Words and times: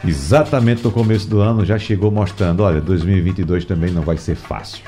exatamente 0.05 0.83
no 0.83 0.91
começo 0.91 1.27
do 1.29 1.39
ano 1.39 1.65
já 1.65 1.77
chegou 1.77 2.11
mostrando, 2.11 2.61
olha, 2.61 2.81
2022 2.81 3.65
também 3.65 3.91
não 3.91 4.01
vai 4.01 4.17
ser 4.17 4.35
fácil. 4.35 4.83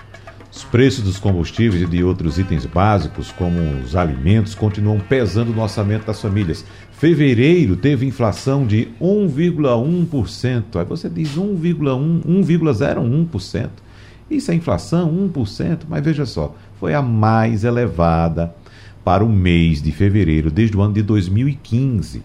Os 0.53 0.65
preços 0.65 1.03
dos 1.03 1.17
combustíveis 1.17 1.81
e 1.81 1.85
de 1.85 2.03
outros 2.03 2.37
itens 2.37 2.65
básicos, 2.65 3.31
como 3.31 3.57
os 3.83 3.95
alimentos, 3.95 4.53
continuam 4.53 4.99
pesando 4.99 5.53
no 5.53 5.61
orçamento 5.61 6.05
das 6.05 6.21
famílias. 6.21 6.65
Fevereiro 6.91 7.77
teve 7.77 8.05
inflação 8.05 8.67
de 8.67 8.89
1,1%. 9.01 10.63
Aí 10.75 10.85
você 10.85 11.09
diz 11.09 11.37
1,1, 11.37 12.21
1,01%. 12.25 13.69
Isso 14.29 14.51
é 14.51 14.55
inflação, 14.55 15.11
1%, 15.33 15.79
mas 15.89 16.03
veja 16.03 16.25
só, 16.25 16.55
foi 16.79 16.93
a 16.93 17.01
mais 17.01 17.63
elevada 17.63 18.53
para 19.03 19.23
o 19.25 19.29
mês 19.29 19.81
de 19.81 19.91
fevereiro 19.91 20.51
desde 20.51 20.77
o 20.77 20.81
ano 20.81 20.93
de 20.93 21.01
2015. 21.01 22.23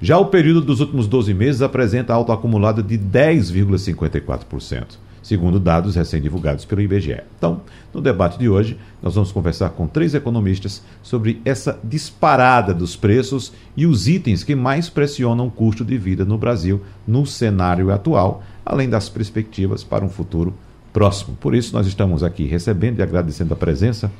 Já 0.00 0.18
o 0.18 0.26
período 0.26 0.60
dos 0.60 0.80
últimos 0.80 1.06
12 1.06 1.32
meses 1.32 1.62
apresenta 1.62 2.12
alta 2.12 2.34
acumulada 2.34 2.82
de 2.82 2.98
10,54%, 2.98 4.98
segundo 5.22 5.58
dados 5.58 5.96
recém-divulgados 5.96 6.66
pelo 6.66 6.82
IBGE. 6.82 7.22
Então, 7.38 7.62
no 7.94 8.02
debate 8.02 8.38
de 8.38 8.46
hoje, 8.46 8.76
nós 9.02 9.14
vamos 9.14 9.32
conversar 9.32 9.70
com 9.70 9.86
três 9.86 10.14
economistas 10.14 10.82
sobre 11.02 11.40
essa 11.46 11.80
disparada 11.82 12.74
dos 12.74 12.94
preços 12.94 13.54
e 13.74 13.86
os 13.86 14.06
itens 14.06 14.44
que 14.44 14.54
mais 14.54 14.90
pressionam 14.90 15.46
o 15.46 15.50
custo 15.50 15.82
de 15.82 15.96
vida 15.96 16.26
no 16.26 16.36
Brasil 16.36 16.82
no 17.08 17.24
cenário 17.24 17.90
atual, 17.90 18.42
além 18.66 18.90
das 18.90 19.08
perspectivas 19.08 19.82
para 19.82 20.04
um 20.04 20.10
futuro 20.10 20.52
próximo. 20.92 21.38
Por 21.40 21.54
isso, 21.54 21.72
nós 21.72 21.86
estamos 21.86 22.22
aqui 22.22 22.44
recebendo 22.44 22.98
e 22.98 23.02
agradecendo 23.02 23.54
a 23.54 23.56
presença 23.56 24.12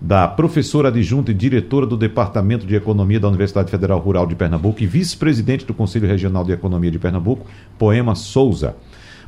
da 0.00 0.26
professora 0.26 0.88
adjunta 0.88 1.30
e 1.30 1.34
diretora 1.34 1.86
do 1.86 1.96
Departamento 1.96 2.66
de 2.66 2.74
Economia 2.74 3.20
da 3.20 3.28
Universidade 3.28 3.70
Federal 3.70 3.98
Rural 3.98 4.26
de 4.26 4.34
Pernambuco 4.34 4.82
e 4.82 4.86
vice-presidente 4.86 5.66
do 5.66 5.74
Conselho 5.74 6.08
Regional 6.08 6.42
de 6.42 6.52
Economia 6.52 6.90
de 6.90 6.98
Pernambuco, 6.98 7.46
Poema 7.78 8.14
Souza. 8.14 8.74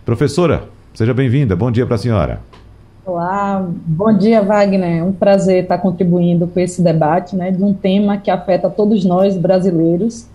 Professora, 0.05 0.65
seja 0.95 1.13
bem-vinda. 1.13 1.55
Bom 1.55 1.71
dia 1.71 1.85
para 1.85 1.97
a 1.97 1.99
senhora. 1.99 2.41
Olá, 3.05 3.69
bom 3.69 4.17
dia, 4.17 4.43
Wagner. 4.43 5.05
Um 5.05 5.13
prazer 5.13 5.65
estar 5.65 5.79
contribuindo 5.79 6.47
com 6.47 6.59
esse 6.59 6.81
debate 6.81 7.37
né, 7.37 7.51
de 7.51 7.63
um 7.63 7.75
tema 7.75 8.17
que 8.17 8.31
afeta 8.31 8.71
todos 8.71 9.05
nós 9.05 9.37
brasileiros 9.37 10.27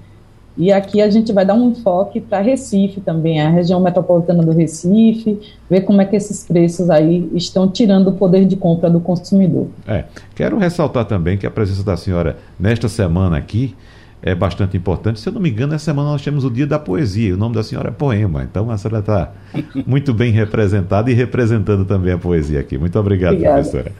e 0.57 0.71
aqui 0.71 1.01
a 1.01 1.09
gente 1.09 1.31
vai 1.31 1.45
dar 1.45 1.53
um 1.53 1.69
enfoque 1.69 2.19
para 2.19 2.41
Recife 2.41 2.99
também, 2.99 3.39
a 3.39 3.49
região 3.49 3.79
metropolitana 3.79 4.41
do 4.43 4.51
Recife, 4.51 5.39
ver 5.69 5.81
como 5.81 6.01
é 6.01 6.05
que 6.05 6.15
esses 6.15 6.43
preços 6.43 6.89
aí 6.89 7.29
estão 7.35 7.69
tirando 7.69 8.07
o 8.07 8.13
poder 8.13 8.45
de 8.45 8.55
compra 8.55 8.89
do 8.89 8.99
consumidor. 8.99 9.67
É, 9.87 10.05
quero 10.35 10.57
ressaltar 10.57 11.05
também 11.05 11.37
que 11.37 11.45
a 11.45 11.51
presença 11.51 11.83
da 11.83 11.95
senhora 11.95 12.37
nesta 12.59 12.89
semana 12.89 13.37
aqui 13.37 13.75
é 14.21 14.33
bastante 14.33 14.75
importante. 14.75 15.19
Se 15.19 15.29
eu 15.29 15.33
não 15.33 15.39
me 15.39 15.49
engano, 15.49 15.75
essa 15.75 15.85
semana 15.85 16.09
nós 16.09 16.23
temos 16.23 16.43
o 16.43 16.49
Dia 16.49 16.65
da 16.65 16.79
Poesia. 16.79 17.35
O 17.35 17.37
nome 17.37 17.53
da 17.53 17.63
senhora 17.63 17.89
é 17.89 17.91
Poema. 17.91 18.43
Então 18.43 18.69
a 18.71 18.77
senhora 18.77 18.99
está 18.99 19.31
muito 19.85 20.13
bem 20.13 20.31
representada 20.31 21.11
e 21.11 21.13
representando 21.13 21.85
também 21.85 22.13
a 22.13 22.17
poesia 22.17 22.59
aqui. 22.59 22.77
Muito 22.77 22.97
obrigado, 22.99 23.33
Obrigada. 23.33 23.61
professora. 23.61 23.91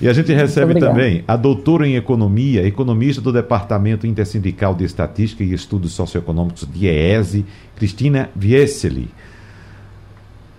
E 0.00 0.08
a 0.08 0.14
gente 0.14 0.32
recebe 0.32 0.80
também 0.80 1.22
a 1.28 1.36
doutora 1.36 1.86
em 1.86 1.94
economia, 1.94 2.66
economista 2.66 3.20
do 3.20 3.30
Departamento 3.30 4.06
Intersindical 4.06 4.74
de 4.74 4.84
Estatística 4.84 5.44
e 5.44 5.52
Estudos 5.52 5.92
Socioeconômicos 5.92 6.66
de 6.72 6.86
EESE, 6.86 7.44
Cristina 7.76 8.30
Vieseli. 8.34 9.10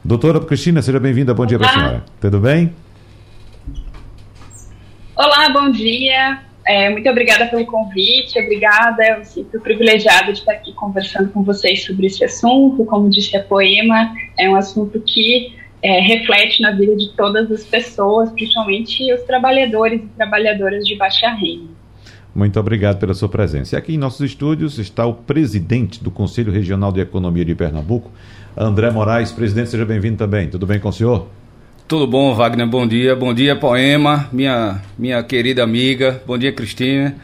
Doutora 0.03 0.39
Cristina, 0.41 0.81
seja 0.83 0.99
bem-vinda. 0.99 1.33
Bom 1.33 1.47
dia 1.47 1.57
para 1.57 1.69
a 1.69 1.73
senhora. 1.73 2.05
Tudo 2.19 2.39
bem? 2.39 2.71
Olá, 5.15 5.49
bom 5.49 5.71
dia. 5.71 6.39
É, 6.67 6.91
muito 6.91 7.09
obrigada 7.09 7.47
pelo 7.47 7.65
convite, 7.65 8.39
obrigada. 8.39 9.03
Eu 9.03 9.19
me 9.19 9.25
sinto 9.25 9.59
privilegiada 9.59 10.31
de 10.31 10.39
estar 10.39 10.53
aqui 10.53 10.71
conversando 10.73 11.29
com 11.29 11.41
vocês 11.41 11.83
sobre 11.83 12.05
esse 12.05 12.23
assunto. 12.23 12.85
Como 12.85 13.09
disse 13.09 13.35
a 13.35 13.43
Poema, 13.43 14.13
é 14.37 14.47
um 14.47 14.55
assunto 14.55 15.01
que 15.01 15.59
é, 15.83 15.99
reflete 15.99 16.61
na 16.61 16.71
vida 16.71 16.95
de 16.95 17.09
todas 17.15 17.51
as 17.51 17.63
pessoas, 17.63 18.29
principalmente 18.31 19.11
os 19.13 19.21
trabalhadores 19.23 20.01
e 20.01 20.07
trabalhadoras 20.15 20.85
de 20.85 20.95
baixa 20.95 21.29
renda. 21.29 21.81
Muito 22.33 22.59
obrigado 22.59 22.97
pela 22.97 23.13
sua 23.13 23.27
presença. 23.27 23.75
E 23.75 23.77
aqui 23.77 23.95
em 23.95 23.97
nossos 23.97 24.21
estúdios 24.21 24.79
está 24.79 25.05
o 25.05 25.13
presidente 25.13 26.01
do 26.01 26.09
Conselho 26.09 26.51
Regional 26.51 26.91
de 26.91 27.01
Economia 27.01 27.43
de 27.43 27.53
Pernambuco, 27.53 28.09
André 28.55 28.89
Moraes. 28.89 29.31
Presidente, 29.31 29.69
seja 29.69 29.85
bem-vindo 29.85 30.17
também. 30.17 30.49
Tudo 30.49 30.65
bem 30.65 30.79
com 30.79 30.89
o 30.89 30.93
senhor? 30.93 31.27
Tudo 31.89 32.07
bom, 32.07 32.33
Wagner? 32.33 32.67
Bom 32.67 32.87
dia. 32.87 33.15
Bom 33.17 33.33
dia, 33.33 33.53
Poema, 33.53 34.29
minha, 34.31 34.81
minha 34.97 35.21
querida 35.23 35.61
amiga. 35.61 36.21
Bom 36.25 36.37
dia, 36.37 36.53
Cristina. 36.53 37.17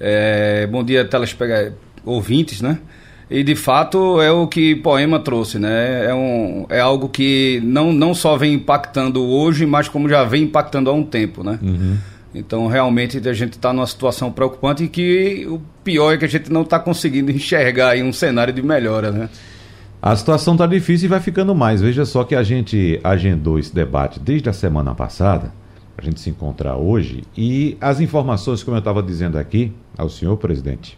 É, 0.00 0.66
bom 0.66 0.82
dia, 0.82 1.04
telespectadores, 1.04 1.74
ouvintes, 2.02 2.62
né? 2.62 2.78
E 3.30 3.42
de 3.44 3.54
fato 3.54 4.20
é 4.22 4.30
o 4.30 4.46
que 4.46 4.74
Poema 4.76 5.20
trouxe, 5.20 5.58
né? 5.58 6.06
É, 6.06 6.14
um, 6.14 6.66
é 6.70 6.80
algo 6.80 7.08
que 7.08 7.60
não, 7.62 7.92
não 7.92 8.14
só 8.14 8.36
vem 8.36 8.54
impactando 8.54 9.22
hoje, 9.22 9.66
mas 9.66 9.86
como 9.88 10.08
já 10.08 10.24
vem 10.24 10.44
impactando 10.44 10.88
há 10.88 10.92
um 10.94 11.04
tempo, 11.04 11.44
né? 11.44 11.58
Uhum. 11.62 11.98
Então 12.34 12.66
realmente 12.68 13.18
a 13.28 13.32
gente 13.32 13.54
está 13.54 13.72
numa 13.72 13.86
situação 13.86 14.32
preocupante 14.32 14.84
e 14.84 14.88
que 14.88 15.46
o 15.48 15.60
pior 15.84 16.14
é 16.14 16.16
que 16.16 16.24
a 16.24 16.28
gente 16.28 16.50
não 16.50 16.62
está 16.62 16.78
conseguindo 16.78 17.30
enxergar 17.32 17.90
aí 17.90 18.02
um 18.02 18.12
cenário 18.12 18.52
de 18.52 18.62
melhora, 18.62 19.10
né? 19.10 19.28
A 20.00 20.14
situação 20.14 20.54
está 20.54 20.66
difícil 20.66 21.06
e 21.06 21.08
vai 21.08 21.20
ficando 21.20 21.54
mais. 21.54 21.82
Veja 21.82 22.06
só 22.06 22.24
que 22.24 22.34
a 22.34 22.42
gente 22.42 23.00
agendou 23.02 23.58
esse 23.58 23.74
debate 23.74 24.20
desde 24.20 24.48
a 24.48 24.52
semana 24.52 24.94
passada, 24.94 25.52
a 25.98 26.02
gente 26.02 26.20
se 26.20 26.30
encontrar 26.30 26.76
hoje, 26.76 27.24
e 27.36 27.76
as 27.80 28.00
informações, 28.00 28.62
como 28.62 28.76
eu 28.76 28.78
estava 28.78 29.02
dizendo 29.02 29.36
aqui 29.36 29.72
ao 29.96 30.08
senhor 30.08 30.36
presidente, 30.36 30.96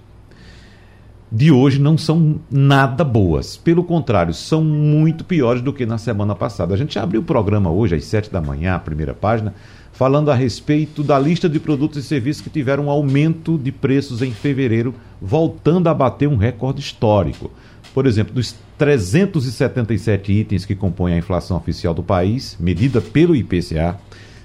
de 1.30 1.52
hoje 1.52 1.78
não 1.78 1.96
são 1.96 2.40
nada 2.50 3.04
boas. 3.04 3.56
Pelo 3.56 3.84
contrário, 3.84 4.34
são 4.34 4.64
muito 4.64 5.24
piores 5.24 5.62
do 5.62 5.72
que 5.72 5.86
na 5.86 5.96
semana 5.96 6.34
passada. 6.34 6.74
A 6.74 6.76
gente 6.76 6.98
abriu 6.98 7.20
o 7.20 7.24
programa 7.24 7.70
hoje, 7.70 7.94
às 7.94 8.04
sete 8.04 8.28
da 8.30 8.40
manhã, 8.40 8.74
a 8.74 8.80
primeira 8.80 9.14
página, 9.14 9.54
falando 9.92 10.28
a 10.30 10.34
respeito 10.34 11.04
da 11.04 11.18
lista 11.18 11.48
de 11.48 11.58
produtos 11.60 11.98
e 11.98 12.02
serviços 12.02 12.42
que 12.42 12.50
tiveram 12.50 12.86
um 12.86 12.90
aumento 12.90 13.56
de 13.56 13.70
preços 13.70 14.22
em 14.22 14.32
fevereiro, 14.32 14.92
voltando 15.20 15.86
a 15.88 15.94
bater 15.94 16.28
um 16.28 16.36
recorde 16.36 16.80
histórico. 16.80 17.52
Por 17.94 18.06
exemplo, 18.06 18.34
dos 18.34 18.56
377 18.78 20.32
itens 20.32 20.64
que 20.64 20.74
compõem 20.74 21.14
a 21.14 21.18
inflação 21.18 21.56
oficial 21.56 21.94
do 21.94 22.02
país, 22.02 22.56
medida 22.58 23.00
pelo 23.00 23.36
IPCA, 23.36 23.96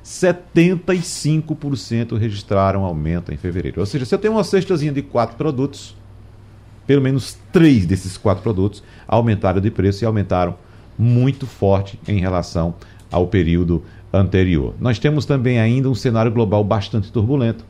75% 0.04 2.16
registraram 2.18 2.86
aumento 2.86 3.34
em 3.34 3.38
fevereiro. 3.38 3.80
Ou 3.80 3.88
seja, 3.88 4.06
se 4.06 4.14
eu 4.14 4.20
tenho 4.20 4.34
uma 4.34 4.44
cestazinha 4.44 4.92
de 4.92 5.02
quatro 5.02 5.36
produtos, 5.36 5.96
pelo 6.86 7.02
menos 7.02 7.38
três 7.52 7.86
desses 7.86 8.18
quatro 8.18 8.44
produtos 8.44 8.84
aumentaram 9.08 9.60
de 9.60 9.72
preço 9.72 10.04
e 10.04 10.06
aumentaram 10.06 10.56
muito 10.98 11.46
forte 11.46 12.00
em 12.08 12.20
relação 12.20 12.76
ao 13.12 13.28
período 13.28 13.84
anterior. 14.14 14.74
Nós 14.80 15.00
temos 15.00 15.26
também 15.26 15.60
ainda 15.60 15.90
um 15.90 15.96
cenário 15.96 16.32
global 16.32 16.64
bastante 16.64 17.12
turbulento, 17.12 17.66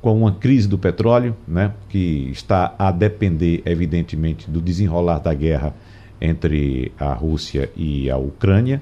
com 0.00 0.16
uma 0.18 0.32
crise 0.32 0.68
do 0.68 0.78
petróleo, 0.78 1.36
né, 1.46 1.72
que 1.88 2.28
está 2.30 2.74
a 2.78 2.90
depender, 2.90 3.62
evidentemente, 3.64 4.48
do 4.50 4.60
desenrolar 4.60 5.18
da 5.18 5.34
guerra 5.34 5.74
entre 6.20 6.92
a 6.98 7.12
Rússia 7.12 7.70
e 7.76 8.10
a 8.10 8.16
Ucrânia. 8.16 8.80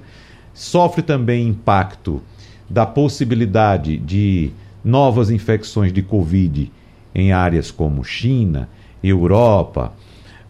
Sofre 0.53 1.03
também 1.03 1.49
impacto 1.49 2.23
da 2.69 2.87
possibilidade 2.87 3.97
de 3.97 4.51
novas 4.85 5.31
infecções 5.31 5.93
de 5.93 6.03
Covid 6.03 6.71
em 7.15 7.33
áreas 7.33 7.71
como 7.71 8.05
China, 8.05 8.69
Europa, 9.09 9.93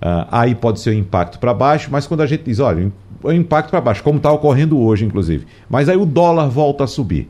uh, 0.02 0.26
aí 0.30 0.54
pode 0.54 0.80
ser 0.80 0.90
o 0.90 0.94
impacto 0.94 1.38
para 1.38 1.52
baixo, 1.52 1.88
mas 1.90 2.06
quando 2.06 2.22
a 2.22 2.26
gente 2.26 2.44
diz, 2.44 2.58
olha, 2.58 2.92
o 3.22 3.32
impacto 3.32 3.70
para 3.70 3.80
baixo, 3.80 4.02
como 4.02 4.18
está 4.18 4.30
ocorrendo 4.30 4.78
hoje, 4.78 5.04
inclusive, 5.04 5.46
mas 5.68 5.88
aí 5.88 5.96
o 5.96 6.06
dólar 6.06 6.48
volta 6.48 6.84
a 6.84 6.86
subir. 6.86 7.28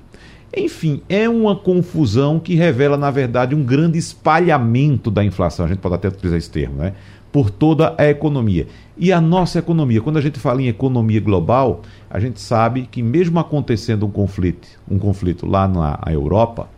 Enfim, 0.56 1.02
é 1.08 1.28
uma 1.28 1.56
confusão 1.56 2.38
que 2.38 2.54
revela, 2.54 2.96
na 2.96 3.10
verdade, 3.10 3.54
um 3.54 3.64
grande 3.64 3.98
espalhamento 3.98 5.10
da 5.10 5.24
inflação, 5.24 5.66
a 5.66 5.68
gente 5.68 5.78
pode 5.78 5.96
até 5.96 6.08
utilizar 6.08 6.38
esse 6.38 6.50
termo, 6.50 6.76
né? 6.76 6.92
Por 7.32 7.50
toda 7.50 7.94
a 7.98 8.08
economia. 8.08 8.68
E 8.96 9.12
a 9.12 9.20
nossa 9.20 9.58
economia, 9.58 10.00
quando 10.00 10.18
a 10.18 10.20
gente 10.20 10.38
fala 10.38 10.62
em 10.62 10.68
economia 10.68 11.20
global, 11.20 11.82
a 12.08 12.20
gente 12.20 12.40
sabe 12.40 12.88
que 12.88 13.02
mesmo 13.02 13.40
acontecendo 13.40 14.06
um 14.06 14.10
conflito, 14.10 14.68
um 14.88 14.98
conflito 14.98 15.44
lá 15.44 15.66
na 15.66 15.98
Europa, 16.12 16.68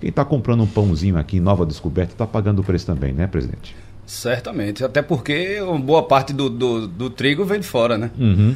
quem 0.00 0.10
está 0.10 0.24
comprando 0.24 0.62
um 0.62 0.66
pãozinho 0.66 1.16
aqui 1.16 1.38
em 1.38 1.40
Nova 1.40 1.64
Descoberta 1.64 2.12
está 2.12 2.26
pagando 2.26 2.60
o 2.60 2.64
preço 2.64 2.86
também, 2.86 3.12
né, 3.12 3.26
presidente? 3.26 3.74
Certamente, 4.06 4.84
até 4.84 5.02
porque 5.02 5.58
boa 5.82 6.02
parte 6.02 6.32
do, 6.32 6.48
do, 6.48 6.86
do 6.86 7.10
trigo 7.10 7.44
vem 7.44 7.60
de 7.60 7.66
fora, 7.66 7.98
né? 7.98 8.10
Uhum. 8.18 8.54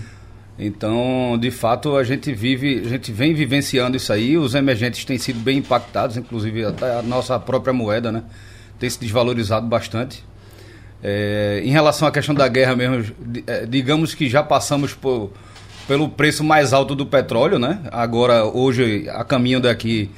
Então, 0.63 1.39
de 1.41 1.51
fato, 1.51 1.97
a 1.97 2.05
gente 2.05 2.33
vive, 2.35 2.83
a 2.85 2.89
gente 2.89 3.11
vem 3.11 3.33
vivenciando 3.33 3.97
isso 3.97 4.13
aí. 4.13 4.37
Os 4.37 4.55
emergentes 4.55 5.05
têm 5.07 5.17
sido 5.17 5.41
bem 5.41 5.59
impactados, 5.59 6.19
inclusive 6.19 6.67
até 6.67 6.99
a 6.99 7.03
nossa 7.03 7.39
própria 7.39 7.73
moeda, 7.73 8.13
né? 8.13 8.23
Tem 8.79 8.89
se 8.89 9.01
desvalorizado 9.01 9.67
bastante. 9.67 10.23
É, 11.03 11.63
em 11.65 11.71
relação 11.71 12.07
à 12.07 12.13
questão 12.13 12.35
da 12.35 12.47
guerra 12.47 12.77
mesmo, 12.77 13.11
é, 13.47 13.65
digamos 13.65 14.15
que 14.15 14.29
já 14.29 14.43
passamos 14.43 14.93
por, 14.93 15.33
pelo 15.89 16.11
preço 16.11 16.45
mais 16.45 16.75
alto 16.75 16.95
do 16.95 17.07
petróleo, 17.07 17.59
né? 17.59 17.81
Agora, 17.91 18.45
hoje, 18.45 19.09
a 19.09 19.25
caminho 19.25 19.61
daqui, 19.61 20.11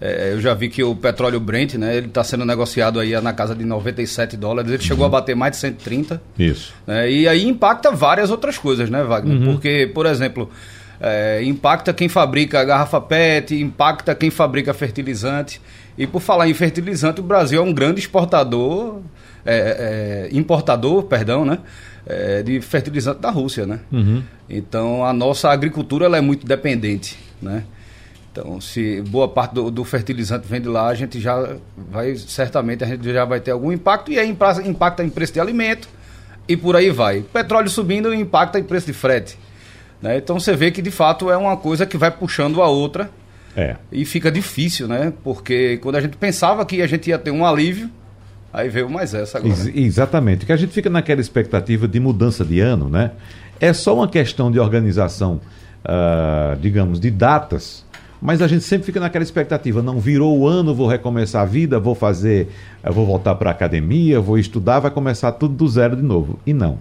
é, 0.00 0.32
eu 0.32 0.40
já 0.40 0.54
vi 0.54 0.70
que 0.70 0.82
o 0.82 0.96
petróleo 0.96 1.38
Brent, 1.38 1.74
né? 1.74 1.96
Ele 1.96 2.06
está 2.06 2.24
sendo 2.24 2.44
negociado 2.44 2.98
aí 2.98 3.18
na 3.20 3.34
casa 3.34 3.54
de 3.54 3.64
97 3.64 4.36
dólares. 4.36 4.70
Ele 4.70 4.78
uhum. 4.78 4.86
chegou 4.86 5.04
a 5.04 5.08
bater 5.08 5.36
mais 5.36 5.52
de 5.52 5.58
130. 5.58 6.22
Isso. 6.38 6.72
Né? 6.86 7.10
E 7.10 7.28
aí 7.28 7.46
impacta 7.46 7.90
várias 7.90 8.30
outras 8.30 8.56
coisas, 8.56 8.88
né, 8.88 9.02
Wagner? 9.02 9.36
Uhum. 9.36 9.52
Porque, 9.52 9.90
por 9.92 10.06
exemplo, 10.06 10.50
é, 10.98 11.42
impacta 11.44 11.92
quem 11.92 12.08
fabrica 12.08 12.64
garrafa 12.64 12.98
PET, 12.98 13.54
impacta 13.60 14.14
quem 14.14 14.30
fabrica 14.30 14.72
fertilizante. 14.72 15.60
E 15.98 16.06
por 16.06 16.20
falar 16.20 16.48
em 16.48 16.54
fertilizante, 16.54 17.20
o 17.20 17.22
Brasil 17.22 17.60
é 17.60 17.62
um 17.62 17.72
grande 17.72 18.00
exportador 18.00 19.00
é, 19.44 20.28
é, 20.32 20.36
importador, 20.36 21.02
perdão, 21.04 21.44
né? 21.44 21.58
É, 22.06 22.42
de 22.42 22.60
fertilizante 22.62 23.20
da 23.20 23.30
Rússia, 23.30 23.66
né? 23.66 23.80
Uhum. 23.92 24.22
Então 24.48 25.04
a 25.04 25.12
nossa 25.12 25.50
agricultura 25.50 26.06
ela 26.06 26.16
é 26.16 26.20
muito 26.20 26.46
dependente, 26.46 27.18
né? 27.40 27.64
Então, 28.32 28.60
se 28.60 29.02
boa 29.02 29.28
parte 29.28 29.54
do, 29.54 29.70
do, 29.70 29.84
fertilizante 29.84 30.46
vem 30.46 30.60
de 30.60 30.68
lá, 30.68 30.88
a 30.88 30.94
gente 30.94 31.20
já 31.20 31.56
vai, 31.76 32.14
certamente, 32.16 32.84
a 32.84 32.86
gente 32.86 33.12
já 33.12 33.24
vai 33.24 33.40
ter 33.40 33.50
algum 33.50 33.72
impacto, 33.72 34.12
e 34.12 34.18
aí 34.18 34.28
impacta 34.28 35.02
em 35.02 35.10
preço 35.10 35.32
de 35.32 35.40
alimento, 35.40 35.88
e 36.46 36.56
por 36.56 36.76
aí 36.76 36.90
vai. 36.90 37.22
Petróleo 37.22 37.68
subindo 37.68 38.14
impacta 38.14 38.58
em 38.58 38.62
preço 38.62 38.86
de 38.86 38.92
frete. 38.92 39.36
Né? 40.00 40.16
Então 40.16 40.38
você 40.38 40.54
vê 40.54 40.70
que 40.70 40.80
de 40.80 40.90
fato 40.90 41.30
é 41.30 41.36
uma 41.36 41.56
coisa 41.56 41.84
que 41.84 41.96
vai 41.96 42.10
puxando 42.10 42.62
a 42.62 42.68
outra, 42.68 43.10
é. 43.56 43.76
e 43.90 44.04
fica 44.04 44.30
difícil, 44.30 44.86
né? 44.86 45.12
Porque 45.24 45.78
quando 45.78 45.96
a 45.96 46.00
gente 46.00 46.16
pensava 46.16 46.64
que 46.64 46.80
a 46.80 46.86
gente 46.86 47.10
ia 47.10 47.18
ter 47.18 47.32
um 47.32 47.44
alívio, 47.44 47.90
Aí 48.52 48.68
veio 48.68 48.90
mais 48.90 49.14
essa 49.14 49.38
agora. 49.38 49.52
Ex 49.52 49.66
exatamente, 49.66 50.44
que 50.44 50.52
a 50.52 50.56
gente 50.56 50.72
fica 50.72 50.90
naquela 50.90 51.20
expectativa 51.20 51.86
de 51.86 52.00
mudança 52.00 52.44
de 52.44 52.60
ano, 52.60 52.88
né? 52.88 53.12
É 53.60 53.72
só 53.72 53.94
uma 53.94 54.08
questão 54.08 54.50
de 54.50 54.58
organização, 54.58 55.40
uh, 55.84 56.58
digamos, 56.60 56.98
de 56.98 57.10
datas, 57.10 57.84
mas 58.20 58.42
a 58.42 58.46
gente 58.46 58.64
sempre 58.64 58.86
fica 58.86 59.00
naquela 59.00 59.22
expectativa, 59.22 59.82
não 59.82 59.98
virou 59.98 60.38
o 60.38 60.46
ano, 60.46 60.74
vou 60.74 60.86
recomeçar 60.86 61.42
a 61.42 61.46
vida, 61.46 61.80
vou 61.80 61.94
fazer, 61.94 62.48
vou 62.84 63.06
voltar 63.06 63.34
para 63.36 63.50
a 63.50 63.52
academia, 63.52 64.20
vou 64.20 64.38
estudar, 64.38 64.80
vai 64.80 64.90
começar 64.90 65.32
tudo 65.32 65.54
do 65.54 65.68
zero 65.68 65.96
de 65.96 66.02
novo. 66.02 66.38
E 66.46 66.52
não, 66.52 66.78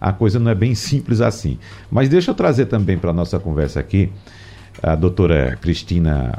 a 0.00 0.12
coisa 0.12 0.38
não 0.38 0.50
é 0.50 0.54
bem 0.54 0.74
simples 0.74 1.20
assim. 1.20 1.58
Mas 1.90 2.08
deixa 2.08 2.30
eu 2.30 2.34
trazer 2.34 2.66
também 2.66 2.98
para 2.98 3.10
a 3.10 3.14
nossa 3.14 3.38
conversa 3.38 3.80
aqui 3.80 4.12
a 4.82 4.94
doutora 4.94 5.56
Cristina 5.60 6.38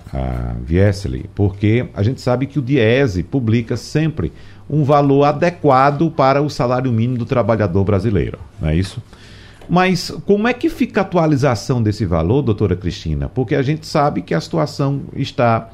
Viesli, 0.64 1.30
porque 1.34 1.88
a 1.94 2.04
gente 2.04 2.22
sabe 2.22 2.46
que 2.46 2.60
o 2.60 2.62
Diese 2.62 3.24
publica 3.24 3.76
sempre 3.76 4.32
um 4.70 4.84
valor 4.84 5.24
adequado 5.24 6.12
para 6.12 6.42
o 6.42 6.50
salário 6.50 6.92
mínimo 6.92 7.18
do 7.18 7.26
trabalhador 7.26 7.84
brasileiro, 7.84 8.38
não 8.60 8.70
é 8.70 8.76
isso? 8.76 9.02
Mas 9.70 10.12
como 10.26 10.48
é 10.48 10.54
que 10.54 10.70
fica 10.70 11.02
a 11.02 11.04
atualização 11.04 11.82
desse 11.82 12.06
valor, 12.06 12.42
doutora 12.42 12.76
Cristina? 12.76 13.30
Porque 13.30 13.56
a 13.56 13.62
gente 13.62 13.86
sabe 13.88 14.22
que 14.22 14.34
a 14.34 14.42
situação 14.42 15.02
está, 15.16 15.70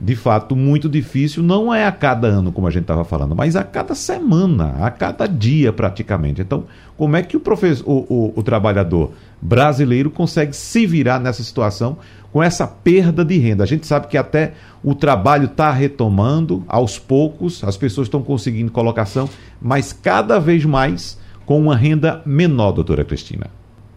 de 0.00 0.14
fato, 0.14 0.54
muito 0.54 0.88
difícil, 0.88 1.42
não 1.42 1.74
é 1.74 1.86
a 1.86 1.92
cada 1.92 2.28
ano, 2.28 2.52
como 2.52 2.66
a 2.66 2.70
gente 2.70 2.82
estava 2.82 3.04
falando, 3.04 3.34
mas 3.34 3.56
a 3.56 3.64
cada 3.64 3.94
semana, 3.94 4.74
a 4.80 4.90
cada 4.90 5.26
dia 5.26 5.72
praticamente. 5.72 6.40
Então, 6.40 6.64
como 6.96 7.16
é 7.16 7.22
que 7.22 7.36
o, 7.36 7.40
professor, 7.40 7.84
o, 7.86 8.06
o, 8.08 8.32
o 8.36 8.42
trabalhador 8.42 9.12
brasileiro 9.40 10.10
consegue 10.10 10.54
se 10.54 10.86
virar 10.86 11.18
nessa 11.18 11.42
situação 11.42 11.98
com 12.32 12.42
essa 12.42 12.66
perda 12.66 13.24
de 13.24 13.36
renda. 13.36 13.62
A 13.62 13.66
gente 13.66 13.86
sabe 13.86 14.06
que 14.06 14.16
até 14.16 14.54
o 14.82 14.94
trabalho 14.94 15.46
está 15.46 15.70
retomando 15.70 16.64
aos 16.66 16.98
poucos, 16.98 17.62
as 17.62 17.76
pessoas 17.76 18.06
estão 18.06 18.22
conseguindo 18.22 18.72
colocação, 18.72 19.28
mas 19.60 19.92
cada 19.92 20.38
vez 20.38 20.64
mais 20.64 21.18
com 21.44 21.58
uma 21.58 21.76
renda 21.76 22.22
menor, 22.24 22.72
doutora 22.72 23.04
Cristina. 23.04 23.50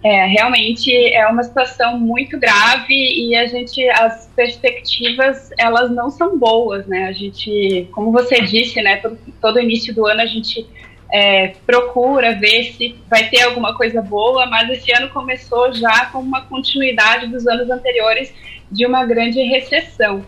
É, 0.03 0.27
realmente 0.27 0.93
é 0.93 1.25
uma 1.27 1.41
situação 1.41 1.97
muito 1.97 2.39
grave 2.39 2.93
e 2.93 3.35
a 3.35 3.47
gente, 3.47 3.89
as 3.89 4.29
perspectivas, 4.35 5.49
elas 5.57 5.89
não 5.89 6.11
são 6.11 6.37
boas, 6.37 6.85
né? 6.85 7.05
A 7.07 7.11
gente, 7.11 7.87
como 7.91 8.11
você 8.11 8.39
disse, 8.41 8.79
né, 8.83 8.97
todo, 8.97 9.17
todo 9.41 9.59
início 9.59 9.95
do 9.95 10.05
ano 10.05 10.21
a 10.21 10.27
gente 10.27 10.63
é, 11.11 11.53
procura 11.65 12.35
ver 12.35 12.65
se 12.73 12.95
vai 13.09 13.29
ter 13.29 13.41
alguma 13.41 13.75
coisa 13.75 13.99
boa, 14.01 14.45
mas 14.45 14.69
esse 14.69 14.91
ano 14.91 15.09
começou 15.09 15.73
já 15.73 16.05
com 16.07 16.19
uma 16.19 16.41
continuidade 16.41 17.25
dos 17.27 17.47
anos 17.47 17.67
anteriores 17.71 18.31
de 18.71 18.85
uma 18.85 19.05
grande 19.05 19.41
recessão. 19.41 20.23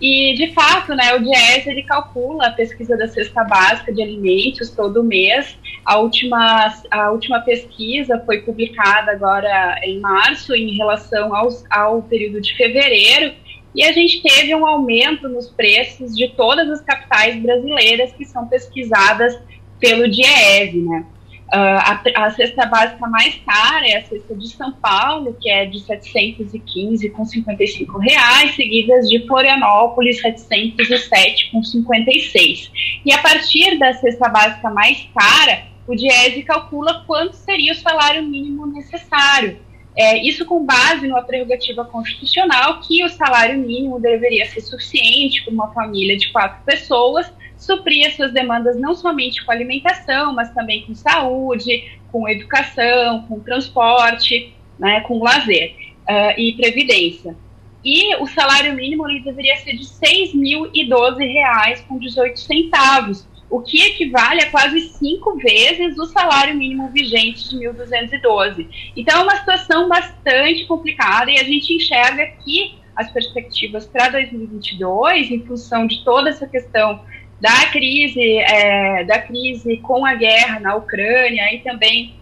E, 0.00 0.34
de 0.34 0.52
fato, 0.52 0.94
né, 0.94 1.14
o 1.14 1.18
DIES 1.20 1.66
ele 1.66 1.82
calcula 1.82 2.46
a 2.46 2.52
pesquisa 2.52 2.96
da 2.96 3.08
cesta 3.08 3.42
básica 3.42 3.92
de 3.92 4.00
alimentos 4.00 4.70
todo 4.70 5.02
mês. 5.02 5.56
A 5.84 5.98
última, 5.98 6.72
a 6.90 7.10
última 7.10 7.40
pesquisa 7.40 8.22
foi 8.24 8.42
publicada 8.42 9.10
agora 9.10 9.80
em 9.82 9.98
março, 9.98 10.54
em 10.54 10.76
relação 10.76 11.34
aos, 11.34 11.64
ao 11.68 12.02
período 12.02 12.40
de 12.40 12.56
fevereiro, 12.56 13.34
e 13.74 13.84
a 13.84 13.92
gente 13.92 14.22
teve 14.22 14.54
um 14.54 14.66
aumento 14.66 15.28
nos 15.28 15.50
preços 15.50 16.16
de 16.16 16.28
todas 16.28 16.68
as 16.70 16.80
capitais 16.80 17.40
brasileiras 17.40 18.12
que 18.12 18.24
são 18.24 18.46
pesquisadas 18.46 19.38
pelo 19.78 20.08
DIEESE, 20.08 20.78
né? 20.78 21.04
Uh, 21.48 21.80
a, 21.80 22.02
a, 22.26 22.30
cesta 22.32 22.66
básica 22.66 23.08
mais 23.08 23.34
cara 23.36 23.88
é 23.88 23.96
a 23.96 24.04
cesta 24.04 24.34
de 24.34 24.48
São 24.48 24.70
Paulo, 24.70 25.34
que 25.40 25.48
é 25.48 25.64
de 25.64 25.80
715 25.80 27.08
com 27.08 27.24
55 27.24 27.98
reais, 27.98 28.54
seguidas 28.54 29.08
de 29.08 29.26
Florianópolis, 29.26 30.20
707 30.20 31.50
com 31.50 31.62
56. 31.62 32.70
E 33.02 33.12
a 33.14 33.18
partir 33.22 33.78
da 33.78 33.94
cesta 33.94 34.28
básica 34.28 34.68
mais 34.68 35.08
cara, 35.14 35.62
o 35.86 35.96
DIESE 35.96 36.42
calcula 36.42 37.02
quanto 37.06 37.34
seria 37.34 37.72
o 37.72 37.76
salário 37.76 38.22
mínimo 38.22 38.66
necessário. 38.66 39.58
É, 39.96 40.22
isso 40.22 40.44
com 40.44 40.66
base 40.66 41.08
numa 41.08 41.22
prerrogativa 41.22 41.82
constitucional 41.84 42.78
que 42.80 43.02
o 43.02 43.08
salário 43.08 43.58
mínimo 43.58 43.98
deveria 43.98 44.44
ser 44.46 44.60
suficiente 44.60 45.42
para 45.42 45.54
uma 45.54 45.72
família 45.72 46.16
de 46.16 46.30
quatro 46.30 46.62
pessoas 46.64 47.32
suprir 47.58 48.06
as 48.06 48.14
suas 48.14 48.32
demandas 48.32 48.78
não 48.78 48.94
somente 48.94 49.44
com 49.44 49.52
alimentação, 49.52 50.32
mas 50.32 50.54
também 50.54 50.86
com 50.86 50.94
saúde, 50.94 51.98
com 52.10 52.28
educação, 52.28 53.24
com 53.28 53.40
transporte, 53.40 54.54
né, 54.78 55.00
com 55.00 55.22
lazer 55.22 55.74
uh, 56.08 56.40
e 56.40 56.54
previdência. 56.54 57.36
E 57.84 58.16
o 58.16 58.26
salário 58.26 58.74
mínimo 58.74 59.08
ele 59.08 59.20
deveria 59.20 59.56
ser 59.56 59.72
de 59.72 59.84
R$ 59.84 60.84
6.012,18 60.84 61.86
com 61.86 61.98
18 61.98 62.38
centavos, 62.38 63.28
o 63.50 63.60
que 63.60 63.82
equivale 63.82 64.42
a 64.42 64.50
quase 64.50 64.80
cinco 64.80 65.36
vezes 65.36 65.98
o 65.98 66.06
salário 66.06 66.54
mínimo 66.54 66.90
vigente 66.90 67.48
de 67.48 67.56
1.212. 67.56 68.66
Então 68.96 69.20
é 69.20 69.22
uma 69.22 69.36
situação 69.36 69.88
bastante 69.88 70.66
complicada 70.66 71.30
e 71.30 71.38
a 71.38 71.44
gente 71.44 71.72
enxerga 71.72 72.26
que 72.44 72.74
as 72.94 73.10
perspectivas 73.12 73.86
para 73.86 74.08
2022, 74.08 75.30
em 75.30 75.46
função 75.46 75.86
de 75.86 76.04
toda 76.04 76.30
essa 76.30 76.48
questão 76.48 77.00
da 77.40 77.66
crise, 77.66 78.38
é, 78.38 79.04
da 79.04 79.18
crise 79.20 79.76
com 79.78 80.04
a 80.04 80.14
guerra 80.14 80.60
na 80.60 80.74
Ucrânia 80.74 81.54
e 81.54 81.60
também 81.60 82.14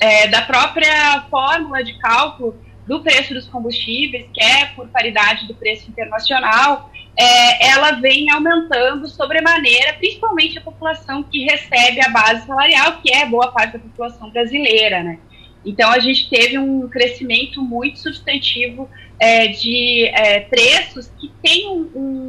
é, 0.00 0.28
da 0.28 0.42
própria 0.42 1.22
fórmula 1.30 1.82
de 1.84 1.98
cálculo 1.98 2.56
do 2.86 3.00
preço 3.02 3.34
dos 3.34 3.46
combustíveis, 3.46 4.26
que 4.32 4.42
é 4.42 4.66
por 4.74 4.88
paridade 4.88 5.46
do 5.46 5.54
preço 5.54 5.90
internacional, 5.90 6.90
é, 7.14 7.68
ela 7.70 7.92
vem 7.92 8.30
aumentando 8.30 9.06
sobremaneira, 9.08 9.92
principalmente 9.94 10.56
a 10.56 10.62
população 10.62 11.22
que 11.22 11.44
recebe 11.44 12.00
a 12.00 12.08
base 12.08 12.46
salarial, 12.46 13.00
que 13.02 13.12
é 13.12 13.26
boa 13.26 13.52
parte 13.52 13.72
da 13.72 13.80
população 13.80 14.30
brasileira, 14.30 15.02
né? 15.02 15.18
Então 15.66 15.90
a 15.90 15.98
gente 15.98 16.30
teve 16.30 16.56
um 16.58 16.88
crescimento 16.88 17.60
muito 17.60 17.98
substantivo 17.98 18.88
é, 19.18 19.48
de 19.48 20.06
é, 20.06 20.40
preços 20.40 21.10
que 21.20 21.30
tem 21.42 21.68
um, 21.68 21.90
um 21.94 22.27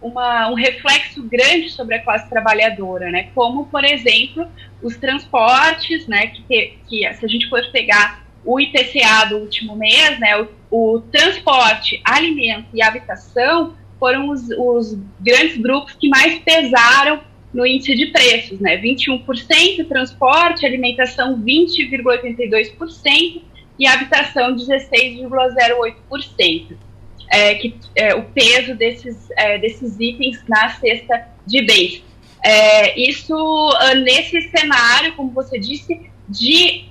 uma, 0.00 0.48
um 0.50 0.54
reflexo 0.54 1.22
grande 1.22 1.68
sobre 1.70 1.96
a 1.96 2.02
classe 2.02 2.28
trabalhadora, 2.28 3.10
né? 3.10 3.30
Como, 3.34 3.66
por 3.66 3.84
exemplo, 3.84 4.46
os 4.82 4.96
transportes, 4.96 6.06
né? 6.06 6.28
Que, 6.28 6.42
te, 6.42 6.78
que 6.88 7.14
se 7.14 7.24
a 7.24 7.28
gente 7.28 7.48
for 7.48 7.60
pegar 7.72 8.24
o 8.44 8.60
IPCA 8.60 9.24
do 9.28 9.38
último 9.38 9.74
mês, 9.76 10.18
né? 10.18 10.36
O, 10.40 10.68
o 10.70 11.00
transporte, 11.00 12.00
alimento 12.04 12.68
e 12.72 12.82
habitação 12.82 13.74
foram 13.98 14.30
os, 14.30 14.48
os 14.50 14.96
grandes 15.20 15.56
grupos 15.56 15.94
que 15.94 16.08
mais 16.08 16.38
pesaram 16.40 17.20
no 17.52 17.66
índice 17.66 17.96
de 17.96 18.06
preços, 18.06 18.60
né? 18.60 18.80
21% 18.80 19.88
transporte, 19.88 20.64
alimentação 20.64 21.42
20,82% 21.42 23.42
e 23.78 23.86
habitação 23.86 24.54
16,08% 24.54 26.87
é, 27.30 27.54
que, 27.54 27.74
é, 27.94 28.14
o 28.14 28.24
peso 28.24 28.74
desses, 28.74 29.30
é, 29.36 29.58
desses 29.58 29.98
itens 29.98 30.42
na 30.48 30.70
cesta 30.70 31.28
de 31.46 31.62
bens. 31.62 32.02
É, 32.44 32.98
isso, 32.98 33.34
uh, 33.34 33.94
nesse 33.96 34.40
cenário, 34.50 35.14
como 35.14 35.30
você 35.32 35.58
disse, 35.58 36.08
de, 36.28 36.84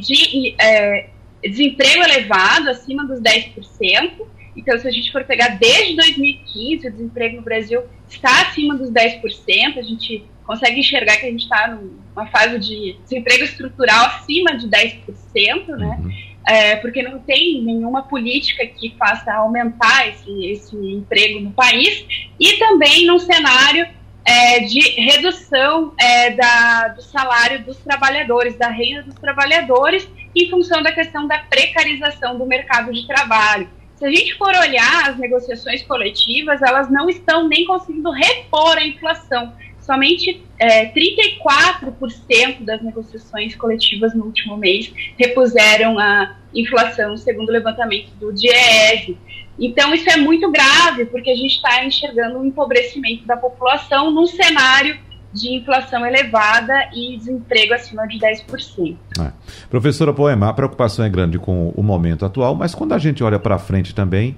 de 0.00 0.54
é, 0.60 1.08
desemprego 1.42 2.02
elevado, 2.02 2.70
acima 2.70 3.06
dos 3.06 3.20
10%. 3.20 4.26
Então, 4.56 4.78
se 4.78 4.88
a 4.88 4.90
gente 4.90 5.12
for 5.12 5.24
pegar 5.24 5.58
desde 5.58 5.94
2015, 5.94 6.88
o 6.88 6.90
desemprego 6.90 7.36
no 7.36 7.42
Brasil 7.42 7.82
está 8.08 8.42
acima 8.42 8.76
dos 8.76 8.90
10%, 8.90 9.78
a 9.78 9.82
gente 9.82 10.24
consegue 10.44 10.80
enxergar 10.80 11.16
que 11.18 11.26
a 11.26 11.30
gente 11.30 11.44
está 11.44 11.68
numa 11.68 12.26
fase 12.26 12.58
de 12.58 12.96
desemprego 13.04 13.44
estrutural 13.44 14.06
acima 14.06 14.56
de 14.56 14.68
10%, 14.68 15.66
né? 15.76 15.98
Uhum. 16.00 16.29
É, 16.46 16.76
porque 16.76 17.02
não 17.02 17.18
tem 17.18 17.62
nenhuma 17.62 18.02
política 18.02 18.66
que 18.66 18.94
faça 18.98 19.32
aumentar 19.32 20.08
esse, 20.08 20.46
esse 20.46 20.74
emprego 20.76 21.38
no 21.40 21.50
país, 21.50 22.04
e 22.40 22.54
também 22.54 23.06
num 23.06 23.18
cenário 23.18 23.86
é, 24.24 24.60
de 24.60 24.80
redução 25.00 25.92
é, 25.98 26.30
da, 26.30 26.88
do 26.88 27.02
salário 27.02 27.64
dos 27.64 27.76
trabalhadores, 27.78 28.56
da 28.56 28.68
renda 28.68 29.02
dos 29.02 29.14
trabalhadores, 29.14 30.08
em 30.34 30.48
função 30.48 30.82
da 30.82 30.92
questão 30.92 31.26
da 31.26 31.38
precarização 31.38 32.38
do 32.38 32.46
mercado 32.46 32.92
de 32.92 33.06
trabalho. 33.06 33.68
Se 33.96 34.06
a 34.06 34.10
gente 34.10 34.34
for 34.38 34.54
olhar 34.54 35.10
as 35.10 35.18
negociações 35.18 35.82
coletivas, 35.82 36.62
elas 36.62 36.90
não 36.90 37.10
estão 37.10 37.46
nem 37.46 37.66
conseguindo 37.66 38.10
repor 38.10 38.78
a 38.78 38.86
inflação. 38.86 39.52
Somente 39.90 40.40
é, 40.56 40.86
34% 40.92 42.64
das 42.64 42.80
negociações 42.80 43.56
coletivas 43.56 44.14
no 44.14 44.24
último 44.26 44.56
mês 44.56 44.92
repuseram 45.18 45.98
a 45.98 46.36
inflação, 46.54 47.16
segundo 47.16 47.48
o 47.48 47.52
levantamento 47.52 48.12
do 48.20 48.32
DIEESE. 48.32 49.18
Então, 49.58 49.92
isso 49.92 50.08
é 50.08 50.16
muito 50.16 50.48
grave, 50.48 51.06
porque 51.06 51.28
a 51.28 51.34
gente 51.34 51.56
está 51.56 51.84
enxergando 51.84 52.38
um 52.38 52.44
empobrecimento 52.44 53.26
da 53.26 53.36
população 53.36 54.12
num 54.12 54.26
cenário 54.26 54.96
de 55.32 55.56
inflação 55.56 56.06
elevada 56.06 56.72
e 56.94 57.16
desemprego 57.16 57.74
acima 57.74 58.06
de 58.06 58.16
10%. 58.20 58.96
É. 59.20 59.32
Professora 59.68 60.12
Poema, 60.12 60.50
a 60.50 60.52
preocupação 60.52 61.04
é 61.04 61.08
grande 61.08 61.36
com 61.36 61.70
o 61.70 61.82
momento 61.82 62.24
atual, 62.24 62.54
mas 62.54 62.76
quando 62.76 62.92
a 62.92 62.98
gente 62.98 63.24
olha 63.24 63.40
para 63.40 63.58
frente 63.58 63.92
também, 63.92 64.36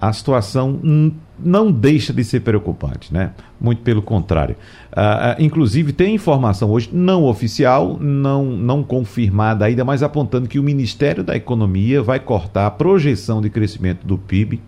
a 0.00 0.12
situação 0.12 0.80
não 1.38 1.70
deixa 1.72 2.12
de 2.12 2.22
ser 2.24 2.40
preocupante, 2.40 3.12
né? 3.12 3.32
Muito 3.60 3.82
pelo 3.82 4.00
contrário. 4.00 4.56
Uh, 4.92 5.42
inclusive, 5.42 5.92
tem 5.92 6.14
informação 6.14 6.70
hoje 6.70 6.90
não 6.92 7.24
oficial, 7.24 7.98
não, 8.00 8.44
não 8.44 8.82
confirmada 8.82 9.64
ainda, 9.64 9.84
mas 9.84 10.02
apontando 10.02 10.48
que 10.48 10.58
o 10.58 10.62
Ministério 10.62 11.24
da 11.24 11.36
Economia 11.36 12.02
vai 12.02 12.20
cortar 12.20 12.66
a 12.66 12.70
projeção 12.70 13.40
de 13.40 13.50
crescimento 13.50 14.06
do 14.06 14.16
PIB 14.16 14.60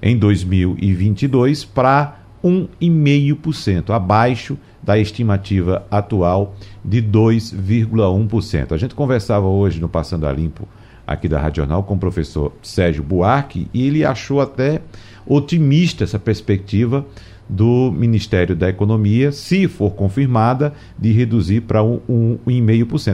em 0.00 0.16
2022 0.16 1.64
para 1.64 2.18
1,5%, 2.44 3.90
abaixo 3.90 4.58
da 4.82 4.98
estimativa 4.98 5.84
atual 5.90 6.54
de 6.84 7.02
2,1%. 7.02 8.72
A 8.72 8.76
gente 8.76 8.94
conversava 8.94 9.46
hoje 9.46 9.80
no 9.80 9.88
Passando 9.88 10.26
a 10.26 10.32
Limpo 10.32 10.68
aqui 11.06 11.28
da 11.28 11.40
Rádio 11.40 11.62
Jornal 11.62 11.82
com 11.82 11.94
o 11.94 11.98
professor 11.98 12.52
Sérgio 12.62 13.02
Buarque 13.02 13.68
e 13.72 13.86
ele 13.86 14.04
achou 14.04 14.40
até 14.40 14.80
otimista 15.26 16.04
essa 16.04 16.18
perspectiva 16.18 17.06
do 17.48 17.92
Ministério 17.92 18.56
da 18.56 18.68
Economia, 18.68 19.30
se 19.30 19.68
for 19.68 19.90
confirmada, 19.90 20.72
de 20.98 21.12
reduzir 21.12 21.62
para 21.62 21.80
1,5%. 21.80 22.00
Um, 22.08 22.38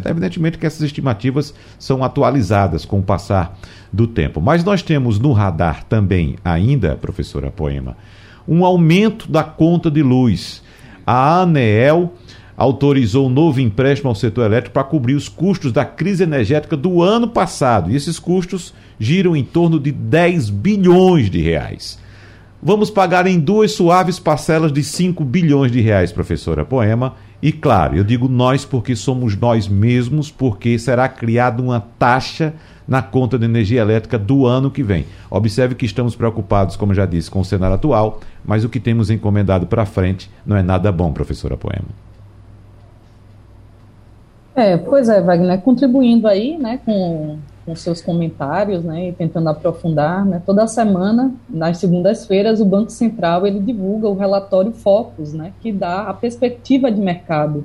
um 0.06 0.10
Evidentemente 0.10 0.58
que 0.58 0.66
essas 0.66 0.82
estimativas 0.82 1.52
são 1.78 2.04
atualizadas 2.04 2.84
com 2.84 3.00
o 3.00 3.02
passar 3.02 3.58
do 3.92 4.06
tempo. 4.06 4.40
Mas 4.40 4.62
nós 4.62 4.82
temos 4.82 5.18
no 5.18 5.32
radar 5.32 5.84
também, 5.84 6.36
ainda, 6.44 6.96
professora 6.96 7.50
Poema, 7.50 7.96
um 8.46 8.64
aumento 8.64 9.30
da 9.30 9.42
conta 9.42 9.90
de 9.90 10.02
luz. 10.02 10.62
A 11.06 11.40
ANEEL 11.40 12.14
autorizou 12.60 13.26
um 13.26 13.30
novo 13.30 13.58
empréstimo 13.58 14.10
ao 14.10 14.14
setor 14.14 14.44
elétrico 14.44 14.74
para 14.74 14.84
cobrir 14.84 15.14
os 15.14 15.30
custos 15.30 15.72
da 15.72 15.82
crise 15.82 16.24
energética 16.24 16.76
do 16.76 17.00
ano 17.00 17.26
passado. 17.26 17.90
E 17.90 17.96
esses 17.96 18.18
custos 18.18 18.74
giram 18.98 19.34
em 19.34 19.42
torno 19.42 19.80
de 19.80 19.90
10 19.90 20.50
bilhões 20.50 21.30
de 21.30 21.40
reais. 21.40 21.98
Vamos 22.62 22.90
pagar 22.90 23.26
em 23.26 23.40
duas 23.40 23.72
suaves 23.72 24.18
parcelas 24.18 24.70
de 24.70 24.84
5 24.84 25.24
bilhões 25.24 25.72
de 25.72 25.80
reais, 25.80 26.12
professora 26.12 26.62
Poema. 26.62 27.14
E 27.40 27.50
claro, 27.50 27.96
eu 27.96 28.04
digo 28.04 28.28
nós 28.28 28.62
porque 28.62 28.94
somos 28.94 29.34
nós 29.34 29.66
mesmos, 29.66 30.30
porque 30.30 30.78
será 30.78 31.08
criada 31.08 31.62
uma 31.62 31.80
taxa 31.80 32.52
na 32.86 33.00
conta 33.00 33.38
de 33.38 33.46
energia 33.46 33.80
elétrica 33.80 34.18
do 34.18 34.44
ano 34.44 34.70
que 34.70 34.82
vem. 34.82 35.06
Observe 35.30 35.74
que 35.74 35.86
estamos 35.86 36.14
preocupados, 36.14 36.76
como 36.76 36.92
já 36.92 37.06
disse, 37.06 37.30
com 37.30 37.40
o 37.40 37.44
cenário 37.44 37.76
atual, 37.76 38.20
mas 38.44 38.64
o 38.64 38.68
que 38.68 38.78
temos 38.78 39.08
encomendado 39.08 39.66
para 39.66 39.86
frente 39.86 40.30
não 40.44 40.58
é 40.58 40.62
nada 40.62 40.92
bom, 40.92 41.10
professora 41.10 41.56
Poema. 41.56 42.09
É, 44.60 44.76
pois 44.76 45.08
é, 45.08 45.22
Wagner, 45.22 45.58
contribuindo 45.62 46.28
aí, 46.28 46.58
né, 46.58 46.78
com, 46.84 47.38
com 47.64 47.74
seus 47.74 48.02
comentários, 48.02 48.84
né, 48.84 49.08
e 49.08 49.12
tentando 49.12 49.48
aprofundar, 49.48 50.22
né, 50.26 50.42
toda 50.44 50.66
semana, 50.66 51.32
nas 51.48 51.78
segundas-feiras, 51.78 52.60
o 52.60 52.66
Banco 52.66 52.90
Central, 52.90 53.46
ele 53.46 53.58
divulga 53.58 54.06
o 54.06 54.14
relatório 54.14 54.70
Focus, 54.70 55.32
né, 55.32 55.54
que 55.62 55.72
dá 55.72 56.02
a 56.02 56.12
perspectiva 56.12 56.92
de 56.92 57.00
mercado 57.00 57.64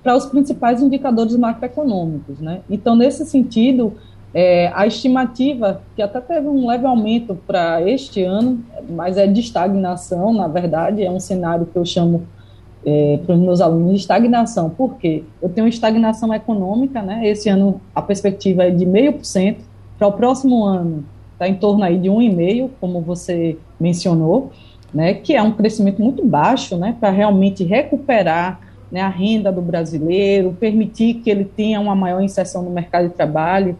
para 0.00 0.14
os 0.14 0.26
principais 0.26 0.80
indicadores 0.80 1.36
macroeconômicos, 1.36 2.38
né. 2.38 2.60
Então, 2.70 2.94
nesse 2.94 3.26
sentido, 3.26 3.94
é, 4.32 4.70
a 4.76 4.86
estimativa, 4.86 5.82
que 5.96 6.02
até 6.02 6.20
teve 6.20 6.46
um 6.46 6.68
leve 6.68 6.86
aumento 6.86 7.34
para 7.34 7.82
este 7.82 8.22
ano, 8.22 8.64
mas 8.88 9.16
é 9.16 9.26
de 9.26 9.40
estagnação, 9.40 10.32
na 10.32 10.46
verdade, 10.46 11.02
é 11.02 11.10
um 11.10 11.18
cenário 11.18 11.66
que 11.66 11.76
eu 11.76 11.84
chamo 11.84 12.28
é, 12.88 13.18
para 13.18 13.34
os 13.34 13.40
meus 13.40 13.60
alunos 13.60 14.00
estagnação. 14.00 14.70
Por 14.70 14.96
quê? 14.96 15.22
Eu 15.42 15.50
tenho 15.50 15.68
estagnação 15.68 16.32
econômica, 16.32 17.02
né? 17.02 17.28
Esse 17.28 17.50
ano 17.50 17.80
a 17.94 18.00
perspectiva 18.00 18.64
é 18.64 18.70
de 18.70 18.86
meio 18.86 19.12
por 19.12 19.24
cento, 19.26 19.62
para 19.98 20.06
o 20.06 20.12
próximo 20.12 20.64
ano 20.64 21.04
está 21.32 21.46
em 21.46 21.54
torno 21.54 21.84
aí 21.84 21.98
de 21.98 22.08
um 22.08 22.20
e 22.20 22.34
meio, 22.34 22.70
como 22.80 23.00
você 23.00 23.58
mencionou, 23.78 24.50
né? 24.92 25.12
Que 25.12 25.34
é 25.34 25.42
um 25.42 25.52
crescimento 25.52 26.02
muito 26.02 26.24
baixo, 26.24 26.78
né? 26.78 26.96
Para 26.98 27.10
realmente 27.10 27.62
recuperar 27.62 28.60
né, 28.90 29.02
a 29.02 29.08
renda 29.08 29.52
do 29.52 29.60
brasileiro, 29.60 30.56
permitir 30.58 31.14
que 31.14 31.28
ele 31.28 31.44
tenha 31.44 31.78
uma 31.78 31.94
maior 31.94 32.22
inserção 32.22 32.62
no 32.62 32.70
mercado 32.70 33.08
de 33.08 33.14
trabalho 33.14 33.76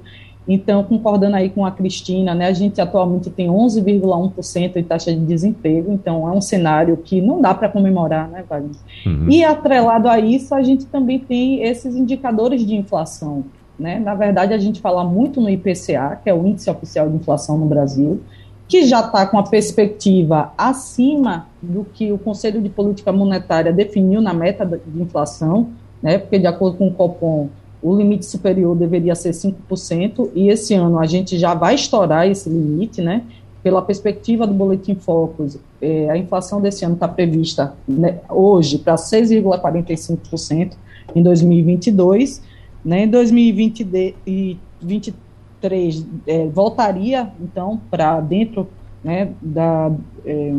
então, 0.49 0.83
concordando 0.83 1.37
aí 1.37 1.51
com 1.51 1.67
a 1.67 1.71
Cristina, 1.71 2.35
né, 2.35 2.47
a 2.47 2.53
gente 2.55 2.81
atualmente 2.81 3.29
tem 3.29 3.49
11,1% 3.49 4.73
de 4.73 4.83
taxa 4.83 5.13
de 5.13 5.21
desemprego, 5.21 5.93
então 5.93 6.27
é 6.27 6.33
um 6.33 6.41
cenário 6.41 6.97
que 6.97 7.21
não 7.21 7.39
dá 7.43 7.53
para 7.53 7.69
comemorar, 7.69 8.29
né, 8.31 8.43
Wagner? 8.49 8.71
Uhum. 9.05 9.29
E 9.29 9.45
atrelado 9.45 10.09
a 10.09 10.19
isso, 10.19 10.55
a 10.55 10.63
gente 10.63 10.87
também 10.87 11.19
tem 11.19 11.63
esses 11.63 11.95
indicadores 11.95 12.65
de 12.65 12.75
inflação. 12.75 13.45
Né? 13.79 14.01
Na 14.01 14.15
verdade, 14.15 14.55
a 14.55 14.59
gente 14.59 14.81
fala 14.81 15.05
muito 15.05 15.39
no 15.39 15.51
IPCA, 15.51 16.19
que 16.25 16.31
é 16.31 16.35
o 16.35 16.47
Índice 16.47 16.71
Oficial 16.71 17.11
de 17.11 17.17
Inflação 17.17 17.59
no 17.59 17.67
Brasil, 17.67 18.23
que 18.67 18.87
já 18.87 19.01
está 19.01 19.27
com 19.27 19.39
a 19.39 19.43
perspectiva 19.43 20.53
acima 20.57 21.47
do 21.61 21.85
que 21.85 22.11
o 22.11 22.19
Conselho 22.19 22.61
de 22.61 22.71
Política 22.71 23.13
Monetária 23.13 23.73
definiu 23.73 24.21
na 24.23 24.33
meta 24.33 24.65
de 24.65 25.03
inflação, 25.03 25.69
né? 26.03 26.17
porque, 26.17 26.39
de 26.39 26.47
acordo 26.47 26.79
com 26.79 26.89
o 26.89 26.95
Copom, 26.95 27.49
o 27.83 27.97
limite 27.97 28.27
superior 28.27 28.77
deveria 28.77 29.15
ser 29.15 29.31
5%, 29.31 30.31
e 30.35 30.49
esse 30.49 30.75
ano 30.75 30.99
a 30.99 31.07
gente 31.07 31.39
já 31.39 31.55
vai 31.55 31.75
estourar 31.75 32.27
esse 32.27 32.49
limite, 32.49 33.01
né? 33.01 33.23
Pela 33.63 33.83
perspectiva 33.83 34.47
do 34.47 34.55
Boletim 34.55 34.95
Focus, 34.95 35.59
é, 35.81 36.11
a 36.11 36.17
inflação 36.17 36.61
desse 36.61 36.85
ano 36.85 36.95
está 36.95 37.09
prevista 37.09 37.75
né, 37.87 38.19
hoje 38.29 38.79
para 38.79 38.95
6,45% 38.95 40.73
em 41.15 41.23
2022, 41.23 42.43
né? 42.85 43.05
Em 43.05 43.09
2023 43.09 46.07
é, 46.27 46.47
voltaria, 46.47 47.29
então, 47.41 47.81
para 47.91 48.21
dentro 48.21 48.69
né, 49.03 49.31
da, 49.41 49.91
é, 50.25 50.53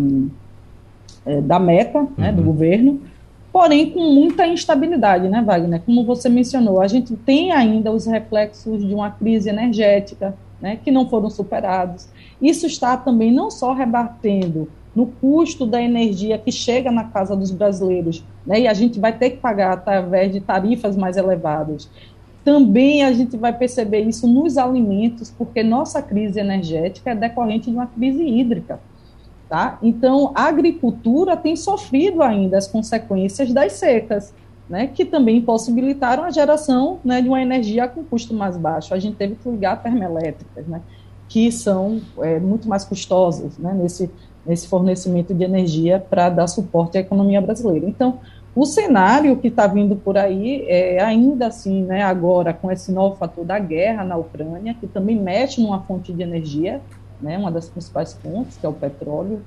é 1.25 1.41
da 1.41 1.59
meta 1.59 2.07
né, 2.17 2.31
do 2.31 2.39
uhum. 2.39 2.47
governo, 2.47 3.01
porém 3.51 3.91
com 3.91 4.13
muita 4.13 4.45
instabilidade, 4.47 5.27
né, 5.27 5.41
Wagner? 5.41 5.81
Como 5.85 6.03
você 6.03 6.29
mencionou, 6.29 6.81
a 6.81 6.87
gente 6.87 7.15
tem 7.15 7.51
ainda 7.51 7.91
os 7.91 8.05
reflexos 8.05 8.85
de 8.85 8.93
uma 8.93 9.11
crise 9.11 9.49
energética, 9.49 10.35
né, 10.61 10.77
que 10.83 10.91
não 10.91 11.09
foram 11.09 11.29
superados. 11.29 12.07
Isso 12.41 12.65
está 12.65 12.97
também 12.97 13.31
não 13.31 13.49
só 13.49 13.73
rebatendo 13.73 14.69
no 14.95 15.05
custo 15.05 15.65
da 15.65 15.81
energia 15.81 16.37
que 16.37 16.51
chega 16.51 16.91
na 16.91 17.05
casa 17.05 17.35
dos 17.35 17.51
brasileiros, 17.51 18.23
né, 18.45 18.61
e 18.61 18.67
a 18.67 18.73
gente 18.73 18.99
vai 18.99 19.17
ter 19.17 19.31
que 19.31 19.37
pagar 19.37 19.73
através 19.73 20.31
de 20.31 20.41
tarifas 20.41 20.97
mais 20.97 21.17
elevadas. 21.17 21.89
Também 22.43 23.03
a 23.03 23.11
gente 23.13 23.37
vai 23.37 23.53
perceber 23.53 24.01
isso 24.01 24.27
nos 24.27 24.57
alimentos, 24.57 25.29
porque 25.29 25.61
nossa 25.61 26.01
crise 26.01 26.39
energética 26.39 27.11
é 27.11 27.15
decorrente 27.15 27.69
de 27.69 27.75
uma 27.75 27.87
crise 27.87 28.23
hídrica. 28.23 28.79
Tá? 29.49 29.79
Então, 29.81 30.31
a 30.35 30.43
agricultura 30.43 31.35
tem 31.35 31.55
sofrido 31.55 32.21
ainda 32.21 32.55
as 32.55 32.67
consequências 32.67 33.51
das 33.51 33.73
secas, 33.73 34.31
né, 34.69 34.85
que 34.85 35.03
também 35.03 35.41
possibilitaram 35.41 36.23
a 36.23 36.29
geração 36.29 36.99
né, 37.03 37.19
de 37.19 37.27
uma 37.27 37.41
energia 37.41 37.87
com 37.87 38.03
custo 38.03 38.31
mais 38.31 38.55
baixo. 38.55 38.93
A 38.93 38.99
gente 38.99 39.15
teve 39.15 39.33
que 39.33 39.49
ligar 39.49 39.81
termoelétricas, 39.81 40.67
né, 40.67 40.81
que 41.27 41.51
são 41.51 41.99
é, 42.19 42.39
muito 42.39 42.69
mais 42.69 42.85
custosas 42.85 43.57
né, 43.57 43.73
nesse, 43.73 44.11
nesse 44.45 44.67
fornecimento 44.67 45.33
de 45.33 45.43
energia 45.43 45.99
para 45.99 46.29
dar 46.29 46.45
suporte 46.45 46.99
à 46.99 47.01
economia 47.01 47.41
brasileira. 47.41 47.87
Então, 47.87 48.19
O 48.55 48.65
cenário 48.65 49.37
que 49.37 49.47
está 49.47 49.67
vindo 49.67 49.95
por 49.95 50.17
aí 50.17 50.65
é 50.67 51.01
ainda 51.01 51.47
assim, 51.47 51.83
né, 51.83 52.03
agora 52.03 52.51
com 52.51 52.71
esse 52.71 52.91
novo 52.91 53.15
fator 53.15 53.45
da 53.45 53.59
guerra 53.59 54.03
na 54.03 54.17
Ucrânia, 54.17 54.73
que 54.73 54.87
também 54.87 55.15
mexe 55.15 55.61
numa 55.61 55.81
fonte 55.81 56.11
de 56.11 56.21
energia, 56.23 56.81
né, 57.21 57.37
uma 57.37 57.51
das 57.51 57.67
principais 57.67 58.13
fontes, 58.13 58.57
que 58.57 58.65
é 58.65 58.69
o 58.69 58.73
petróleo 58.73 59.41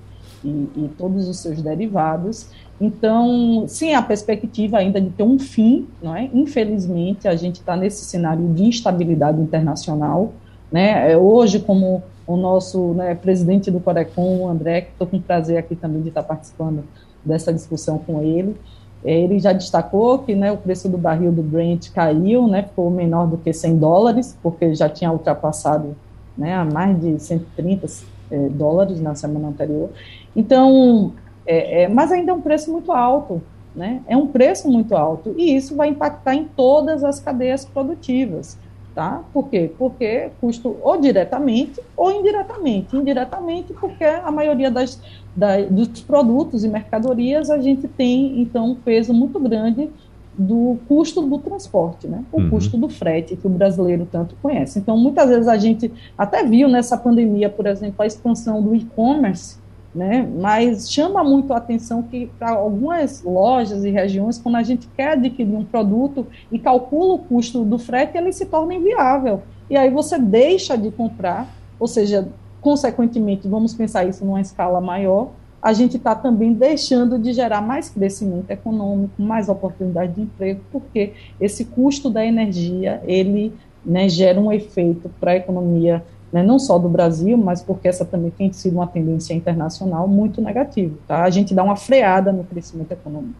e, 0.44 0.48
e 0.48 0.90
todos 0.98 1.28
os 1.28 1.38
seus 1.38 1.62
derivados. 1.62 2.48
Então, 2.80 3.64
sim, 3.68 3.94
a 3.94 4.02
perspectiva 4.02 4.78
ainda 4.78 5.00
de 5.00 5.10
ter 5.10 5.22
um 5.22 5.38
fim, 5.38 5.86
não 6.02 6.16
é? 6.16 6.28
Infelizmente, 6.32 7.28
a 7.28 7.36
gente 7.36 7.56
está 7.56 7.76
nesse 7.76 8.04
cenário 8.04 8.46
de 8.52 8.64
instabilidade 8.64 9.40
internacional, 9.40 10.32
né? 10.70 11.12
É, 11.12 11.16
hoje, 11.16 11.60
como 11.60 12.02
o 12.26 12.36
nosso 12.36 12.94
né, 12.94 13.14
presidente 13.14 13.70
do 13.70 13.80
Corecon, 13.80 14.38
o 14.38 14.48
André, 14.48 14.82
que 14.82 14.90
estou 14.92 15.06
com 15.06 15.20
prazer 15.20 15.58
aqui 15.58 15.76
também 15.76 16.02
de 16.02 16.08
estar 16.08 16.22
participando 16.22 16.84
dessa 17.24 17.52
discussão 17.52 17.98
com 17.98 18.22
ele, 18.22 18.56
é, 19.04 19.12
ele 19.20 19.38
já 19.38 19.52
destacou 19.52 20.18
que 20.20 20.34
né, 20.34 20.50
o 20.52 20.56
preço 20.56 20.88
do 20.88 20.96
barril 20.96 21.32
do 21.32 21.42
Brent 21.42 21.90
caiu, 21.90 22.46
né, 22.46 22.62
ficou 22.62 22.90
menor 22.90 23.26
do 23.26 23.36
que 23.36 23.52
100 23.52 23.78
dólares, 23.78 24.36
porque 24.42 24.74
já 24.74 24.88
tinha 24.88 25.10
ultrapassado 25.10 25.96
né, 26.36 26.54
a 26.54 26.64
mais 26.64 27.00
de 27.00 27.18
130 27.18 27.86
é, 28.30 28.48
dólares 28.48 29.00
na 29.00 29.14
semana 29.14 29.48
anterior. 29.48 29.90
Então, 30.34 31.12
é, 31.46 31.82
é, 31.82 31.88
mas 31.88 32.10
ainda 32.12 32.32
é 32.32 32.34
um 32.34 32.40
preço 32.40 32.70
muito 32.70 32.92
alto, 32.92 33.42
né? 33.74 34.02
É 34.06 34.16
um 34.16 34.26
preço 34.26 34.70
muito 34.70 34.94
alto 34.94 35.34
e 35.36 35.54
isso 35.54 35.74
vai 35.74 35.88
impactar 35.88 36.34
em 36.34 36.44
todas 36.44 37.02
as 37.02 37.18
cadeias 37.18 37.64
produtivas, 37.64 38.58
tá? 38.94 39.22
Por 39.32 39.48
quê? 39.48 39.70
Porque 39.78 40.30
custo 40.40 40.76
ou 40.82 41.00
diretamente 41.00 41.80
ou 41.96 42.10
indiretamente. 42.10 42.96
Indiretamente 42.96 43.72
porque 43.72 44.04
a 44.04 44.30
maioria 44.30 44.70
das, 44.70 45.00
da, 45.34 45.62
dos 45.62 46.00
produtos 46.02 46.64
e 46.64 46.68
mercadorias 46.68 47.50
a 47.50 47.58
gente 47.58 47.88
tem 47.88 48.40
então 48.40 48.72
um 48.72 48.74
peso 48.74 49.12
muito 49.12 49.40
grande 49.40 49.90
do 50.36 50.78
custo 50.88 51.22
do 51.22 51.38
transporte, 51.38 52.08
né? 52.08 52.24
O 52.32 52.40
uhum. 52.40 52.50
custo 52.50 52.76
do 52.76 52.88
frete 52.88 53.36
que 53.36 53.46
o 53.46 53.50
brasileiro 53.50 54.08
tanto 54.10 54.34
conhece. 54.42 54.78
Então, 54.78 54.96
muitas 54.96 55.28
vezes 55.28 55.48
a 55.48 55.56
gente 55.58 55.92
até 56.16 56.42
viu 56.44 56.68
nessa 56.68 56.96
pandemia, 56.96 57.50
por 57.50 57.66
exemplo, 57.66 57.96
a 58.02 58.06
expansão 58.06 58.62
do 58.62 58.74
e-commerce 58.74 59.62
né? 59.94 60.26
Mas 60.38 60.90
chama 60.90 61.22
muito 61.22 61.52
a 61.52 61.58
atenção 61.58 62.02
que 62.02 62.30
para 62.38 62.50
algumas 62.50 63.22
lojas 63.22 63.84
e 63.84 63.90
regiões, 63.90 64.38
quando 64.38 64.56
a 64.56 64.62
gente 64.62 64.88
quer 64.96 65.12
adquirir 65.12 65.54
um 65.54 65.64
produto 65.64 66.26
e 66.50 66.58
calcula 66.58 67.14
o 67.14 67.18
custo 67.18 67.64
do 67.64 67.78
frete, 67.78 68.16
ele 68.16 68.32
se 68.32 68.46
torna 68.46 68.74
inviável. 68.74 69.42
E 69.68 69.76
aí 69.76 69.90
você 69.90 70.18
deixa 70.18 70.76
de 70.76 70.90
comprar, 70.90 71.48
ou 71.78 71.86
seja, 71.86 72.28
consequentemente, 72.60 73.46
vamos 73.46 73.74
pensar 73.74 74.04
isso 74.04 74.24
numa 74.24 74.40
escala 74.40 74.80
maior, 74.80 75.30
a 75.62 75.72
gente 75.72 75.96
está 75.96 76.14
também 76.14 76.52
deixando 76.52 77.18
de 77.18 77.32
gerar 77.32 77.60
mais 77.60 77.88
crescimento 77.88 78.50
econômico, 78.50 79.22
mais 79.22 79.48
oportunidade 79.48 80.14
de 80.14 80.22
emprego, 80.22 80.60
porque 80.72 81.12
esse 81.40 81.66
custo 81.66 82.10
da 82.10 82.26
energia, 82.26 83.00
ele 83.06 83.54
né, 83.84 84.08
gera 84.08 84.40
um 84.40 84.52
efeito 84.52 85.08
para 85.20 85.32
a 85.32 85.36
economia 85.36 86.04
né, 86.32 86.42
não 86.42 86.58
só 86.58 86.78
do 86.78 86.88
Brasil, 86.88 87.36
mas 87.36 87.62
porque 87.62 87.86
essa 87.86 88.04
também 88.04 88.30
tem 88.30 88.50
sido 88.52 88.74
uma 88.74 88.86
tendência 88.86 89.34
internacional 89.34 90.08
muito 90.08 90.40
negativa. 90.40 90.96
Tá? 91.06 91.22
A 91.22 91.30
gente 91.30 91.54
dá 91.54 91.62
uma 91.62 91.76
freada 91.76 92.32
no 92.32 92.42
crescimento 92.42 92.90
econômico. 92.90 93.38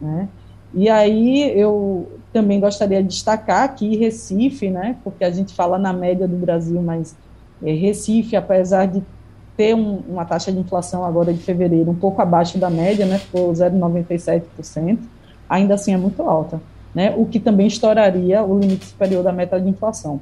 Né? 0.00 0.28
E 0.72 0.88
aí 0.88 1.50
eu 1.58 2.08
também 2.32 2.60
gostaria 2.60 3.02
de 3.02 3.08
destacar 3.08 3.64
aqui 3.64 3.96
Recife, 3.96 4.70
né, 4.70 4.96
porque 5.02 5.24
a 5.24 5.30
gente 5.30 5.52
fala 5.52 5.76
na 5.78 5.92
média 5.92 6.26
do 6.28 6.36
Brasil, 6.36 6.80
mas 6.80 7.16
é, 7.62 7.72
Recife, 7.72 8.36
apesar 8.36 8.86
de 8.86 9.02
ter 9.60 9.74
um, 9.74 10.00
uma 10.08 10.24
taxa 10.24 10.50
de 10.50 10.58
inflação 10.58 11.04
agora 11.04 11.34
de 11.34 11.38
fevereiro 11.38 11.90
um 11.90 11.94
pouco 11.94 12.22
abaixo 12.22 12.56
da 12.56 12.70
média, 12.70 13.04
né, 13.04 13.18
ficou 13.18 13.52
0,97%, 13.52 15.00
ainda 15.46 15.74
assim 15.74 15.92
é 15.92 15.98
muito 15.98 16.22
alta, 16.22 16.58
né, 16.94 17.14
o 17.14 17.26
que 17.26 17.38
também 17.38 17.66
estouraria 17.66 18.42
o 18.42 18.58
limite 18.58 18.86
superior 18.86 19.22
da 19.22 19.30
meta 19.30 19.60
de 19.60 19.68
inflação. 19.68 20.18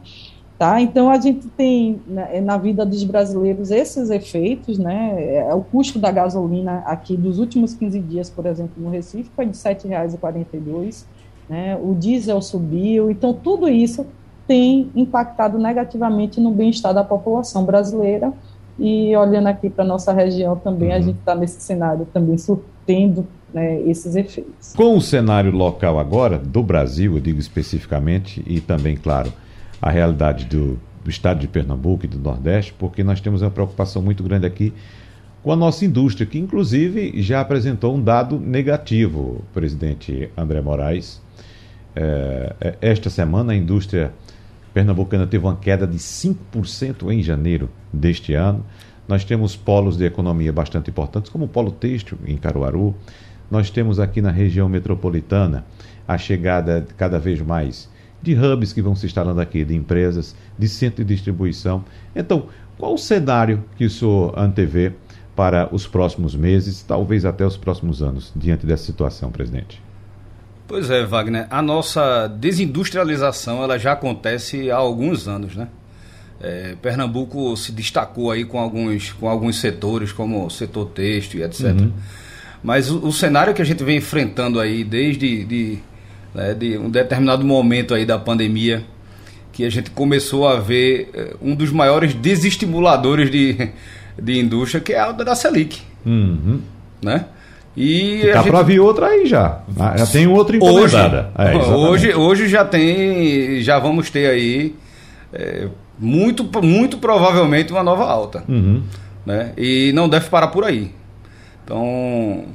Tá? 0.59 0.81
Então, 0.81 1.09
a 1.09 1.21
gente 1.21 1.47
tem 1.51 2.01
né, 2.05 2.41
na 2.41 2.57
vida 2.57 2.85
dos 2.85 3.05
brasileiros 3.05 3.71
esses 3.71 4.11
efeitos, 4.11 4.77
né? 4.77 5.15
É, 5.37 5.55
o 5.55 5.61
custo 5.61 6.01
da 6.01 6.11
gasolina 6.11 6.83
aqui 6.85 7.17
dos 7.17 7.39
últimos 7.39 7.75
15 7.75 8.01
dias, 8.01 8.29
por 8.29 8.45
exemplo, 8.45 8.73
no 8.77 8.91
Recife, 8.91 9.31
foi 9.37 9.47
de 9.47 9.57
R$ 9.57 9.75
7,42, 9.77 11.05
né? 11.49 11.79
o 11.81 11.95
diesel 11.95 12.43
subiu, 12.43 13.09
então 13.09 13.33
tudo 13.33 13.69
isso 13.69 14.05
tem 14.49 14.91
impactado 14.97 15.61
negativamente 15.61 16.41
no 16.41 16.51
bem-estar 16.51 16.93
da 16.93 17.05
população 17.05 17.65
brasileira 17.65 18.33
e 18.79 19.15
olhando 19.17 19.49
aqui 19.49 19.69
para 19.69 19.85
nossa 19.85 20.13
região 20.13 20.57
também, 20.57 20.91
uhum. 20.91 20.95
a 20.95 21.01
gente 21.01 21.19
está 21.19 21.35
nesse 21.35 21.61
cenário 21.61 22.07
também 22.13 22.39
surtendo 22.39 23.27
né, 23.53 23.81
esses 23.83 24.15
efeitos. 24.15 24.75
Com 24.77 24.97
o 24.97 25.01
cenário 25.01 25.51
local 25.51 25.99
agora, 25.99 26.39
do 26.39 26.63
Brasil, 26.63 27.15
eu 27.17 27.21
digo 27.21 27.41
especificamente, 27.41 28.43
e 28.47 28.61
também, 28.61 28.97
claro, 28.97 29.33
a 29.81 29.91
realidade 29.91 30.45
do, 30.45 30.79
do 31.03 31.11
estado 31.11 31.41
de 31.41 31.49
Pernambuco 31.49 32.05
e 32.05 32.09
do 32.09 32.19
Nordeste, 32.19 32.73
porque 32.79 33.03
nós 33.03 33.21
temos 33.21 33.43
uma 33.43 33.51
preocupação 33.51 34.01
muito 34.01 34.23
grande 34.23 34.47
aqui 34.47 34.73
com 35.43 35.53
a 35.53 35.57
nossa 35.57 35.85
indústria, 35.85 36.27
que 36.27 36.39
inclusive 36.39 37.23
já 37.23 37.41
apresentou 37.41 37.95
um 37.95 38.03
dado 38.03 38.39
negativo, 38.39 39.43
presidente 39.55 40.31
André 40.37 40.61
Moraes. 40.61 41.21
É, 41.97 42.55
é 42.61 42.77
esta 42.81 43.09
semana 43.09 43.53
a 43.53 43.57
indústria 43.57 44.13
pernambucana 44.73 45.27
teve 45.27 45.45
uma 45.45 45.57
queda 45.57 45.87
de 45.87 45.99
5% 45.99 47.11
em 47.11 47.23
janeiro 47.23 47.71
deste 47.93 48.35
ano. 48.35 48.65
Nós 49.07 49.25
temos 49.25 49.57
polos 49.57 49.97
de 49.97 50.05
economia 50.05 50.53
bastante 50.53 50.91
importantes, 50.91 51.31
como 51.31 51.47
o 51.47 51.49
polo 51.49 51.71
têxtil 51.71 52.19
em 52.27 52.37
Caruaru. 52.37 52.95
Nós 53.51 53.71
temos 53.71 53.99
aqui 53.99 54.21
na 54.21 54.31
região 54.31 54.69
metropolitana 54.69 55.65
a 56.07 56.19
chegada 56.19 56.87
cada 56.97 57.19
vez 57.19 57.41
mais 57.41 57.89
de 58.21 58.35
hubs 58.35 58.73
que 58.73 58.83
vão 58.83 58.95
se 58.95 59.07
instalando 59.07 59.41
aqui, 59.41 59.65
de 59.65 59.75
empresas, 59.75 60.35
de 60.59 60.69
centro 60.69 61.05
de 61.05 61.15
distribuição. 61.15 61.85
Então, 62.15 62.49
qual 62.77 62.95
o 62.95 62.99
cenário 62.99 63.65
que 63.77 63.85
o 63.85 63.91
senhor 63.91 64.39
antevê 64.39 64.93
para 65.37 65.73
os 65.73 65.87
próximos 65.87 66.35
meses, 66.35 66.83
talvez 66.83 67.25
até 67.25 67.47
os 67.47 67.57
próximos 67.57 68.03
anos, 68.03 68.33
diante 68.35 68.67
dessa 68.67 68.85
situação, 68.85 69.31
presidente? 69.31 69.88
Pois 70.69 70.91
é, 70.91 71.03
Wagner. 71.03 71.47
A 71.51 71.63
nossa 71.63 72.29
desindustrialização 72.29 73.65
ela 73.65 73.79
já 73.79 73.93
acontece 73.93 74.71
há 74.71 74.77
alguns 74.77 75.27
anos, 75.27 75.57
né? 75.57 75.67
É, 76.41 76.77
Pernambuco 76.81 77.57
se 77.57 77.73
destacou 77.73 78.31
aí 78.31 78.45
com 78.45 78.61
alguns, 78.61 79.11
com 79.13 79.29
alguns 79.29 79.59
setores, 79.59 80.13
como 80.13 80.45
o 80.45 80.51
setor 80.51 80.91
têxtil 80.91 81.41
e 81.41 81.43
etc. 81.43 81.65
Uhum. 81.65 81.93
Mas 82.63 82.91
o, 82.91 83.07
o, 83.07 83.13
cenário 83.13 83.55
que 83.55 83.63
a 83.63 83.65
gente 83.65 83.83
vem 83.83 83.97
enfrentando 83.97 84.61
aí 84.61 84.85
desde 84.85 85.43
de, 85.45 85.79
né, 86.35 86.55
de 86.55 86.77
um 86.77 86.91
determinado 86.91 87.45
momento 87.45 87.95
aí 87.95 88.05
da 88.05 88.19
pandemia, 88.19 88.85
que 89.53 89.65
a 89.65 89.71
gente 89.71 89.91
começou 89.91 90.47
a 90.47 90.61
ver 90.61 91.11
eh, 91.15 91.35
um 91.43 91.55
dos 91.55 91.73
maiores 91.73 92.15
desestimuladores 92.15 93.31
de, 93.31 93.71
de 94.23 94.39
indústria, 94.39 94.81
que 94.81 94.93
é 94.93 95.01
a 95.01 95.11
da 95.13 95.35
Selic. 95.35 95.81
Uhum. 96.05 96.61
Né? 97.03 97.25
E 97.81 98.23
Dá 98.33 98.43
gente... 98.43 98.51
para 98.51 98.63
vir 98.63 98.81
outra 98.81 99.07
aí 99.07 99.25
já. 99.25 99.61
Ah, 99.79 99.97
já 99.97 100.05
tem 100.05 100.27
outra 100.27 100.57
encomendada. 100.57 101.31
Hoje, 101.39 101.47
é, 101.47 101.77
hoje, 101.77 102.15
hoje 102.15 102.49
já 102.49 102.65
tem, 102.65 103.61
já 103.61 103.79
vamos 103.79 104.11
ter 104.11 104.29
aí 104.29 104.75
é, 105.33 105.69
muito, 105.97 106.43
muito 106.61 106.99
provavelmente 106.99 107.73
uma 107.73 107.85
nova 107.85 108.05
alta. 108.05 108.43
Uhum. 108.49 108.83
Né? 109.25 109.53
E 109.57 109.93
não 109.95 110.09
deve 110.09 110.29
parar 110.29 110.49
por 110.49 110.65
aí. 110.65 110.91
Então, 111.65 112.47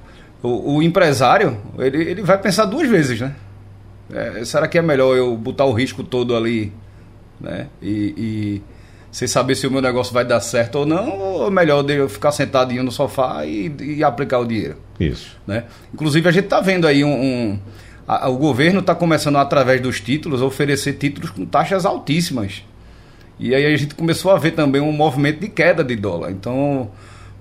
o, 0.41 0.75
o 0.75 0.83
empresário, 0.83 1.57
ele, 1.79 2.03
ele 2.03 2.21
vai 2.21 2.37
pensar 2.37 2.65
duas 2.65 2.89
vezes, 2.89 3.21
né? 3.21 3.33
É, 4.13 4.43
será 4.43 4.67
que 4.67 4.77
é 4.77 4.81
melhor 4.81 5.15
eu 5.15 5.37
botar 5.37 5.63
o 5.63 5.71
risco 5.71 6.03
todo 6.03 6.35
ali, 6.35 6.73
né? 7.39 7.67
E, 7.81 8.13
e, 8.17 8.61
sem 9.13 9.27
saber 9.27 9.53
se 9.53 9.67
o 9.67 9.71
meu 9.71 9.79
negócio 9.79 10.11
vai 10.11 10.25
dar 10.25 10.41
certo 10.41 10.79
ou 10.79 10.85
não, 10.87 11.19
ou 11.19 11.51
melhor 11.51 11.87
eu 11.87 12.09
ficar 12.09 12.31
sentadinho 12.31 12.83
no 12.83 12.91
sofá 12.91 13.45
e, 13.45 13.71
e 13.79 14.03
aplicar 14.03 14.39
o 14.39 14.45
dinheiro? 14.45 14.77
Isso. 14.99 15.37
Né? 15.45 15.65
Inclusive, 15.93 16.27
a 16.27 16.31
gente 16.31 16.45
está 16.45 16.59
vendo 16.59 16.87
aí 16.87 17.03
um. 17.03 17.13
um 17.13 17.59
a, 18.07 18.27
o 18.27 18.35
governo 18.37 18.79
está 18.79 18.95
começando, 18.95 19.37
através 19.37 19.79
dos 19.79 20.01
títulos, 20.01 20.41
a 20.41 20.45
oferecer 20.45 20.93
títulos 20.93 21.29
com 21.29 21.45
taxas 21.45 21.85
altíssimas. 21.85 22.63
E 23.39 23.53
aí 23.53 23.71
a 23.71 23.77
gente 23.77 23.93
começou 23.93 24.31
a 24.31 24.37
ver 24.39 24.51
também 24.51 24.81
um 24.81 24.91
movimento 24.91 25.41
de 25.41 25.47
queda 25.47 25.83
de 25.83 25.95
dólar. 25.95 26.31
Então, 26.31 26.89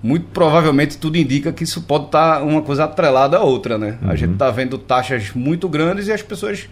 muito 0.01 0.27
provavelmente 0.27 0.99
tudo 0.99 1.17
indica 1.17 1.51
que 1.51 1.63
isso 1.63 1.81
pode 1.81 2.05
estar 2.05 2.37
tá 2.37 2.43
uma 2.43 2.61
coisa 2.61 2.83
atrelada 2.83 3.37
à 3.37 3.41
outra, 3.41 3.79
né? 3.79 3.97
Uhum. 3.99 4.11
A 4.11 4.15
gente 4.15 4.33
está 4.33 4.51
vendo 4.51 4.77
taxas 4.77 5.31
muito 5.33 5.67
grandes 5.67 6.07
e 6.07 6.11
as 6.11 6.21
pessoas 6.21 6.69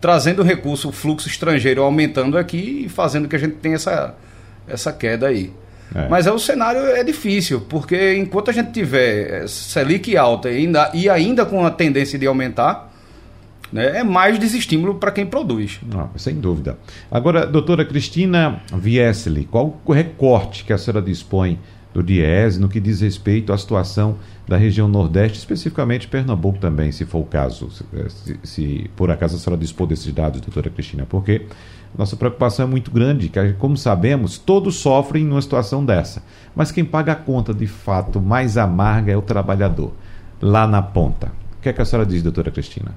trazendo 0.00 0.42
recurso, 0.42 0.88
o 0.88 0.92
fluxo 0.92 1.28
estrangeiro 1.28 1.82
aumentando 1.82 2.38
aqui 2.38 2.84
e 2.86 2.88
fazendo 2.88 3.28
que 3.28 3.36
a 3.36 3.38
gente 3.38 3.56
tenha 3.56 3.74
essa, 3.74 4.14
essa 4.72 4.92
queda 4.92 5.28
aí. 5.28 5.52
É. 5.94 6.08
Mas 6.08 6.26
é, 6.26 6.32
o 6.32 6.38
cenário 6.38 6.80
é 6.80 7.02
difícil, 7.02 7.60
porque 7.62 8.16
enquanto 8.16 8.50
a 8.50 8.52
gente 8.52 8.70
tiver 8.70 9.48
Selic 9.48 10.16
alta 10.16 10.50
e 10.50 10.58
ainda, 10.58 10.90
e 10.94 11.08
ainda 11.08 11.44
com 11.44 11.64
a 11.64 11.70
tendência 11.70 12.18
de 12.18 12.26
aumentar, 12.26 12.90
né, 13.72 13.98
é 13.98 14.04
mais 14.04 14.38
desestímulo 14.38 14.96
para 14.96 15.10
quem 15.10 15.26
produz. 15.26 15.80
Ah, 15.94 16.08
sem 16.16 16.34
dúvida. 16.34 16.78
Agora, 17.10 17.46
doutora 17.46 17.84
Cristina 17.84 18.60
Viesli, 18.72 19.44
qual 19.44 19.80
o 19.84 19.92
recorte 19.92 20.64
que 20.64 20.72
a 20.72 20.78
senhora 20.78 21.02
dispõe 21.02 21.58
do 21.92 22.02
Diese 22.02 22.60
no 22.60 22.68
que 22.68 22.78
diz 22.78 23.00
respeito 23.00 23.52
à 23.52 23.58
situação 23.58 24.16
da 24.46 24.56
região 24.56 24.88
Nordeste, 24.88 25.38
especificamente 25.38 26.08
Pernambuco 26.08 26.58
também, 26.58 26.92
se 26.92 27.04
for 27.04 27.18
o 27.18 27.24
caso, 27.24 27.68
se, 27.70 27.84
se, 28.08 28.40
se 28.42 28.90
por 28.96 29.10
acaso 29.10 29.36
a 29.36 29.38
senhora 29.38 29.60
dispor 29.60 29.86
desses 29.86 30.12
dados, 30.12 30.40
doutora 30.40 30.70
Cristina, 30.70 31.04
porque 31.08 31.46
nossa 31.96 32.16
preocupação 32.16 32.66
é 32.66 32.68
muito 32.68 32.90
grande, 32.90 33.28
que, 33.28 33.52
como 33.54 33.76
sabemos, 33.76 34.38
todos 34.38 34.76
sofrem 34.76 35.24
numa 35.24 35.42
situação 35.42 35.84
dessa. 35.84 36.22
Mas 36.54 36.70
quem 36.70 36.84
paga 36.84 37.12
a 37.12 37.16
conta, 37.16 37.52
de 37.52 37.66
fato, 37.66 38.20
mais 38.20 38.56
amarga 38.56 39.12
é 39.12 39.16
o 39.16 39.22
trabalhador, 39.22 39.92
lá 40.40 40.66
na 40.66 40.82
ponta. 40.82 41.32
O 41.58 41.62
que, 41.62 41.68
é 41.68 41.72
que 41.72 41.82
a 41.82 41.84
senhora 41.84 42.08
diz, 42.08 42.22
doutora 42.22 42.50
Cristina? 42.50 42.94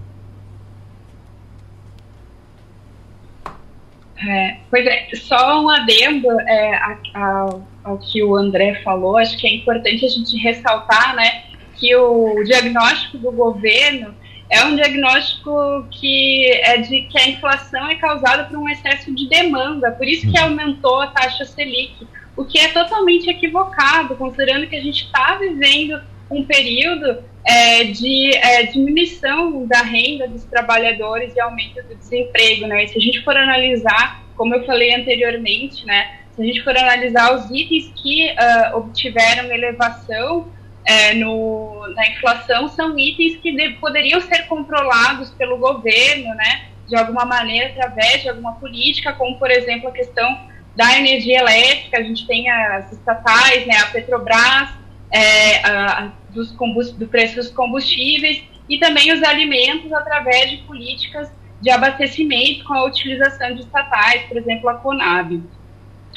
É, 4.26 4.58
pois 4.70 4.86
é, 4.86 5.10
só 5.16 5.62
um 5.62 5.70
adendo 5.70 6.32
é, 6.42 6.76
a, 6.76 6.98
a, 7.14 7.60
ao 7.84 7.98
que 7.98 8.24
o 8.24 8.36
André 8.36 8.82
falou, 8.84 9.18
acho 9.18 9.38
que 9.38 9.46
é 9.46 9.56
importante 9.56 10.06
a 10.06 10.08
gente 10.08 10.38
ressaltar 10.38 11.14
né, 11.16 11.44
que 11.76 11.94
o 11.96 12.42
diagnóstico 12.44 13.18
do 13.18 13.32
governo 13.32 14.16
é 14.54 14.64
um 14.66 14.76
diagnóstico 14.76 15.88
que 15.90 16.46
é 16.64 16.78
de 16.78 17.02
que 17.02 17.18
a 17.18 17.28
inflação 17.28 17.90
é 17.90 17.96
causada 17.96 18.44
por 18.44 18.58
um 18.58 18.70
excesso 18.70 19.14
de 19.14 19.28
demanda, 19.28 19.92
por 19.92 20.08
isso 20.08 20.32
que 20.32 20.38
uhum. 20.40 20.46
aumentou 20.46 21.02
a 21.02 21.08
taxa 21.08 21.44
Selic, 21.44 22.08
o 22.38 22.46
que 22.46 22.60
é 22.60 22.68
totalmente 22.68 23.30
equivocado, 23.30 24.16
considerando 24.16 24.68
que 24.68 24.76
a 24.76 24.82
gente 24.82 25.06
está 25.06 25.36
vivendo 25.36 26.00
um 26.30 26.46
período 26.46 27.24
é, 27.46 27.86
de 27.86 28.36
é, 28.38 28.64
diminuição 28.64 29.66
da 29.66 29.82
renda 29.82 30.28
dos 30.28 30.44
trabalhadores 30.46 31.36
e 31.36 31.40
aumento 31.40 31.82
do 31.84 31.96
desemprego, 31.96 32.68
né? 32.68 32.84
E 32.84 32.88
se 32.88 32.98
a 32.98 33.02
gente 33.02 33.24
for 33.24 33.36
analisar, 33.36 34.24
como 34.36 34.56
eu 34.56 34.66
falei 34.66 34.96
anteriormente, 34.96 35.86
né? 35.86 36.20
Se 36.36 36.42
a 36.42 36.46
gente 36.46 36.64
for 36.64 36.76
analisar 36.76 37.36
os 37.36 37.52
itens 37.52 37.92
que 38.02 38.32
uh, 38.32 38.78
obtiveram 38.78 39.52
elevação 39.52 40.48
é, 40.86 41.14
no, 41.14 41.88
na 41.96 42.08
inflação, 42.10 42.68
são 42.68 42.98
itens 42.98 43.38
que 43.38 43.56
de, 43.56 43.72
poderiam 43.74 44.20
ser 44.22 44.48
controlados 44.48 45.30
pelo 45.32 45.58
governo, 45.58 46.34
né? 46.36 46.66
De 46.88 46.96
alguma 46.96 47.26
maneira, 47.26 47.70
através 47.70 48.22
de 48.22 48.30
alguma 48.30 48.54
política, 48.56 49.14
como, 49.14 49.38
por 49.40 49.50
exemplo, 49.50 49.90
a 49.90 49.92
questão 49.92 50.38
da 50.76 50.98
energia 50.98 51.40
elétrica, 51.40 52.00
a 52.00 52.04
gente 52.04 52.28
tem 52.28 52.50
as 52.50 52.92
estatais, 52.92 53.66
né? 53.66 53.78
A 53.78 53.86
Petrobras, 53.88 54.70
é, 55.12 55.66
a, 55.66 56.12
dos 56.30 56.52
do 56.94 57.08
preço 57.08 57.36
dos 57.36 57.50
combustíveis 57.50 58.44
e 58.68 58.80
também 58.80 59.14
os 59.14 59.22
alimentos 59.22 59.92
através 59.94 60.50
de 60.50 60.58
políticas 60.58 61.32
de 61.62 61.70
abastecimento 61.70 62.66
com 62.66 62.74
a 62.74 62.86
utilização 62.86 63.54
de 63.56 63.62
estatais, 63.62 64.24
por 64.24 64.38
exemplo, 64.38 64.70
a 64.70 64.76
Conab. 64.76 65.42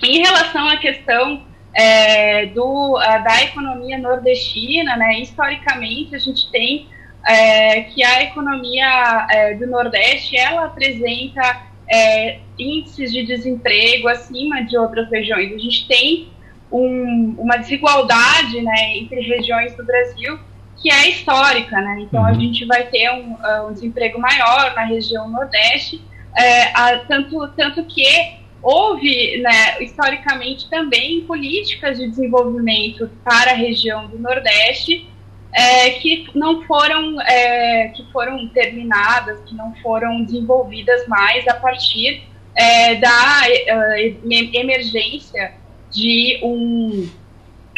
Em 0.03 0.19
relação 0.19 0.67
à 0.69 0.77
questão 0.79 1.45
é, 1.77 2.47
do, 2.47 2.97
a, 2.97 3.19
da 3.19 3.43
economia 3.43 3.99
nordestina, 3.99 4.97
né, 4.97 5.21
historicamente 5.21 6.17
a 6.17 6.19
gente 6.19 6.51
tem 6.51 6.89
é, 7.27 7.83
que 7.83 8.03
a 8.03 8.23
economia 8.23 9.27
é, 9.31 9.55
do 9.55 9.67
Nordeste 9.67 10.37
ela 10.37 10.67
apresenta 10.67 11.63
é, 11.93 12.39
índices 12.59 13.13
de 13.13 13.27
desemprego 13.27 14.09
acima 14.09 14.63
de 14.65 14.79
outras 14.79 15.11
regiões. 15.11 15.53
A 15.53 15.59
gente 15.59 15.87
tem 15.87 16.29
um, 16.71 17.35
uma 17.37 17.57
desigualdade 17.57 18.63
né, 18.63 18.97
entre 18.97 19.21
regiões 19.21 19.77
do 19.77 19.85
Brasil 19.85 20.39
que 20.81 20.91
é 20.91 21.09
histórica, 21.09 21.81
né? 21.81 22.01
Então 22.01 22.21
uhum. 22.21 22.27
a 22.27 22.35
gente 22.35 22.65
vai 22.67 22.85
ter 22.85 23.11
um, 23.11 23.37
um, 23.67 23.73
desemprego 23.73 24.19
maior 24.19 24.75
na 24.75 24.85
região 24.85 25.29
Nordeste, 25.29 26.03
é, 26.37 26.65
a, 26.75 26.99
tanto, 27.09 27.49
tanto 27.57 27.85
que 27.85 28.37
houve, 28.67 29.39
né, 29.43 29.81
historicamente 29.81 30.69
também 30.69 31.21
políticas 31.21 31.99
de 31.99 32.09
desenvolvimento 32.09 33.09
para 33.23 33.53
a 33.53 33.55
região 33.55 34.09
do 34.09 34.19
Nordeste 34.19 35.09
é, 35.55 35.91
que 35.91 36.27
não 36.35 36.65
foram 36.65 37.21
é, 37.23 37.93
que 37.95 38.05
foram 38.11 38.49
terminadas, 38.49 39.39
que 39.47 39.55
não 39.55 39.73
foram 39.77 40.25
desenvolvidas 40.25 41.07
mais 41.07 41.47
a 41.47 41.55
partir 41.55 42.25
é, 42.57 42.97
da 42.97 43.43
uh, 43.47 44.29
emergência 44.53 45.55
de 45.93 46.41
um, 46.43 47.09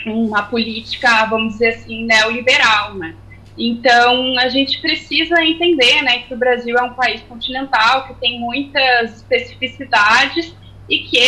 uma 0.07 0.45
política, 0.45 1.27
vamos 1.27 1.55
dizer 1.55 1.75
assim, 1.75 2.07
neoliberal, 2.07 2.95
né? 2.95 3.15
Então, 3.59 4.39
a 4.39 4.49
gente 4.49 4.81
precisa 4.81 5.43
entender 5.43 6.01
né, 6.03 6.21
que 6.21 6.33
o 6.33 6.37
Brasil 6.37 6.79
é 6.79 6.83
um 6.83 6.95
país 6.95 7.21
continental, 7.23 8.07
que 8.07 8.15
tem 8.15 8.39
muitas 8.39 9.17
especificidades 9.17 10.55
e 10.89 10.99
que 11.01 11.19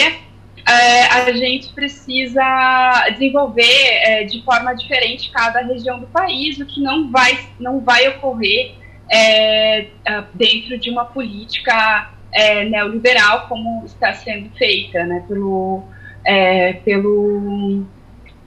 é, 0.67 1.07
a 1.07 1.33
gente 1.33 1.73
precisa 1.73 3.09
desenvolver 3.13 3.63
é, 3.65 4.25
de 4.25 4.43
forma 4.43 4.75
diferente 4.75 5.31
cada 5.31 5.61
região 5.61 5.99
do 5.99 6.07
país, 6.07 6.59
o 6.59 6.67
que 6.67 6.81
não 6.81 7.11
vai, 7.11 7.39
não 7.59 7.81
vai 7.81 8.09
ocorrer 8.09 8.75
é, 9.11 9.87
dentro 10.35 10.79
de 10.79 10.91
uma 10.91 11.05
política 11.07 12.11
é, 12.33 12.65
neoliberal 12.65 13.49
como 13.49 13.85
está 13.85 14.13
sendo 14.13 14.51
feita 14.57 15.05
né, 15.05 15.25
pelo, 15.27 15.83
é, 16.25 16.75
pelo, 16.75 17.85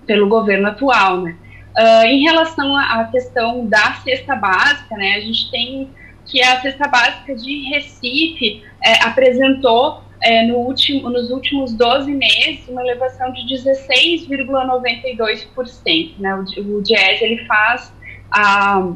pelo 0.06 0.28
governo 0.28 0.68
atual, 0.68 1.22
né? 1.22 1.38
Uh, 1.76 2.06
em 2.06 2.22
relação 2.22 2.78
à 2.78 3.06
questão 3.06 3.66
da 3.66 3.96
cesta 4.04 4.36
básica, 4.36 4.96
né, 4.96 5.16
a 5.16 5.20
gente 5.22 5.50
tem 5.50 5.90
que 6.24 6.40
a 6.42 6.62
cesta 6.62 6.88
básica 6.88 7.36
de 7.36 7.70
Recife 7.70 8.64
é, 8.84 9.04
apresentou 9.04 10.04
é, 10.24 10.48
no 10.48 10.56
último, 10.56 11.08
nos 11.10 11.30
últimos 11.30 11.74
12 11.74 12.10
meses 12.12 12.66
uma 12.70 12.82
elevação 12.82 13.34
de 13.34 13.42
16,92%. 13.54 16.14
Né? 16.18 16.34
O, 16.36 16.46
o 16.62 16.82
ele 16.88 17.46
faz 17.46 17.94
a, 18.32 18.90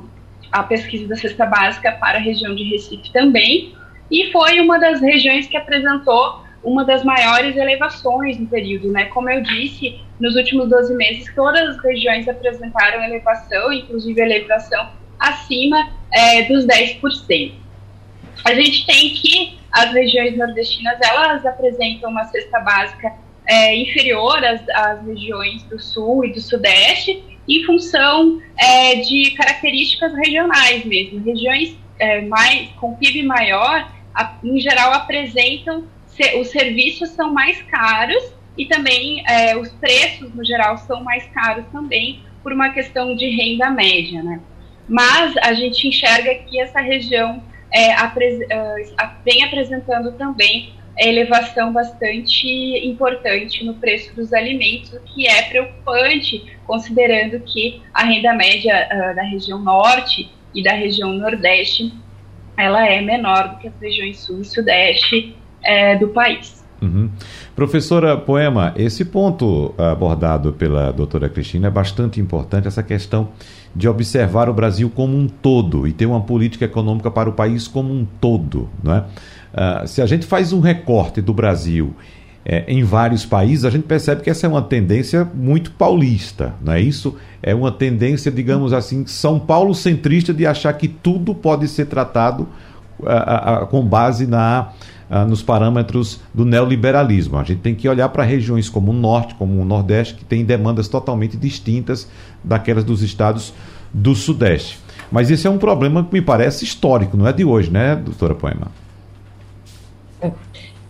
a 0.52 0.64
pesquisa 0.64 1.08
da 1.08 1.16
cesta 1.16 1.46
básica 1.46 1.92
para 1.94 2.18
a 2.18 2.22
região 2.22 2.56
de 2.56 2.64
Recife 2.64 3.12
também, 3.12 3.76
e 4.10 4.32
foi 4.32 4.62
uma 4.62 4.80
das 4.80 5.02
regiões 5.02 5.48
que 5.48 5.58
apresentou 5.58 6.48
uma 6.64 6.86
das 6.86 7.04
maiores 7.04 7.56
elevações 7.56 8.40
no 8.40 8.48
período, 8.48 8.92
né? 8.92 9.06
Como 9.06 9.30
eu 9.30 9.42
disse, 9.42 10.00
nos 10.20 10.36
últimos 10.36 10.70
12 10.70 10.96
meses, 10.96 11.32
todas 11.36 11.76
as 11.76 11.84
regiões 11.84 12.28
apresentaram 12.28 13.04
elevação, 13.04 13.72
inclusive 13.72 14.20
elevação 14.20 14.90
acima 15.20 15.92
é, 16.12 16.42
dos 16.44 16.66
10%. 16.66 17.54
A 18.44 18.54
gente 18.54 18.86
tem 18.86 19.14
que 19.14 19.58
as 19.72 19.94
regiões 19.94 20.38
nordestinas, 20.38 20.98
elas 21.02 21.46
apresentam 21.46 22.10
uma 22.10 22.24
cesta 22.26 22.60
básica 22.60 23.14
é, 23.46 23.76
inferior 23.76 24.44
às, 24.44 24.68
às, 24.70 25.06
regiões 25.06 25.64
do 25.64 25.80
sul 25.80 26.26
e 26.26 26.34
do 26.34 26.42
sudeste, 26.42 27.24
em 27.48 27.64
função 27.64 28.42
é, 28.58 28.96
de 28.96 29.32
características 29.32 30.14
regionais 30.16 30.84
mesmo. 30.84 31.24
Regiões 31.24 31.78
é, 32.00 32.22
mais, 32.22 32.70
com 32.80 32.96
PIB 32.96 33.24
maior, 33.24 33.90
a, 34.14 34.36
em 34.44 34.60
geral, 34.60 34.94
apresentam 34.94 35.86
os 36.40 36.48
serviços 36.50 37.10
são 37.10 37.32
mais 37.32 37.62
caros 37.64 38.34
e 38.58 38.66
também 38.66 39.24
é, 39.28 39.56
os 39.56 39.70
preços, 39.74 40.34
no 40.34 40.44
geral, 40.44 40.78
são 40.80 41.04
mais 41.04 41.24
caros 41.28 41.66
também 41.72 42.24
por 42.42 42.52
uma 42.52 42.70
questão 42.70 43.16
de 43.16 43.28
renda 43.30 43.70
média, 43.70 44.24
né? 44.24 44.40
Mas 44.90 45.36
a 45.38 45.54
gente 45.54 45.88
enxerga 45.88 46.34
que 46.34 46.60
essa 46.60 46.80
região 46.80 47.44
é, 47.72 47.94
apres 47.94 48.40
uh, 48.40 49.10
vem 49.26 49.44
apresentando 49.44 50.12
também 50.14 50.74
elevação 51.00 51.72
bastante 51.72 52.48
importante 52.88 53.64
no 53.64 53.76
preço 53.76 54.16
dos 54.16 54.34
alimentos, 54.34 54.94
o 54.94 55.00
que 55.02 55.28
é 55.28 55.44
preocupante, 55.44 56.58
considerando 56.66 57.40
que 57.42 57.82
a 57.94 58.04
renda 58.04 58.34
média 58.34 58.88
uh, 58.92 59.16
da 59.16 59.24
região 59.24 59.60
norte 59.60 60.32
e 60.56 60.64
da 60.64 60.74
região 60.74 61.14
nordeste 61.14 61.94
ela 62.58 62.88
é 62.88 63.00
menor 63.02 63.50
do 63.50 63.58
que 63.58 63.68
as 63.68 63.80
regiões 63.80 64.20
sul 64.20 64.42
e 64.42 64.46
sudeste 64.46 65.36
é, 65.64 65.96
do 65.96 66.08
país. 66.08 66.66
Uhum. 66.82 67.10
Professora 67.56 68.18
Poema, 68.18 68.74
esse 68.76 69.06
ponto 69.06 69.74
abordado 69.78 70.54
pela 70.54 70.92
doutora 70.92 71.28
Cristina 71.30 71.68
é 71.68 71.72
bastante 71.72 72.20
importante, 72.20 72.68
essa 72.68 72.84
questão 72.84 73.30
de 73.78 73.88
observar 73.88 74.50
o 74.50 74.54
Brasil 74.54 74.90
como 74.90 75.16
um 75.16 75.28
todo 75.28 75.88
e 75.88 75.94
ter 75.94 76.08
uma 76.08 76.22
política 76.22 76.66
econômica 76.66 77.12
para 77.12 77.30
o 77.30 77.34
país 77.34 77.68
como 77.68 77.94
um 77.94 78.06
todo. 78.20 78.68
Não 78.84 78.96
é? 78.96 79.00
Uh, 79.00 79.88
se 79.88 80.02
a 80.02 80.08
gente 80.08 80.26
faz 80.26 80.52
um 80.52 80.60
recorte 80.60 81.22
do 81.22 81.32
Brasil 81.32 81.94
é, 82.44 82.64
em 82.68 82.84
vários 82.84 83.24
países, 83.24 83.66
a 83.66 83.70
gente 83.70 83.84
percebe 83.84 84.24
que 84.24 84.30
essa 84.30 84.48
é 84.48 84.50
uma 84.50 84.64
tendência 84.64 85.30
muito 85.32 85.72
paulista, 85.72 86.56
não 86.62 86.74
é 86.74 86.82
isso? 86.82 87.16
É 87.44 87.54
uma 87.54 87.72
tendência, 87.72 88.32
digamos 88.32 88.74
assim, 88.74 89.06
São 89.06 89.40
Paulo 89.40 89.76
centrista 89.76 90.34
de 90.34 90.46
achar 90.46 90.74
que 90.74 90.88
tudo 90.88 91.36
pode 91.36 91.68
ser 91.68 91.86
tratado 91.86 92.48
uh, 93.00 93.64
uh, 93.64 93.68
com 93.68 93.84
base 93.84 94.28
na 94.28 94.70
nos 95.26 95.42
parâmetros 95.42 96.20
do 96.34 96.44
neoliberalismo. 96.44 97.38
A 97.38 97.44
gente 97.46 97.62
tem 97.62 97.74
que 97.74 97.88
olhar 97.88 98.10
para 98.10 98.26
regiões 98.26 98.68
como 98.68 98.92
o 98.92 98.94
Norte, 98.94 99.36
como 99.36 99.58
o 99.58 99.64
Nordeste, 99.64 100.16
que 100.16 100.26
têm 100.26 100.44
demandas 100.44 100.90
totalmente 100.90 101.38
distintas 101.38 102.10
daquelas 102.44 102.84
dos 102.84 103.02
estados 103.02 103.54
do 103.94 104.14
Sudeste. 104.14 104.78
Mas 105.10 105.32
esse 105.32 105.48
é 105.48 105.50
um 105.50 105.58
problema 105.58 106.04
que 106.04 106.14
me 106.14 106.22
parece 106.22 106.66
histórico, 106.66 107.16
não 107.16 107.26
é 107.26 107.32
de 107.32 107.46
hoje, 107.46 107.72
né, 107.72 107.96
doutora 107.96 108.36
Poema? 108.36 108.68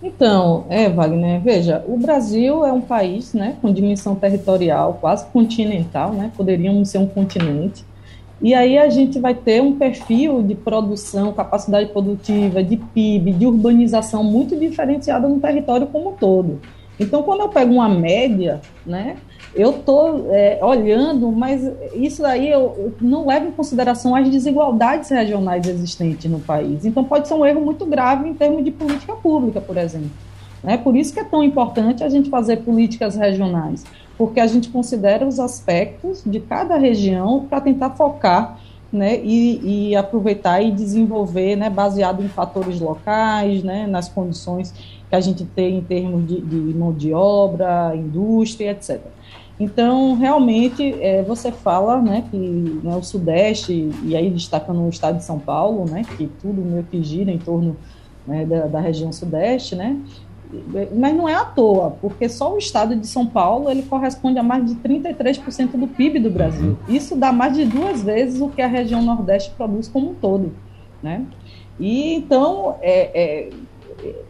Então, 0.01 0.65
é, 0.69 0.89
Wagner, 0.89 1.41
veja, 1.41 1.83
o 1.87 1.97
Brasil 1.97 2.65
é 2.65 2.71
um 2.71 2.81
país 2.81 3.33
né, 3.33 3.57
com 3.61 3.71
dimensão 3.73 4.15
territorial 4.15 4.97
quase 5.01 5.25
continental, 5.27 6.13
né, 6.13 6.31
poderíamos 6.35 6.89
ser 6.89 6.99
um 6.99 7.07
continente, 7.07 7.83
e 8.41 8.53
aí 8.53 8.77
a 8.77 8.89
gente 8.89 9.19
vai 9.19 9.33
ter 9.33 9.61
um 9.61 9.77
perfil 9.77 10.43
de 10.43 10.53
produção, 10.53 11.33
capacidade 11.33 11.89
produtiva, 11.89 12.63
de 12.63 12.77
PIB, 12.77 13.33
de 13.33 13.45
urbanização 13.47 14.23
muito 14.23 14.55
diferenciada 14.55 15.27
no 15.27 15.39
território 15.39 15.87
como 15.87 16.11
um 16.11 16.13
todo. 16.13 16.59
Então, 16.99 17.23
quando 17.23 17.41
eu 17.41 17.49
pego 17.49 17.73
uma 17.73 17.89
média, 17.89 18.61
né, 18.85 19.17
eu 19.55 19.71
estou 19.71 20.27
é, 20.31 20.59
olhando, 20.61 21.31
mas 21.31 21.61
isso 21.93 22.25
aí 22.25 22.49
eu, 22.49 22.75
eu, 22.77 22.93
não 23.01 23.25
leva 23.25 23.47
em 23.47 23.51
consideração 23.51 24.15
as 24.15 24.29
desigualdades 24.29 25.09
regionais 25.09 25.67
existentes 25.67 26.29
no 26.29 26.39
país. 26.39 26.85
Então, 26.85 27.03
pode 27.03 27.27
ser 27.27 27.33
um 27.33 27.45
erro 27.45 27.61
muito 27.61 27.85
grave 27.85 28.29
em 28.29 28.33
termos 28.33 28.63
de 28.63 28.71
política 28.71 29.15
pública, 29.15 29.59
por 29.59 29.77
exemplo. 29.77 30.11
Né? 30.63 30.77
Por 30.77 30.95
isso 30.95 31.13
que 31.13 31.19
é 31.19 31.23
tão 31.23 31.43
importante 31.43 32.03
a 32.03 32.09
gente 32.09 32.29
fazer 32.29 32.57
políticas 32.57 33.15
regionais, 33.15 33.83
porque 34.17 34.39
a 34.39 34.47
gente 34.47 34.69
considera 34.69 35.25
os 35.25 35.39
aspectos 35.39 36.23
de 36.25 36.39
cada 36.39 36.77
região 36.77 37.45
para 37.47 37.61
tentar 37.61 37.91
focar 37.91 38.59
né, 38.91 39.19
e, 39.21 39.89
e, 39.89 39.95
aproveitar 39.95 40.61
e 40.61 40.71
desenvolver, 40.71 41.55
né, 41.55 41.69
baseado 41.69 42.23
em 42.23 42.29
fatores 42.29 42.79
locais, 42.79 43.63
né, 43.63 43.85
nas 43.85 44.07
condições 44.07 44.73
que 45.09 45.15
a 45.15 45.19
gente 45.19 45.45
tem 45.45 45.77
em 45.77 45.81
termos 45.81 46.25
de, 46.27 46.41
de 46.41 46.55
mão 46.73 46.93
de 46.93 47.13
obra, 47.13 47.93
indústria, 47.95 48.71
etc. 48.71 48.99
Então, 49.59 50.15
realmente, 50.15 50.95
é, 51.01 51.23
você 51.23 51.51
fala 51.51 51.99
né, 52.01 52.23
que 52.29 52.37
né, 52.37 52.95
o 52.95 53.03
Sudeste, 53.03 53.89
e 54.03 54.15
aí 54.15 54.29
destacando 54.29 54.81
o 54.81 54.89
estado 54.89 55.17
de 55.17 55.23
São 55.23 55.39
Paulo, 55.39 55.85
né, 55.89 56.03
que 56.15 56.27
tudo 56.41 56.61
meio 56.61 56.83
que 56.83 57.01
gira 57.01 57.31
em 57.31 57.39
torno 57.39 57.75
né, 58.25 58.45
da, 58.45 58.67
da, 58.67 58.79
região 58.79 59.11
Sudeste, 59.11 59.75
né, 59.75 59.99
mas 60.95 61.15
não 61.15 61.27
é 61.27 61.33
à 61.33 61.43
toa, 61.43 61.91
porque 62.01 62.29
só 62.29 62.53
o 62.53 62.57
estado 62.57 62.95
de 62.95 63.05
São 63.07 63.25
Paulo 63.25 63.69
ele 63.69 63.83
corresponde 63.83 64.39
a 64.39 64.43
mais 64.43 64.65
de 64.65 64.75
33% 64.75 65.71
do 65.71 65.87
PIB 65.87 66.19
do 66.19 66.29
Brasil. 66.29 66.77
Isso 66.87 67.15
dá 67.15 67.31
mais 67.31 67.55
de 67.55 67.65
duas 67.65 68.01
vezes 68.01 68.39
o 68.39 68.49
que 68.49 68.61
a 68.61 68.67
região 68.67 69.01
Nordeste 69.01 69.51
produz 69.57 69.87
como 69.87 70.11
um 70.11 70.13
todo. 70.13 70.53
Né? 71.03 71.25
E 71.79 72.13
então, 72.15 72.75
é, 72.81 73.11
é 73.13 73.49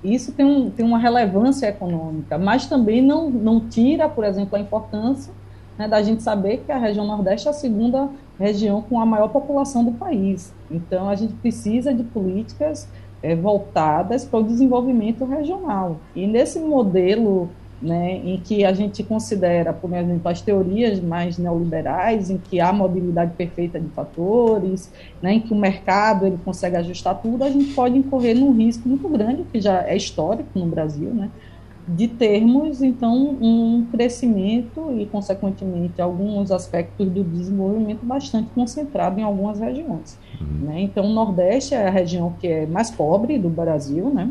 isso 0.03 0.31
tem, 0.31 0.45
um, 0.45 0.69
tem 0.69 0.85
uma 0.85 0.97
relevância 0.97 1.67
econômica, 1.67 2.37
mas 2.37 2.67
também 2.67 3.01
não, 3.01 3.29
não 3.29 3.59
tira, 3.59 4.07
por 4.07 4.23
exemplo, 4.23 4.57
a 4.57 4.61
importância 4.61 5.33
né, 5.77 5.87
da 5.87 6.01
gente 6.01 6.23
saber 6.23 6.63
que 6.65 6.71
a 6.71 6.77
região 6.77 7.05
Nordeste 7.05 7.47
é 7.47 7.51
a 7.51 7.53
segunda 7.53 8.09
região 8.39 8.81
com 8.81 8.99
a 8.99 9.05
maior 9.05 9.29
população 9.29 9.83
do 9.83 9.91
país. 9.91 10.53
Então, 10.71 11.09
a 11.09 11.15
gente 11.15 11.33
precisa 11.33 11.93
de 11.93 12.03
políticas 12.03 12.87
é, 13.21 13.35
voltadas 13.35 14.23
para 14.25 14.39
o 14.39 14.43
desenvolvimento 14.43 15.25
regional. 15.25 15.97
E 16.15 16.27
nesse 16.27 16.59
modelo 16.59 17.49
né, 17.81 18.15
em 18.23 18.37
que 18.37 18.65
a 18.65 18.73
gente 18.73 19.03
considera, 19.03 19.71
por 19.71 19.93
exemplo, 19.93 20.27
as 20.27 20.41
teorias 20.41 20.99
mais 20.99 21.37
neoliberais, 21.37 22.29
em 22.29 22.37
que 22.37 22.59
há 22.59 22.73
mobilidade 22.73 23.33
perfeita 23.35 23.79
de 23.79 23.87
fatores, 23.89 24.91
né, 25.21 25.33
em 25.33 25.39
que 25.39 25.53
o 25.53 25.55
mercado 25.55 26.25
ele 26.25 26.39
consegue 26.43 26.75
ajustar 26.77 27.21
tudo, 27.21 27.43
a 27.43 27.49
gente 27.49 27.73
pode 27.73 27.97
incorrer 27.97 28.35
num 28.35 28.51
risco 28.51 28.87
muito 28.89 29.07
grande, 29.07 29.43
que 29.51 29.61
já 29.61 29.83
é 29.83 29.95
histórico 29.95 30.49
no 30.55 30.65
Brasil, 30.65 31.13
né, 31.13 31.29
de 31.87 32.07
termos, 32.07 32.81
então, 32.81 33.37
um 33.41 33.85
crescimento 33.89 34.91
e, 34.97 35.05
consequentemente, 35.05 36.01
alguns 36.01 36.51
aspectos 36.51 37.07
do 37.07 37.23
desenvolvimento 37.23 38.05
bastante 38.05 38.49
concentrado 38.53 39.19
em 39.19 39.23
algumas 39.23 39.59
regiões. 39.59 40.19
Uhum. 40.41 40.67
Né? 40.67 40.81
Então, 40.81 41.05
o 41.05 41.13
Nordeste 41.13 41.73
é 41.73 41.87
a 41.87 41.89
região 41.89 42.33
que 42.41 42.47
é 42.47 42.65
mais 42.65 42.91
pobre 42.91 43.39
do 43.39 43.47
Brasil, 43.47 44.09
né? 44.09 44.29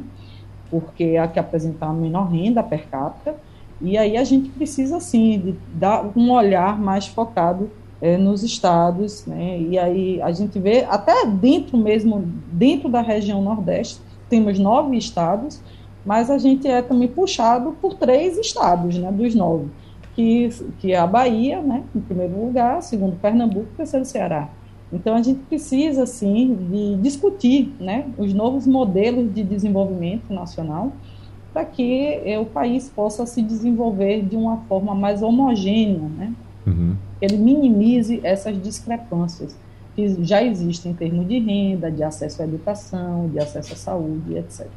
porque 0.70 1.04
é 1.04 1.18
a 1.18 1.28
que 1.28 1.38
apresenta 1.38 1.86
a 1.86 1.92
menor 1.92 2.28
renda 2.28 2.62
per 2.62 2.86
capita, 2.88 3.34
e 3.80 3.96
aí 3.96 4.16
a 4.16 4.24
gente 4.24 4.50
precisa, 4.50 5.00
sim, 5.00 5.38
de 5.38 5.54
dar 5.72 6.10
um 6.16 6.30
olhar 6.32 6.78
mais 6.78 7.06
focado 7.06 7.70
é, 8.02 8.18
nos 8.18 8.42
estados, 8.42 9.24
né? 9.24 9.58
e 9.58 9.78
aí 9.78 10.20
a 10.20 10.30
gente 10.32 10.58
vê, 10.58 10.84
até 10.84 11.24
dentro 11.24 11.78
mesmo, 11.78 12.22
dentro 12.52 12.88
da 12.90 13.00
região 13.00 13.40
Nordeste, 13.42 14.00
temos 14.28 14.58
nove 14.58 14.96
estados, 14.96 15.60
mas 16.06 16.30
a 16.30 16.38
gente 16.38 16.68
é 16.68 16.80
também 16.80 17.08
puxado 17.08 17.72
por 17.82 17.94
três 17.94 18.38
estados, 18.38 18.96
né, 18.96 19.10
dos 19.10 19.34
nove, 19.34 19.66
que, 20.14 20.48
que 20.78 20.92
é 20.92 20.98
a 20.98 21.06
Bahia, 21.06 21.60
né, 21.60 21.82
em 21.94 22.00
primeiro 22.00 22.40
lugar, 22.46 22.80
segundo 22.80 23.16
Pernambuco, 23.16 23.66
terceiro 23.76 24.06
Ceará. 24.06 24.48
Então, 24.92 25.16
a 25.16 25.22
gente 25.22 25.40
precisa, 25.40 26.04
assim, 26.04 26.56
de 26.70 27.02
discutir 27.02 27.74
né, 27.80 28.06
os 28.16 28.32
novos 28.32 28.68
modelos 28.68 29.34
de 29.34 29.42
desenvolvimento 29.42 30.32
nacional 30.32 30.92
para 31.52 31.64
que 31.64 32.20
eh, 32.24 32.38
o 32.38 32.44
país 32.44 32.88
possa 32.88 33.26
se 33.26 33.42
desenvolver 33.42 34.22
de 34.22 34.36
uma 34.36 34.58
forma 34.68 34.94
mais 34.94 35.22
homogênea, 35.22 36.08
né? 36.16 36.32
Uhum. 36.66 36.94
Ele 37.20 37.38
minimize 37.38 38.20
essas 38.22 38.62
discrepâncias 38.62 39.56
que 39.96 40.22
já 40.22 40.42
existem 40.42 40.92
em 40.92 40.94
termos 40.94 41.26
de 41.26 41.38
renda, 41.38 41.90
de 41.90 42.02
acesso 42.02 42.42
à 42.42 42.44
educação, 42.44 43.28
de 43.28 43.38
acesso 43.38 43.72
à 43.72 43.76
saúde, 43.76 44.36
etc. 44.36 44.68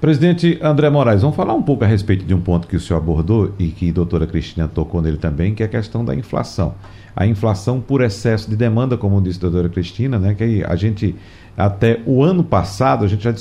Presidente 0.00 0.58
André 0.62 0.88
Moraes, 0.88 1.20
vamos 1.20 1.36
falar 1.36 1.52
um 1.52 1.62
pouco 1.62 1.84
a 1.84 1.86
respeito 1.86 2.24
de 2.24 2.32
um 2.32 2.40
ponto 2.40 2.66
que 2.66 2.74
o 2.74 2.80
senhor 2.80 2.98
abordou 2.98 3.54
e 3.58 3.68
que 3.68 3.90
a 3.90 3.92
doutora 3.92 4.26
Cristina 4.26 4.66
tocou 4.66 5.02
nele 5.02 5.18
também, 5.18 5.54
que 5.54 5.62
é 5.62 5.66
a 5.66 5.68
questão 5.68 6.02
da 6.02 6.14
inflação 6.14 6.74
a 7.14 7.26
inflação 7.26 7.80
por 7.80 8.02
excesso 8.02 8.48
de 8.48 8.56
demanda, 8.56 8.96
como 8.96 9.20
disse 9.20 9.38
a 9.38 9.42
doutora 9.42 9.68
Cristina, 9.68 10.18
né, 10.18 10.34
que 10.34 10.64
a 10.64 10.76
gente, 10.76 11.14
até 11.56 12.00
o 12.06 12.22
ano 12.22 12.42
passado, 12.42 13.04
a 13.04 13.08
gente 13.08 13.24
já 13.24 13.34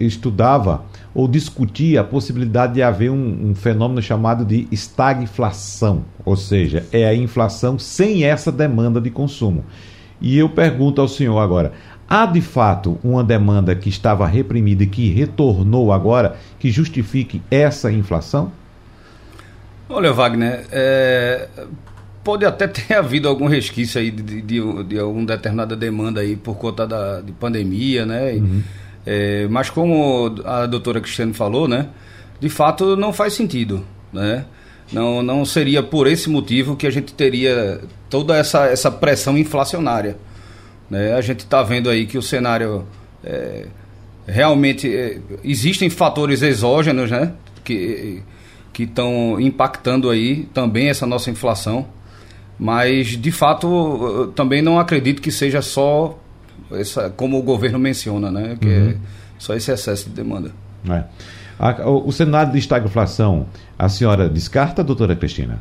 estudava 0.00 0.84
ou 1.14 1.28
discutia 1.28 2.00
a 2.00 2.04
possibilidade 2.04 2.74
de 2.74 2.82
haver 2.82 3.10
um, 3.10 3.50
um 3.50 3.54
fenômeno 3.54 4.02
chamado 4.02 4.44
de 4.44 4.66
estagflação, 4.70 6.04
ou 6.24 6.36
seja, 6.36 6.84
é 6.92 7.06
a 7.06 7.14
inflação 7.14 7.78
sem 7.78 8.24
essa 8.24 8.50
demanda 8.50 9.00
de 9.00 9.10
consumo. 9.10 9.64
E 10.20 10.38
eu 10.38 10.48
pergunto 10.48 11.00
ao 11.00 11.08
senhor 11.08 11.38
agora, 11.38 11.72
há 12.08 12.26
de 12.26 12.40
fato 12.40 12.98
uma 13.02 13.22
demanda 13.22 13.74
que 13.74 13.88
estava 13.88 14.26
reprimida 14.26 14.84
e 14.84 14.86
que 14.86 15.10
retornou 15.10 15.92
agora 15.92 16.36
que 16.58 16.70
justifique 16.70 17.42
essa 17.50 17.90
inflação? 17.90 18.52
Olha, 19.88 20.12
Wagner, 20.12 20.66
é, 20.72 21.48
pode 22.24 22.44
até 22.44 22.66
ter 22.66 22.94
havido 22.96 23.28
algum 23.28 23.46
resquício 23.46 24.00
aí 24.00 24.10
de, 24.10 24.40
de, 24.40 24.84
de 24.84 24.98
alguma 24.98 25.26
determinada 25.26 25.76
demanda 25.76 26.20
aí 26.20 26.34
por 26.36 26.56
conta 26.56 26.86
da 26.86 27.20
de 27.20 27.32
pandemia, 27.32 28.06
né? 28.06 28.32
Uhum. 28.32 28.62
É, 29.06 29.46
mas 29.50 29.68
como 29.68 30.34
a 30.44 30.64
doutora 30.66 31.00
Cristiane 31.00 31.34
falou, 31.34 31.68
né? 31.68 31.88
De 32.40 32.48
fato 32.48 32.96
não 32.96 33.12
faz 33.12 33.34
sentido, 33.34 33.84
né? 34.12 34.46
Não, 34.92 35.22
não 35.22 35.44
seria 35.44 35.82
por 35.82 36.06
esse 36.06 36.28
motivo 36.28 36.76
que 36.76 36.86
a 36.86 36.90
gente 36.90 37.12
teria 37.14 37.80
toda 38.08 38.36
essa, 38.36 38.66
essa 38.66 38.90
pressão 38.90 39.36
inflacionária. 39.36 40.16
Né? 40.90 41.14
A 41.14 41.20
gente 41.20 41.40
está 41.40 41.62
vendo 41.62 41.88
aí 41.88 42.06
que 42.06 42.18
o 42.18 42.22
cenário 42.22 42.86
é, 43.22 43.66
realmente 44.26 44.94
é, 44.94 45.18
existem 45.42 45.88
fatores 45.90 46.42
exógenos, 46.42 47.10
né? 47.10 47.32
Que 47.64 48.22
que 48.74 48.82
estão 48.82 49.40
impactando 49.40 50.10
aí 50.10 50.48
também 50.52 50.88
essa 50.88 51.06
nossa 51.06 51.30
inflação. 51.30 51.86
Mas, 52.58 53.08
de 53.08 53.32
fato, 53.32 54.32
também 54.34 54.60
não 54.60 54.78
acredito 54.78 55.22
que 55.22 55.30
seja 55.30 55.62
só 55.62 56.18
essa, 56.72 57.08
como 57.10 57.38
o 57.38 57.42
governo 57.42 57.78
menciona, 57.78 58.30
né? 58.30 58.56
Que 58.60 58.66
uhum. 58.66 58.90
é 58.90 58.96
só 59.38 59.54
esse 59.54 59.70
excesso 59.70 60.08
de 60.08 60.14
demanda. 60.14 60.50
É. 60.88 61.04
O, 61.84 62.08
o 62.08 62.12
cenário 62.12 62.52
de 62.52 62.58
estagflação, 62.58 63.46
a 63.78 63.88
senhora 63.88 64.28
descarta, 64.28 64.82
doutora 64.82 65.14
Cristina? 65.16 65.60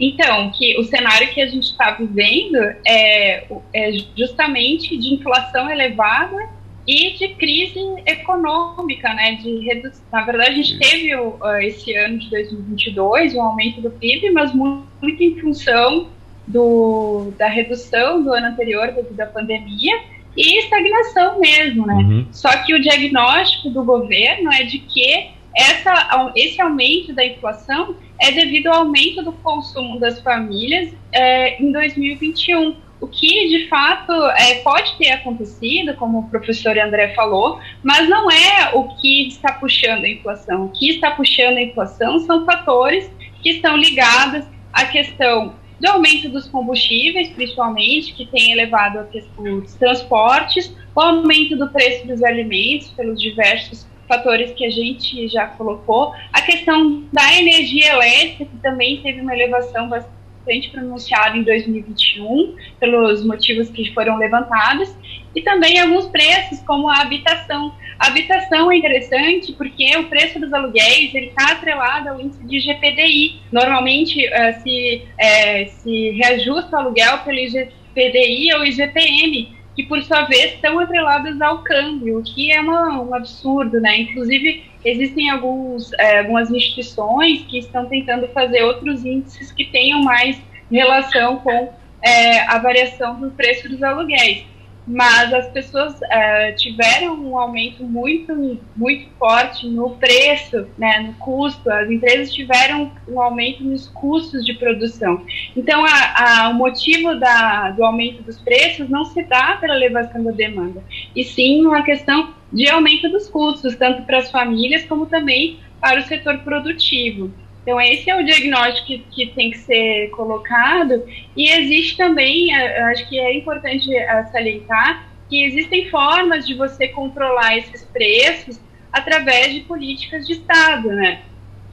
Então, 0.00 0.50
que 0.50 0.78
o 0.80 0.84
cenário 0.84 1.28
que 1.28 1.42
a 1.42 1.46
gente 1.46 1.64
está 1.64 1.90
vivendo 1.90 2.56
é, 2.86 3.44
é 3.74 3.92
justamente 4.16 4.96
de 4.96 5.14
inflação 5.14 5.70
elevada 5.70 6.48
e 6.86 7.12
de 7.18 7.28
crise 7.34 7.78
econômica, 8.06 9.12
né? 9.12 9.34
De 9.34 9.60
redução. 9.60 10.02
Na 10.10 10.22
verdade, 10.22 10.50
a 10.50 10.54
gente 10.54 10.78
teve 10.78 11.14
uh, 11.14 11.38
esse 11.60 11.94
ano 11.94 12.18
de 12.18 12.30
2022 12.30 13.34
um 13.34 13.42
aumento 13.42 13.82
do 13.82 13.90
PIB, 13.90 14.30
mas 14.30 14.54
muito, 14.54 14.88
muito 15.02 15.22
em 15.22 15.38
função 15.38 16.08
do, 16.46 17.32
da 17.38 17.48
redução 17.48 18.22
do 18.22 18.32
ano 18.32 18.46
anterior 18.46 18.90
devido 18.92 19.20
à 19.20 19.26
pandemia 19.26 20.00
e 20.36 20.58
estagnação 20.58 21.38
mesmo, 21.38 21.86
né? 21.86 21.94
Uhum. 21.94 22.26
Só 22.32 22.48
que 22.64 22.72
o 22.72 22.80
diagnóstico 22.80 23.68
do 23.68 23.84
governo 23.84 24.50
é 24.52 24.62
de 24.62 24.78
que 24.78 25.30
essa, 25.54 26.32
esse 26.36 26.60
aumento 26.60 27.12
da 27.12 27.24
inflação 27.24 27.96
é 28.20 28.32
devido 28.32 28.68
ao 28.68 28.80
aumento 28.80 29.22
do 29.22 29.32
consumo 29.32 29.98
das 29.98 30.20
famílias 30.20 30.92
é, 31.12 31.60
em 31.62 31.72
2021 31.72 32.76
o 33.00 33.06
que 33.06 33.48
de 33.48 33.66
fato 33.68 34.12
é, 34.12 34.56
pode 34.56 34.94
ter 34.98 35.10
acontecido, 35.12 35.94
como 35.94 36.18
o 36.18 36.28
professor 36.28 36.78
André 36.78 37.14
falou, 37.14 37.58
mas 37.82 38.08
não 38.08 38.30
é 38.30 38.72
o 38.74 38.88
que 38.96 39.28
está 39.28 39.54
puxando 39.54 40.04
a 40.04 40.08
inflação. 40.08 40.66
O 40.66 40.68
que 40.68 40.90
está 40.90 41.12
puxando 41.12 41.56
a 41.56 41.62
inflação 41.62 42.18
são 42.20 42.44
fatores 42.44 43.10
que 43.42 43.50
estão 43.50 43.76
ligados 43.76 44.44
à 44.72 44.84
questão 44.84 45.54
do 45.80 45.88
aumento 45.88 46.28
dos 46.28 46.46
combustíveis, 46.46 47.30
principalmente, 47.30 48.12
que 48.12 48.26
tem 48.26 48.52
elevado 48.52 49.08
os 49.38 49.74
transportes, 49.76 50.76
o 50.94 51.00
aumento 51.00 51.56
do 51.56 51.68
preço 51.68 52.06
dos 52.06 52.22
alimentos 52.22 52.88
pelos 52.88 53.18
diversos 53.18 53.86
fatores 54.10 54.52
que 54.54 54.64
a 54.64 54.70
gente 54.70 55.28
já 55.28 55.46
colocou, 55.46 56.12
a 56.32 56.42
questão 56.42 57.04
da 57.12 57.38
energia 57.38 57.92
elétrica, 57.92 58.44
que 58.46 58.56
também 58.60 59.00
teve 59.00 59.20
uma 59.20 59.32
elevação 59.32 59.88
bastante 59.88 60.68
pronunciada 60.72 61.36
em 61.36 61.44
2021, 61.44 62.56
pelos 62.80 63.24
motivos 63.24 63.70
que 63.70 63.94
foram 63.94 64.18
levantados, 64.18 64.92
e 65.32 65.42
também 65.42 65.78
alguns 65.78 66.06
preços, 66.08 66.58
como 66.66 66.88
a 66.88 67.02
habitação. 67.02 67.72
A 68.00 68.08
habitação 68.08 68.72
é 68.72 68.78
interessante 68.78 69.52
porque 69.52 69.96
o 69.96 70.08
preço 70.08 70.40
dos 70.40 70.52
aluguéis 70.52 71.14
ele 71.14 71.26
está 71.26 71.52
atrelado 71.52 72.08
ao 72.08 72.20
índice 72.20 72.44
de 72.44 72.58
GPDI. 72.58 73.40
Normalmente 73.52 74.26
uh, 74.26 74.60
se, 74.60 75.02
é, 75.18 75.66
se 75.66 76.10
reajusta 76.10 76.76
o 76.76 76.80
aluguel 76.80 77.18
pelo 77.18 77.38
IGPDI 77.38 78.54
ou 78.54 78.64
IGPM, 78.64 79.59
que 79.74 79.84
por 79.84 80.02
sua 80.02 80.24
vez 80.24 80.54
estão 80.54 80.78
atrelados 80.78 81.40
ao 81.40 81.62
câmbio, 81.62 82.18
o 82.18 82.22
que 82.22 82.52
é 82.52 82.60
uma, 82.60 83.00
um 83.00 83.14
absurdo, 83.14 83.80
né? 83.80 84.00
Inclusive 84.00 84.64
existem 84.84 85.30
alguns, 85.30 85.92
é, 85.94 86.18
algumas 86.20 86.50
instituições 86.50 87.42
que 87.42 87.58
estão 87.58 87.86
tentando 87.86 88.28
fazer 88.28 88.62
outros 88.62 89.04
índices 89.04 89.52
que 89.52 89.64
tenham 89.64 90.02
mais 90.02 90.40
relação 90.70 91.38
com 91.38 91.72
é, 92.02 92.40
a 92.42 92.58
variação 92.58 93.20
do 93.20 93.30
preço 93.30 93.68
dos 93.68 93.82
aluguéis 93.82 94.44
mas 94.86 95.32
as 95.32 95.48
pessoas 95.50 95.94
uh, 95.94 96.56
tiveram 96.56 97.14
um 97.14 97.36
aumento 97.36 97.84
muito, 97.84 98.34
muito 98.76 99.08
forte 99.18 99.68
no 99.68 99.90
preço, 99.90 100.66
né, 100.78 101.00
no 101.00 101.14
custo, 101.14 101.70
as 101.70 101.90
empresas 101.90 102.32
tiveram 102.32 102.90
um 103.08 103.20
aumento 103.20 103.62
nos 103.62 103.88
custos 103.88 104.44
de 104.44 104.54
produção. 104.54 105.24
Então, 105.56 105.84
a, 105.84 106.44
a, 106.44 106.48
o 106.48 106.54
motivo 106.54 107.14
da, 107.14 107.70
do 107.70 107.84
aumento 107.84 108.22
dos 108.22 108.40
preços 108.40 108.88
não 108.88 109.04
se 109.04 109.22
dá 109.22 109.56
pela 109.60 109.76
elevação 109.76 110.24
da 110.24 110.32
demanda, 110.32 110.82
e 111.14 111.24
sim 111.24 111.64
uma 111.64 111.82
questão 111.82 112.34
de 112.52 112.68
aumento 112.68 113.08
dos 113.08 113.28
custos, 113.28 113.76
tanto 113.76 114.02
para 114.02 114.18
as 114.18 114.30
famílias 114.30 114.84
como 114.84 115.06
também 115.06 115.60
para 115.80 116.00
o 116.00 116.02
setor 116.02 116.38
produtivo. 116.38 117.30
Então, 117.70 117.80
esse 117.80 118.10
é 118.10 118.16
o 118.16 118.24
diagnóstico 118.24 118.84
que, 118.84 118.98
que, 118.98 119.26
tem 119.26 119.52
que 119.52 119.58
ser 119.58 120.10
colocado. 120.10 121.04
E 121.36 121.48
existe 121.50 121.96
também, 121.96 122.52
eh, 122.52 122.82
acho 122.90 123.08
que 123.08 123.16
é 123.16 123.38
importante 123.38 123.94
eh, 123.94 124.24
salientar, 124.32 125.06
que 125.28 125.44
existem 125.44 125.88
formas 125.88 126.44
de 126.44 126.54
você 126.54 126.88
controlar 126.88 127.56
esses 127.56 127.84
preços 127.84 128.60
através 128.92 129.54
de 129.54 129.60
políticas 129.60 130.26
de 130.26 130.32
Estado, 130.32 130.88
né? 130.88 131.20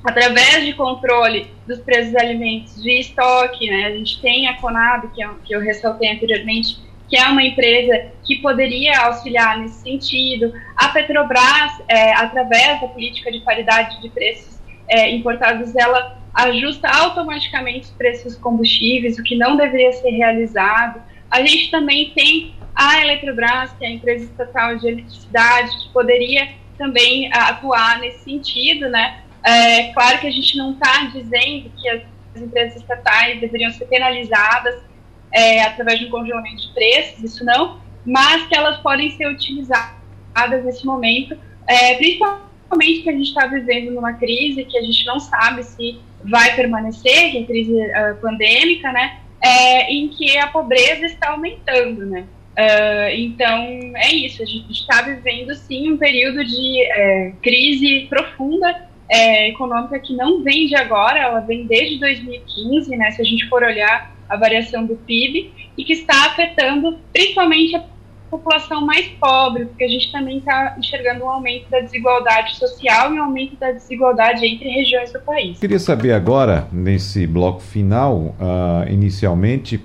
Através 0.04 0.68
de 0.68 0.74
controle 0.74 1.48
dos 1.66 1.80
preços 1.80 2.12
de 2.12 2.22
alimentos 2.22 2.80
de 2.80 3.00
estoque, 3.00 3.68
né? 3.68 3.86
A 3.86 3.92
gente 3.98 4.22
tem 4.22 4.48
a 4.48 4.54
Conab, 4.58 5.08
que, 5.16 5.24
é, 5.24 5.30
que 5.44 5.56
eu 5.56 5.60
ressaltei 5.60 6.12
anteriormente, 6.12 6.78
que 7.10 7.18
é 7.18 7.26
uma 7.26 7.44
empresa 7.44 8.12
que 8.24 8.36
poderia 8.36 9.00
auxiliar 9.00 9.58
nesse 9.58 9.82
sentido. 9.82 10.54
A 10.76 10.90
Petrobras, 10.90 11.82
é, 11.88 12.14
através 12.14 12.82
da 12.82 12.88
política 12.88 13.32
de 13.32 13.40
paridade 13.40 14.00
de 14.00 14.10
preços 14.10 14.57
é, 14.90 15.12
importados, 15.12 15.76
ela 15.76 16.18
ajusta 16.34 16.88
automaticamente 16.88 17.86
os 17.86 17.92
preços 17.92 18.34
dos 18.34 18.36
combustíveis, 18.38 19.18
o 19.18 19.24
que 19.24 19.36
não 19.36 19.58
deveria 19.58 19.92
ser 19.94 20.12
realizado. 20.12 21.02
A 21.32 21.42
gente 21.42 21.72
também 21.72 22.12
tem 22.12 22.54
a 22.76 23.02
Eletrobras, 23.02 23.74
que 23.74 23.84
é 23.84 23.88
a 23.88 23.92
empresa 23.92 24.26
estatal 24.26 24.78
de 24.78 24.88
eletricidade, 24.88 25.70
que 25.84 25.90
poderia 25.92 26.50
também 26.78 27.32
atuar 27.34 28.00
nesse 28.00 28.24
sentido, 28.24 28.88
né? 28.88 29.22
É, 29.44 29.92
claro 29.94 30.20
que 30.20 30.28
a 30.28 30.32
gente 30.32 30.56
não 30.58 30.74
está 30.74 31.06
dizendo 31.06 31.72
que 31.76 31.90
as 31.90 32.42
empresas 32.42 32.76
estatais 32.82 33.40
deveriam 33.40 33.72
ser 33.72 33.86
penalizadas 33.86 34.76
é, 35.32 35.64
através 35.64 36.00
de 36.00 36.06
um 36.06 36.10
congelamento 36.10 36.68
de 36.68 36.74
preços, 36.74 37.24
isso 37.24 37.46
não, 37.46 37.80
mas 38.06 38.46
que 38.48 38.56
elas 38.56 38.78
podem 38.78 39.10
ser 39.12 39.28
utilizadas 39.28 40.64
nesse 40.64 40.86
momento, 40.86 41.38
é, 41.68 41.96
principalmente 41.96 42.47
principalmente 42.68 43.02
que 43.02 43.10
a 43.10 43.14
gente 43.14 43.28
está 43.28 43.48
vivendo 43.48 43.92
numa 43.92 44.14
crise 44.14 44.66
que 44.66 44.78
a 44.78 44.82
gente 44.82 45.06
não 45.06 45.20
sabe 45.20 45.64
se 45.64 46.00
vai 46.24 46.56
permanecer, 46.56 47.32
que 47.32 47.38
é 47.38 47.42
a 47.42 47.46
crise 47.46 47.74
uh, 47.74 48.22
pandêmica, 48.22 48.92
né? 48.92 49.20
É, 49.42 49.94
em 49.94 50.10
que 50.10 50.38
a 50.38 50.48
pobreza 50.48 51.06
está 51.06 51.30
aumentando, 51.30 52.06
né? 52.06 52.26
Uh, 52.58 53.14
então, 53.16 53.56
é 53.96 54.12
isso, 54.14 54.42
a 54.42 54.46
gente 54.46 54.72
está 54.72 55.04
vivendo, 55.04 55.54
sim, 55.54 55.92
um 55.92 55.98
período 55.98 56.44
de 56.44 56.82
é, 56.82 57.32
crise 57.42 58.08
profunda 58.10 58.88
é, 59.08 59.50
econômica 59.50 60.00
que 60.00 60.16
não 60.16 60.44
vem 60.44 60.66
de 60.66 60.76
agora, 60.76 61.20
ela 61.20 61.40
vem 61.40 61.68
desde 61.68 62.00
2015, 62.00 62.98
né, 62.98 63.12
se 63.12 63.22
a 63.22 63.26
gente 63.26 63.48
for 63.48 63.62
olhar 63.62 64.12
a 64.28 64.36
variação 64.36 64.88
do 64.88 64.96
PIB, 64.96 65.54
e 65.78 65.84
que 65.84 65.94
está 65.94 66.26
afetando 66.26 66.98
principalmente 67.14 67.76
a 67.76 67.84
população 68.30 68.86
mais 68.86 69.08
pobre, 69.20 69.66
porque 69.66 69.84
a 69.84 69.88
gente 69.88 70.12
também 70.12 70.38
está 70.40 70.76
enxergando 70.78 71.26
um 71.26 71.30
aumento 71.30 71.70
da 71.70 71.80
desigualdade 71.80 72.56
social 72.56 73.14
e 73.14 73.20
um 73.20 73.24
aumento 73.24 73.56
da 73.58 73.72
desigualdade 73.72 74.46
entre 74.46 74.70
regiões 74.70 75.12
do 75.12 75.20
país. 75.22 75.60
Queria 75.60 75.80
saber 75.80 76.14
agora, 76.14 76.68
nesse 76.72 77.26
bloco 77.26 77.62
final, 77.62 78.16
uh, 78.18 78.90
inicialmente, 78.92 79.84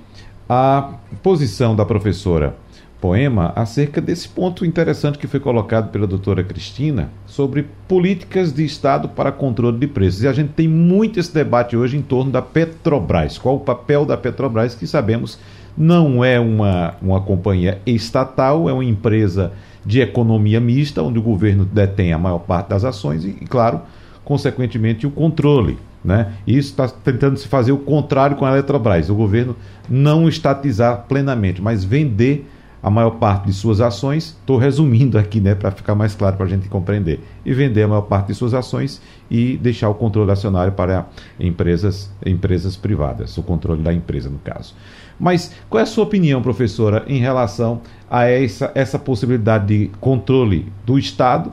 a 0.49 0.95
posição 1.23 1.75
da 1.75 1.85
professora 1.85 2.57
Poema 3.03 3.53
acerca 3.57 4.01
desse 4.01 4.29
ponto 4.29 4.65
interessante 4.65 5.19
que 5.19 5.27
foi 5.27 5.41
colocado 5.41 5.91
pela 5.91 6.07
doutora 6.07 6.45
Cristina 6.45 7.11
sobre 7.27 7.67
políticas 7.89 8.53
de 8.53 8.65
Estado 8.65 9.09
para 9.09 9.33
controle 9.33 9.77
de 9.77 9.89
preços. 9.89 10.23
E 10.23 10.29
a 10.29 10.33
gente 10.33 10.53
tem 10.53 10.69
muito 10.69 11.19
esse 11.19 11.35
debate 11.35 11.77
hoje 11.77 11.97
em 11.97 12.01
torno 12.01 12.31
da 12.31 12.41
Petrobras. 12.41 13.39
Qual 13.39 13.57
o 13.57 13.61
papel 13.61 14.05
da 14.05 14.17
Petrobras, 14.17 14.77
que 14.77 14.87
sabemos 14.87 15.37
não 15.77 16.25
é 16.25 16.39
uma, 16.39 16.95
uma 17.01 17.21
companhia 17.21 17.81
estatal, 17.87 18.69
é 18.69 18.73
uma 18.73 18.85
empresa 18.85 19.53
de 19.85 20.01
economia 20.01 20.61
mista, 20.61 21.03
onde 21.03 21.19
o 21.19 21.23
governo 21.23 21.65
detém 21.65 22.13
a 22.13 22.19
maior 22.19 22.39
parte 22.39 22.69
das 22.69 22.85
ações 22.85 23.25
e, 23.25 23.31
e 23.41 23.47
claro, 23.47 23.81
consequentemente, 24.25 25.07
o 25.07 25.11
controle. 25.11 25.79
Né? 26.05 26.33
Isso 26.47 26.71
está 26.71 26.89
tentando 26.89 27.37
se 27.37 27.47
fazer 27.47 27.73
o 27.73 27.79
contrário 27.79 28.37
com 28.37 28.45
a 28.45 28.51
Eletrobras. 28.51 29.09
O 29.09 29.15
governo 29.15 29.55
não 29.89 30.29
estatizar 30.29 31.05
plenamente, 31.09 31.63
mas 31.63 31.85
vender 31.85 32.49
a 32.83 32.91
maior 32.91 33.13
parte 33.13 33.47
de 33.47 33.53
suas 33.53 33.81
ações, 33.81 34.37
estou 34.41 34.59
resumindo 34.59 35.17
aqui, 35.17 35.41
né, 35.41 35.55
para 35.55 35.71
ficar 35.71 35.95
mais 35.95 36.17
claro 36.17 36.37
para 36.37 36.47
a 36.47 36.49
gente 36.49 36.69
compreender, 36.69 37.21
e 37.47 37.55
vender 37.55 37.85
a 37.85 37.89
maior 37.89 38.03
parte 38.03 38.29
de 38.29 38.35
suas 38.35 38.55
ações 38.55 39.01
e 39.31 39.57
deixar 39.57 39.89
o 39.89 39.95
controle 39.95 40.33
acionário 40.33 40.73
para 40.73 41.07
empresas, 41.39 42.11
empresas 42.27 42.77
privadas, 42.77 43.39
o 43.39 43.43
controle 43.43 43.83
da 43.83 43.93
empresa, 43.93 44.29
no 44.29 44.39
caso. 44.39 44.75
Mas 45.23 45.53
qual 45.71 45.79
é 45.79 45.85
a 45.85 45.87
sua 45.87 46.03
opinião, 46.03 46.43
professora, 46.43 47.05
em 47.07 47.21
relação 47.21 47.81
a 48.11 48.25
essa, 48.25 48.73
essa 48.75 48.99
possibilidade 48.99 49.67
de 49.67 49.91
controle 50.01 50.67
do 50.85 50.99
Estado, 50.99 51.53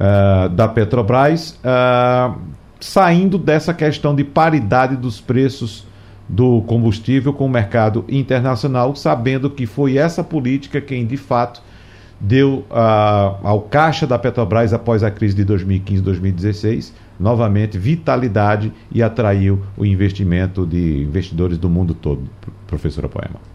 uh, 0.00 0.48
da 0.48 0.66
Petrobras, 0.66 1.60
uh, 1.62 2.34
saindo 2.80 3.36
dessa 3.36 3.74
questão 3.74 4.14
de 4.14 4.24
paridade 4.24 4.96
dos 4.96 5.20
preços 5.20 5.86
do 6.26 6.62
combustível 6.62 7.34
com 7.34 7.44
o 7.44 7.50
mercado 7.50 8.02
internacional, 8.08 8.96
sabendo 8.96 9.50
que 9.50 9.66
foi 9.66 9.98
essa 9.98 10.24
política 10.24 10.80
quem 10.80 11.04
de 11.04 11.18
fato 11.18 11.62
deu 12.18 12.64
uh, 12.70 13.36
ao 13.42 13.60
caixa 13.60 14.06
da 14.06 14.18
Petrobras 14.18 14.72
após 14.72 15.02
a 15.02 15.10
crise 15.10 15.36
de 15.36 15.44
2015-2016 15.44 16.92
novamente 17.22 17.78
vitalidade 17.78 18.72
e 18.90 19.02
atraiu 19.02 19.62
o 19.76 19.86
investimento 19.86 20.66
de 20.66 21.02
investidores 21.02 21.56
do 21.56 21.70
mundo 21.70 21.94
todo, 21.94 22.22
professora 22.66 23.08
Poema. 23.08 23.52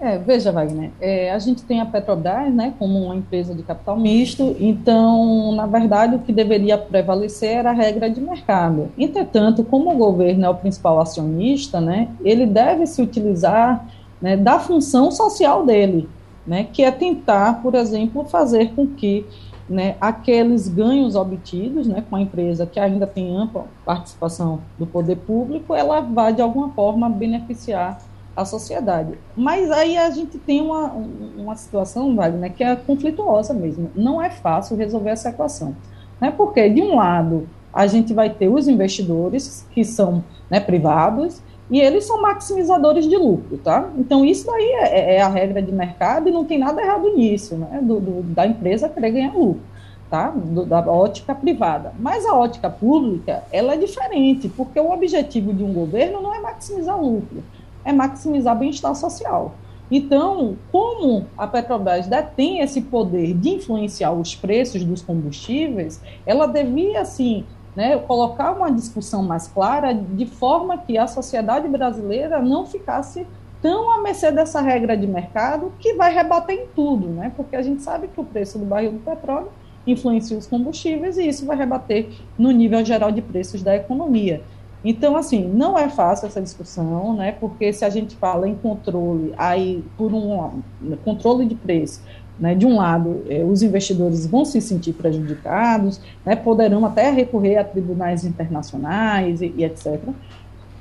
É, 0.00 0.18
veja, 0.18 0.52
Wagner, 0.52 0.90
é, 1.00 1.30
a 1.30 1.38
gente 1.38 1.62
tem 1.62 1.80
a 1.80 1.86
Petrobras 1.86 2.52
né, 2.52 2.74
como 2.78 2.98
uma 3.04 3.16
empresa 3.16 3.54
de 3.54 3.62
capital 3.62 3.96
misto, 3.96 4.54
então, 4.60 5.54
na 5.54 5.66
verdade, 5.66 6.16
o 6.16 6.18
que 6.18 6.30
deveria 6.30 6.76
prevalecer 6.76 7.56
era 7.56 7.70
a 7.70 7.72
regra 7.72 8.10
de 8.10 8.20
mercado. 8.20 8.90
Entretanto, 8.98 9.64
como 9.64 9.94
o 9.94 9.96
governo 9.96 10.44
é 10.44 10.50
o 10.50 10.54
principal 10.54 11.00
acionista, 11.00 11.80
né, 11.80 12.08
ele 12.22 12.44
deve 12.44 12.86
se 12.86 13.00
utilizar 13.00 13.88
né, 14.20 14.36
da 14.36 14.58
função 14.58 15.10
social 15.10 15.64
dele, 15.64 16.06
né, 16.46 16.66
que 16.70 16.82
é 16.82 16.90
tentar, 16.90 17.62
por 17.62 17.74
exemplo, 17.74 18.24
fazer 18.24 18.72
com 18.74 18.86
que 18.86 19.24
né, 19.68 19.96
aqueles 20.00 20.68
ganhos 20.68 21.14
obtidos 21.14 21.86
né, 21.86 22.04
com 22.08 22.16
a 22.16 22.20
empresa 22.20 22.66
que 22.66 22.78
ainda 22.78 23.06
tem 23.06 23.34
ampla 23.34 23.66
participação 23.84 24.60
do 24.78 24.86
poder 24.86 25.16
público, 25.16 25.74
ela 25.74 26.00
vai, 26.00 26.32
de 26.32 26.42
alguma 26.42 26.68
forma, 26.70 27.08
beneficiar 27.08 27.98
a 28.36 28.44
sociedade. 28.44 29.14
Mas 29.36 29.70
aí 29.70 29.96
a 29.96 30.10
gente 30.10 30.38
tem 30.38 30.60
uma, 30.60 30.92
uma 31.36 31.56
situação, 31.56 32.14
Wagner, 32.14 32.52
que 32.52 32.64
é 32.64 32.74
conflituosa 32.76 33.54
mesmo. 33.54 33.90
Não 33.94 34.20
é 34.20 34.28
fácil 34.28 34.76
resolver 34.76 35.10
essa 35.10 35.30
equação. 35.30 35.74
Né? 36.20 36.32
Porque, 36.36 36.68
de 36.68 36.82
um 36.82 36.96
lado, 36.96 37.48
a 37.72 37.86
gente 37.86 38.12
vai 38.12 38.30
ter 38.30 38.48
os 38.48 38.68
investidores, 38.68 39.66
que 39.70 39.84
são 39.84 40.24
né, 40.50 40.60
privados, 40.60 41.40
e 41.70 41.80
eles 41.80 42.04
são 42.04 42.20
maximizadores 42.20 43.08
de 43.08 43.16
lucro, 43.16 43.56
tá? 43.58 43.90
Então, 43.96 44.24
isso 44.24 44.46
daí 44.46 44.64
é, 44.64 44.98
é, 44.98 45.14
é 45.16 45.22
a 45.22 45.28
regra 45.28 45.62
de 45.62 45.72
mercado 45.72 46.28
e 46.28 46.32
não 46.32 46.44
tem 46.44 46.58
nada 46.58 46.82
errado 46.82 47.08
nisso, 47.16 47.56
né? 47.56 47.80
Do, 47.82 48.00
do, 48.00 48.22
da 48.22 48.46
empresa 48.46 48.88
querer 48.88 49.10
ganhar 49.10 49.34
lucro. 49.34 49.62
tá? 50.10 50.30
Do, 50.30 50.64
da 50.64 50.80
ótica 50.80 51.34
privada. 51.34 51.92
Mas 51.98 52.24
a 52.26 52.34
ótica 52.34 52.70
pública, 52.70 53.42
ela 53.50 53.74
é 53.74 53.76
diferente, 53.76 54.48
porque 54.48 54.78
o 54.78 54.92
objetivo 54.92 55.52
de 55.52 55.64
um 55.64 55.72
governo 55.72 56.20
não 56.20 56.34
é 56.34 56.40
maximizar 56.40 57.00
lucro, 57.00 57.42
é 57.84 57.92
maximizar 57.92 58.56
bem-estar 58.56 58.94
social. 58.94 59.54
Então, 59.90 60.56
como 60.72 61.26
a 61.36 61.46
Petrobras 61.46 62.06
detém 62.06 62.60
esse 62.60 62.80
poder 62.80 63.34
de 63.34 63.50
influenciar 63.50 64.12
os 64.12 64.34
preços 64.34 64.82
dos 64.82 65.02
combustíveis, 65.02 66.00
ela 66.24 66.46
devia, 66.46 67.00
assim, 67.02 67.44
né, 67.74 67.98
colocar 67.98 68.52
uma 68.52 68.70
discussão 68.70 69.22
mais 69.22 69.48
clara 69.48 69.92
de 69.92 70.26
forma 70.26 70.78
que 70.78 70.96
a 70.96 71.06
sociedade 71.06 71.68
brasileira 71.68 72.40
não 72.40 72.66
ficasse 72.66 73.26
tão 73.60 73.90
à 73.90 74.02
mercê 74.02 74.30
dessa 74.30 74.60
regra 74.60 74.96
de 74.96 75.06
mercado 75.06 75.72
que 75.78 75.94
vai 75.94 76.12
rebater 76.12 76.54
em 76.54 76.66
tudo, 76.74 77.08
né? 77.08 77.32
Porque 77.34 77.56
a 77.56 77.62
gente 77.62 77.82
sabe 77.82 78.08
que 78.08 78.20
o 78.20 78.24
preço 78.24 78.58
do 78.58 78.64
barril 78.66 78.92
do 78.92 78.98
petróleo 78.98 79.48
influencia 79.86 80.36
os 80.36 80.46
combustíveis 80.46 81.16
e 81.16 81.26
isso 81.26 81.46
vai 81.46 81.56
rebater 81.56 82.08
no 82.38 82.50
nível 82.50 82.84
geral 82.84 83.10
de 83.10 83.22
preços 83.22 83.62
da 83.62 83.74
economia. 83.74 84.42
Então, 84.84 85.16
assim, 85.16 85.48
não 85.48 85.78
é 85.78 85.88
fácil 85.88 86.26
essa 86.26 86.42
discussão, 86.42 87.16
né? 87.16 87.32
Porque 87.32 87.72
se 87.72 87.86
a 87.86 87.90
gente 87.90 88.14
fala 88.16 88.46
em 88.46 88.54
controle, 88.54 89.32
aí 89.38 89.82
por 89.96 90.12
um 90.12 90.60
controle 91.02 91.46
de 91.46 91.54
preço, 91.54 92.02
né, 92.38 92.54
de 92.54 92.66
um 92.66 92.76
lado, 92.76 93.22
eh, 93.28 93.44
os 93.44 93.62
investidores 93.62 94.26
vão 94.26 94.44
se 94.44 94.60
sentir 94.60 94.92
prejudicados, 94.92 96.00
né, 96.24 96.34
poderão 96.34 96.84
até 96.84 97.10
recorrer 97.10 97.56
a 97.58 97.64
tribunais 97.64 98.24
internacionais 98.24 99.40
e, 99.40 99.54
e 99.56 99.64
etc. 99.64 100.00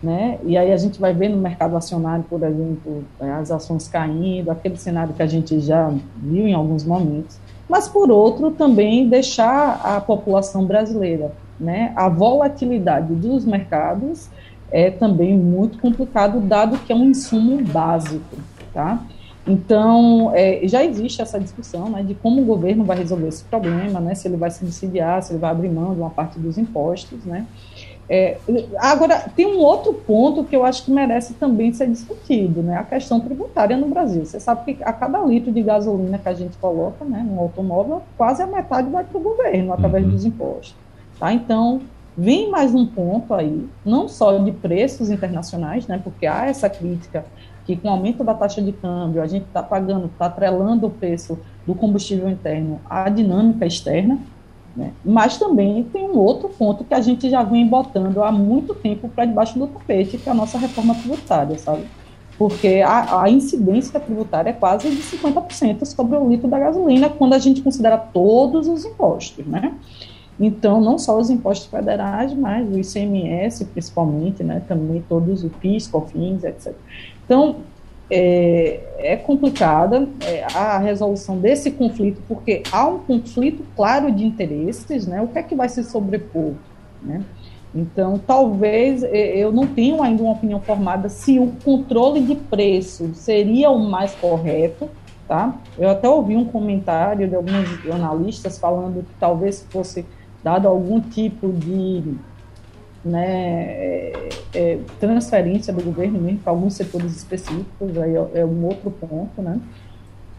Né? 0.01 0.39
E 0.43 0.57
aí 0.57 0.73
a 0.73 0.77
gente 0.77 0.99
vai 0.99 1.13
ver 1.13 1.29
no 1.29 1.37
mercado 1.37 1.77
acionário, 1.77 2.25
por 2.29 2.41
exemplo, 2.43 3.03
eh, 3.19 3.31
as 3.31 3.51
ações 3.51 3.87
caindo, 3.87 4.49
aquele 4.49 4.77
cenário 4.77 5.13
que 5.13 5.21
a 5.21 5.27
gente 5.27 5.59
já 5.59 5.93
viu 6.17 6.47
em 6.47 6.53
alguns 6.53 6.83
momentos. 6.83 7.37
Mas, 7.69 7.87
por 7.87 8.11
outro, 8.11 8.51
também 8.51 9.07
deixar 9.07 9.79
a 9.83 10.01
população 10.01 10.65
brasileira 10.65 11.31
né? 11.59 11.93
A 11.95 12.09
volatilidade 12.09 13.13
dos 13.13 13.45
mercados 13.45 14.29
é 14.71 14.89
também 14.89 15.37
muito 15.37 15.77
complicado, 15.77 16.39
dado 16.41 16.77
que 16.79 16.91
é 16.91 16.95
um 16.95 17.05
insumo 17.05 17.63
básico, 17.63 18.37
tá? 18.73 18.99
Então, 19.45 20.31
é, 20.33 20.61
já 20.63 20.83
existe 20.83 21.21
essa 21.21 21.37
discussão 21.37 21.89
né, 21.89 22.01
de 22.01 22.15
como 22.15 22.41
o 22.41 22.45
governo 22.45 22.85
vai 22.85 22.97
resolver 22.97 23.27
esse 23.27 23.43
problema, 23.43 23.99
né, 23.99 24.15
se 24.15 24.27
ele 24.27 24.37
vai 24.37 24.49
subsidiar, 24.49 25.21
se 25.21 25.33
ele 25.33 25.39
vai 25.39 25.51
abrir 25.51 25.69
mão 25.69 25.93
de 25.93 25.99
uma 25.99 26.09
parte 26.09 26.39
dos 26.39 26.57
impostos. 26.57 27.25
Né. 27.25 27.45
É, 28.09 28.37
agora, 28.77 29.29
tem 29.35 29.45
um 29.45 29.59
outro 29.59 29.93
ponto 29.93 30.45
que 30.45 30.55
eu 30.55 30.63
acho 30.63 30.85
que 30.85 30.91
merece 30.91 31.33
também 31.33 31.73
ser 31.73 31.89
discutido, 31.89 32.61
né, 32.61 32.77
a 32.77 32.83
questão 32.83 33.19
tributária 33.19 33.75
no 33.75 33.87
Brasil. 33.87 34.25
Você 34.25 34.39
sabe 34.39 34.73
que 34.73 34.83
a 34.83 34.93
cada 34.93 35.21
litro 35.21 35.51
de 35.51 35.61
gasolina 35.61 36.17
que 36.17 36.29
a 36.29 36.33
gente 36.33 36.57
coloca 36.57 37.03
né, 37.03 37.25
no 37.29 37.39
automóvel, 37.41 38.01
quase 38.17 38.41
a 38.41 38.47
metade 38.47 38.89
vai 38.89 39.03
para 39.03 39.17
o 39.17 39.21
governo, 39.21 39.73
através 39.73 40.05
uhum. 40.05 40.11
dos 40.11 40.25
impostos. 40.25 40.75
Tá? 41.19 41.33
Então, 41.33 41.81
vem 42.17 42.49
mais 42.49 42.73
um 42.73 42.85
ponto 42.85 43.33
aí, 43.33 43.67
não 43.85 44.07
só 44.07 44.37
de 44.37 44.51
preços 44.53 45.09
internacionais, 45.09 45.85
né, 45.85 45.99
porque 46.01 46.25
há 46.25 46.45
essa 46.45 46.69
crítica 46.69 47.25
que 47.65 47.75
com 47.75 47.87
o 47.87 47.91
aumento 47.91 48.23
da 48.23 48.33
taxa 48.33 48.61
de 48.61 48.71
câmbio 48.71 49.21
a 49.21 49.27
gente 49.27 49.45
está 49.45 49.63
pagando, 49.63 50.05
está 50.07 50.25
atrelando 50.25 50.87
o 50.87 50.89
preço 50.89 51.39
do 51.65 51.73
combustível 51.73 52.29
interno 52.29 52.79
à 52.89 53.09
dinâmica 53.09 53.65
externa, 53.65 54.19
né, 54.75 54.91
mas 55.05 55.37
também 55.37 55.83
tem 55.83 56.09
um 56.09 56.17
outro 56.17 56.49
ponto 56.49 56.83
que 56.83 56.93
a 56.93 57.01
gente 57.01 57.29
já 57.29 57.43
vem 57.43 57.67
botando 57.67 58.23
há 58.23 58.31
muito 58.31 58.73
tempo 58.73 59.07
para 59.07 59.25
debaixo 59.25 59.57
do 59.57 59.67
tapete, 59.67 60.17
que 60.17 60.27
é 60.27 60.31
a 60.31 60.35
nossa 60.35 60.57
reforma 60.57 60.95
tributária, 60.95 61.57
sabe? 61.57 61.83
Porque 62.37 62.81
a, 62.83 63.21
a 63.21 63.29
incidência 63.29 63.99
tributária 63.99 64.49
é 64.49 64.53
quase 64.53 64.89
de 64.89 65.01
50% 65.01 65.85
sobre 65.85 66.17
o 66.17 66.27
litro 66.27 66.47
da 66.47 66.57
gasolina, 66.57 67.07
quando 67.07 67.33
a 67.33 67.39
gente 67.39 67.61
considera 67.61 67.97
todos 67.97 68.67
os 68.67 68.83
impostos, 68.83 69.45
né? 69.45 69.75
Então, 70.39 70.81
não 70.81 70.97
só 70.97 71.19
os 71.19 71.29
impostos 71.29 71.67
federais, 71.67 72.33
mas 72.33 72.67
o 72.67 72.77
ICMS, 72.79 73.65
principalmente, 73.65 74.43
né, 74.43 74.63
também 74.67 75.03
todos 75.07 75.43
o 75.43 75.49
PIS, 75.49 75.87
COFINS, 75.87 76.43
etc. 76.43 76.73
Então, 77.25 77.57
é, 78.09 78.79
é 78.99 79.15
complicada 79.15 80.07
é, 80.21 80.43
a 80.53 80.77
resolução 80.77 81.37
desse 81.37 81.71
conflito, 81.71 82.21
porque 82.27 82.63
há 82.71 82.87
um 82.87 82.99
conflito 82.99 83.63
claro 83.75 84.11
de 84.11 84.25
interesses, 84.25 85.07
né, 85.07 85.21
o 85.21 85.27
que 85.27 85.39
é 85.39 85.43
que 85.43 85.55
vai 85.55 85.69
se 85.69 85.83
sobrepor, 85.83 86.53
né? 87.01 87.23
Então, 87.75 88.19
talvez 88.19 89.01
é, 89.01 89.35
eu 89.35 89.51
não 89.51 89.65
tenho 89.65 90.03
ainda 90.03 90.21
uma 90.21 90.33
opinião 90.33 90.61
formada 90.61 91.09
se 91.09 91.39
o 91.39 91.53
controle 91.63 92.21
de 92.21 92.35
preço 92.35 93.11
seria 93.15 93.71
o 93.71 93.79
mais 93.79 94.13
correto, 94.13 94.87
tá? 95.27 95.55
Eu 95.75 95.89
até 95.89 96.07
ouvi 96.07 96.35
um 96.35 96.45
comentário 96.45 97.27
de 97.27 97.35
alguns 97.35 97.67
analistas 97.91 98.59
falando 98.59 99.03
que 99.03 99.13
talvez 99.19 99.65
fosse 99.71 100.05
dado 100.43 100.67
algum 100.67 101.01
tipo 101.01 101.51
de 101.51 102.15
né, 103.03 103.25
é, 103.25 104.29
é, 104.53 104.79
transferência 104.99 105.73
do 105.73 105.83
governo 105.83 106.19
mesmo 106.19 106.39
para 106.39 106.51
alguns 106.51 106.73
setores 106.73 107.15
específicos, 107.15 107.97
aí 107.97 108.15
é, 108.15 108.39
é 108.41 108.45
um 108.45 108.65
outro 108.65 108.91
ponto, 108.91 109.41
né? 109.41 109.59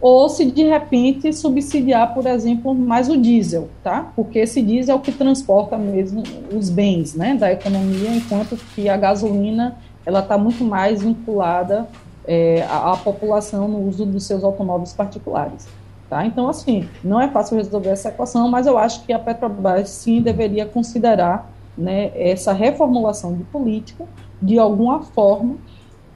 Ou 0.00 0.28
se 0.28 0.44
de 0.44 0.64
repente 0.64 1.32
subsidiar, 1.32 2.12
por 2.12 2.26
exemplo, 2.26 2.74
mais 2.74 3.08
o 3.08 3.16
diesel, 3.16 3.68
tá? 3.82 4.12
Porque 4.14 4.38
esse 4.38 4.60
diesel 4.60 4.96
é 4.96 4.98
o 4.98 5.00
que 5.00 5.12
transporta 5.12 5.78
mesmo 5.78 6.22
os 6.54 6.68
bens, 6.68 7.14
né, 7.14 7.34
da 7.34 7.50
economia, 7.52 8.14
enquanto 8.14 8.56
que 8.74 8.88
a 8.88 8.96
gasolina 8.96 9.76
ela 10.04 10.20
está 10.20 10.36
muito 10.36 10.62
mais 10.64 11.02
vinculada 11.02 11.88
é, 12.26 12.62
à, 12.68 12.92
à 12.92 12.96
população 12.96 13.68
no 13.68 13.88
uso 13.88 14.04
dos 14.04 14.24
seus 14.24 14.44
automóveis 14.44 14.92
particulares. 14.92 15.66
Tá? 16.08 16.26
Então, 16.26 16.48
assim, 16.48 16.88
não 17.02 17.20
é 17.20 17.28
fácil 17.28 17.56
resolver 17.56 17.88
essa 17.88 18.08
equação, 18.08 18.48
mas 18.48 18.66
eu 18.66 18.76
acho 18.76 19.04
que 19.04 19.12
a 19.12 19.18
Petrobras 19.18 19.88
sim 19.88 20.20
deveria 20.20 20.66
considerar 20.66 21.50
né, 21.76 22.12
essa 22.14 22.52
reformulação 22.52 23.34
de 23.34 23.44
política 23.44 24.04
de 24.40 24.58
alguma 24.58 25.02
forma 25.02 25.56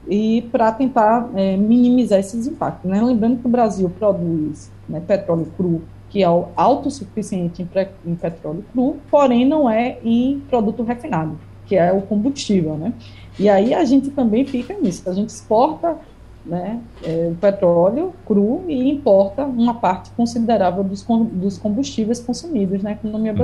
e 0.07 0.43
para 0.51 0.71
tentar 0.71 1.29
é, 1.35 1.55
minimizar 1.57 2.19
esses 2.19 2.47
impactos. 2.47 2.89
Né? 2.89 3.01
Lembrando 3.01 3.39
que 3.39 3.47
o 3.47 3.49
Brasil 3.49 3.89
produz 3.89 4.71
né, 4.87 5.01
petróleo 5.05 5.47
cru, 5.55 5.81
que 6.09 6.23
é 6.23 6.27
autossuficiente 6.55 7.61
em, 7.61 8.11
em 8.11 8.15
petróleo 8.15 8.63
cru, 8.71 8.97
porém 9.11 9.45
não 9.45 9.69
é 9.69 9.99
em 10.03 10.41
produto 10.49 10.83
refinado, 10.83 11.37
que 11.65 11.75
é 11.75 11.91
o 11.91 12.01
combustível. 12.01 12.75
Né? 12.75 12.93
E 13.37 13.47
aí 13.47 13.73
a 13.73 13.85
gente 13.85 14.09
também 14.09 14.45
fica 14.45 14.73
nisso, 14.73 15.07
a 15.09 15.13
gente 15.13 15.29
exporta 15.29 15.97
né, 16.45 16.81
é, 17.03 17.29
o 17.31 17.35
petróleo 17.35 18.13
cru 18.25 18.63
e 18.67 18.89
importa 18.89 19.45
uma 19.45 19.75
parte 19.75 20.09
considerável 20.11 20.83
dos, 20.83 21.05
dos 21.31 21.57
combustíveis 21.57 22.19
consumidos 22.19 22.81
na 22.81 22.93
economia 22.93 23.31
uhum. 23.31 23.37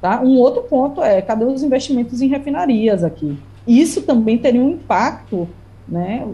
Tá? 0.00 0.22
Um 0.22 0.38
outro 0.38 0.62
ponto 0.62 1.02
é, 1.02 1.20
cadê 1.20 1.44
os 1.44 1.62
investimentos 1.62 2.22
em 2.22 2.28
refinarias 2.28 3.04
aqui? 3.04 3.38
Isso 3.66 4.02
também 4.02 4.38
teria 4.38 4.62
um 4.62 4.70
impacto, 4.70 5.46
né, 5.86 6.26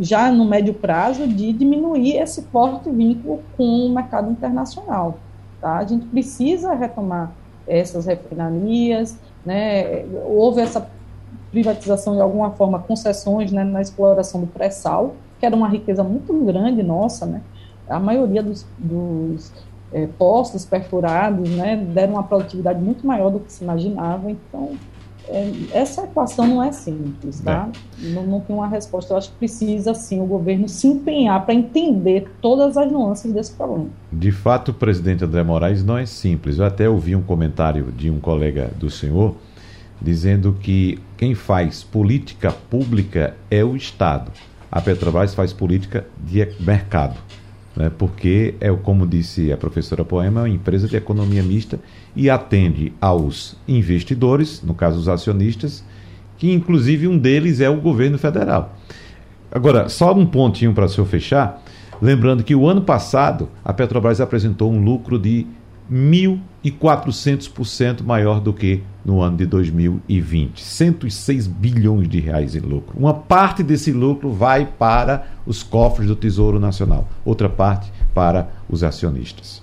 já 0.00 0.32
no 0.32 0.44
médio 0.44 0.74
prazo, 0.74 1.26
de 1.28 1.52
diminuir 1.52 2.16
esse 2.16 2.42
forte 2.42 2.90
vínculo 2.90 3.40
com 3.56 3.86
o 3.86 3.94
mercado 3.94 4.30
internacional. 4.30 5.18
Tá? 5.60 5.76
A 5.76 5.84
gente 5.84 6.06
precisa 6.06 6.74
retomar 6.74 7.32
essas 7.66 8.06
refinarias, 8.06 9.16
né, 9.44 10.04
houve 10.26 10.60
essa 10.60 10.90
privatização 11.50 12.14
de 12.14 12.20
alguma 12.20 12.50
forma, 12.50 12.80
concessões 12.80 13.52
né, 13.52 13.62
na 13.62 13.80
exploração 13.80 14.40
do 14.40 14.46
pré-sal, 14.46 15.14
que 15.38 15.46
era 15.46 15.54
uma 15.54 15.68
riqueza 15.68 16.02
muito 16.02 16.32
grande 16.44 16.82
nossa, 16.82 17.26
né? 17.26 17.42
A 17.88 18.00
maioria 18.00 18.42
dos, 18.42 18.66
dos 18.78 19.52
é, 19.92 20.06
postos 20.06 20.64
perfurados 20.64 21.48
né, 21.50 21.76
deram 21.76 22.14
uma 22.14 22.22
produtividade 22.22 22.80
muito 22.80 23.06
maior 23.06 23.30
do 23.30 23.40
que 23.40 23.52
se 23.52 23.62
imaginava, 23.64 24.30
então 24.30 24.76
é, 25.28 25.52
essa 25.72 26.04
equação 26.04 26.46
não 26.46 26.62
é 26.62 26.70
simples, 26.70 27.40
tá? 27.40 27.68
É. 28.00 28.08
Não, 28.10 28.26
não, 28.26 28.40
tem 28.40 28.54
uma 28.54 28.68
resposta. 28.68 29.12
Eu 29.12 29.18
acho 29.18 29.30
que 29.30 29.38
precisa, 29.38 29.92
sim, 29.92 30.20
o 30.20 30.26
governo 30.26 30.68
se 30.68 30.86
empenhar 30.86 31.44
para 31.44 31.54
entender 31.54 32.30
todas 32.40 32.76
as 32.76 32.90
nuances 32.90 33.32
desse 33.32 33.52
problema. 33.52 33.88
De 34.12 34.30
fato, 34.30 34.72
presidente 34.72 35.24
André 35.24 35.42
Moraes 35.42 35.84
não 35.84 35.98
é 35.98 36.06
simples. 36.06 36.58
Eu 36.58 36.64
até 36.64 36.88
ouvi 36.88 37.16
um 37.16 37.22
comentário 37.22 37.90
de 37.90 38.08
um 38.08 38.20
colega 38.20 38.70
do 38.78 38.88
senhor 38.88 39.34
dizendo 40.00 40.52
que 40.60 41.00
quem 41.16 41.34
faz 41.34 41.82
política 41.82 42.52
pública 42.52 43.34
é 43.50 43.64
o 43.64 43.74
Estado. 43.74 44.30
A 44.70 44.80
Petrobras 44.80 45.34
faz 45.34 45.52
política 45.52 46.06
de 46.18 46.46
mercado, 46.60 47.16
né? 47.76 47.90
porque 47.96 48.54
é 48.60 48.72
como 48.72 49.06
disse 49.06 49.52
a 49.52 49.56
professora 49.56 50.04
Poema, 50.04 50.40
é 50.40 50.42
uma 50.44 50.48
empresa 50.48 50.88
de 50.88 50.96
economia 50.96 51.42
mista 51.42 51.78
e 52.14 52.30
atende 52.30 52.92
aos 53.00 53.56
investidores, 53.68 54.62
no 54.62 54.74
caso 54.74 54.98
os 54.98 55.08
acionistas, 55.08 55.84
que 56.38 56.52
inclusive 56.52 57.06
um 57.06 57.18
deles 57.18 57.60
é 57.60 57.68
o 57.68 57.80
governo 57.80 58.18
federal. 58.18 58.76
Agora, 59.50 59.88
só 59.88 60.12
um 60.12 60.26
pontinho 60.26 60.72
para 60.72 60.86
o 60.86 60.88
senhor 60.88 61.06
fechar, 61.06 61.62
lembrando 62.00 62.42
que 62.42 62.54
o 62.54 62.66
ano 62.66 62.82
passado 62.82 63.48
a 63.64 63.72
Petrobras 63.72 64.20
apresentou 64.20 64.72
um 64.72 64.82
lucro 64.82 65.18
de 65.18 65.46
1.400% 65.90 68.02
maior 68.02 68.40
do 68.40 68.52
que 68.52 68.82
no 69.04 69.22
ano 69.22 69.36
de 69.36 69.46
2020. 69.46 70.62
106 70.62 71.46
bilhões 71.46 72.08
de 72.08 72.18
reais 72.20 72.56
em 72.56 72.60
lucro. 72.60 72.98
Uma 72.98 73.14
parte 73.14 73.62
desse 73.62 73.92
lucro 73.92 74.32
vai 74.32 74.66
para 74.66 75.28
os 75.46 75.62
cofres 75.62 76.08
do 76.08 76.16
Tesouro 76.16 76.58
Nacional, 76.58 77.08
outra 77.24 77.48
parte 77.48 77.92
para 78.12 78.48
os 78.68 78.82
acionistas. 78.82 79.62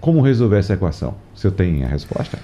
Como 0.00 0.20
resolver 0.20 0.58
essa 0.58 0.74
equação? 0.74 1.14
Senhor 1.34 1.52
tem 1.52 1.84
a 1.84 1.88
resposta? 1.88 2.38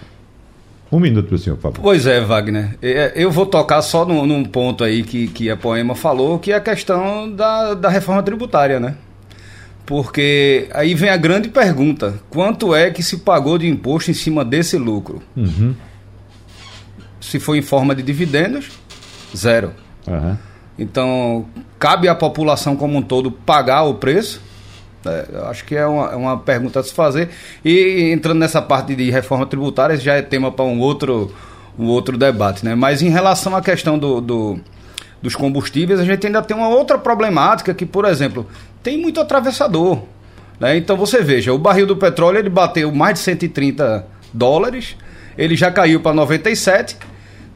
Um 0.93 1.01
minuto 1.01 1.27
para 1.27 1.35
o 1.35 1.39
senhor, 1.39 1.57
por 1.57 1.63
favor. 1.63 1.81
Pois 1.83 2.07
é, 2.07 2.21
Wagner. 2.21 2.79
É, 2.81 3.13
eu 3.17 3.29
vou 3.29 3.47
tocar 3.47 3.83
só 3.83 4.05
num, 4.05 4.25
num 4.25 4.45
ponto 4.45 4.85
aí 4.85 5.03
que, 5.03 5.27
que 5.27 5.51
a 5.51 5.57
Poema 5.57 5.97
falou, 5.97 6.39
que 6.39 6.53
é 6.53 6.55
a 6.55 6.61
questão 6.61 7.29
da, 7.33 7.75
da 7.75 7.89
reforma 7.89 8.23
tributária, 8.23 8.79
né? 8.79 8.95
Porque 9.87 10.69
aí 10.73 10.95
vem 10.95 11.11
a 11.11 11.17
grande 11.17 11.49
pergunta: 11.49 12.21
quanto 12.31 12.75
é 12.75 12.91
que 12.91 13.03
se 13.03 13.19
pagou 13.19 13.59
de 13.59 13.69
imposto 13.69 14.11
em 14.11 14.15
cima 14.15 14.45
desse 14.45 14.77
lucro? 14.79 15.23
Uhum. 15.37 15.75
Se 17.21 17.39
for 17.39 17.57
em 17.57 17.63
forma 17.63 17.95
de 17.95 18.03
dividendos, 18.03 18.71
zero. 19.37 19.73
Uhum. 20.07 20.37
Então, 20.79 21.47
cabe 21.79 22.09
à 22.09 22.15
população 22.15 22.77
como 22.77 22.99
um 22.99 23.03
todo 23.03 23.31
pagar 23.31 23.85
o 23.85 23.95
preço? 23.95 24.41
É, 25.07 25.27
eu 25.33 25.47
acho 25.47 25.65
que 25.65 25.77
é 25.77 25.87
uma, 25.87 26.07
é 26.13 26.17
uma 26.17 26.39
pergunta 26.39 26.81
a 26.81 26.83
se 26.83 26.93
fazer. 26.93 27.29
E 27.65 28.11
entrando 28.13 28.39
nessa 28.39 28.61
parte 28.61 28.95
de 28.95 29.11
reforma 29.11 29.47
tributária, 29.47 29.97
já 29.97 30.15
é 30.15 30.23
tema 30.23 30.51
para 30.51 30.65
um 30.65 30.81
outro, 30.81 31.33
um 31.79 31.87
outro 31.87 32.17
debate. 32.17 32.65
Né? 32.65 32.75
Mas 32.75 33.03
em 33.03 33.11
relação 33.11 33.55
à 33.55 33.61
questão 33.61 33.99
do, 33.99 34.21
do, 34.21 34.61
dos 35.25 35.35
combustíveis, 35.35 35.99
a 35.99 36.05
gente 36.05 36.27
ainda 36.27 36.43
tem 36.43 36.55
uma 36.55 36.69
outra 36.69 36.99
problemática 36.99 37.73
que, 37.73 37.87
por 37.87 38.05
exemplo, 38.05 38.47
tem 38.83 39.01
muito 39.01 39.19
atravessador. 39.19 40.03
Né? 40.61 40.77
Então 40.77 40.99
você 40.99 41.23
veja, 41.23 41.51
o 41.51 41.59
barril 41.59 41.87
do 41.87 41.97
petróleo 41.97 42.39
ele 42.39 42.51
bateu 42.51 42.93
mais 42.93 43.15
de 43.15 43.21
130 43.21 44.07
dólares, 44.35 44.97
ele 45.37 45.57
já 45.57 45.71
caiu 45.71 46.01
para 46.01 46.13
97, 46.13 46.99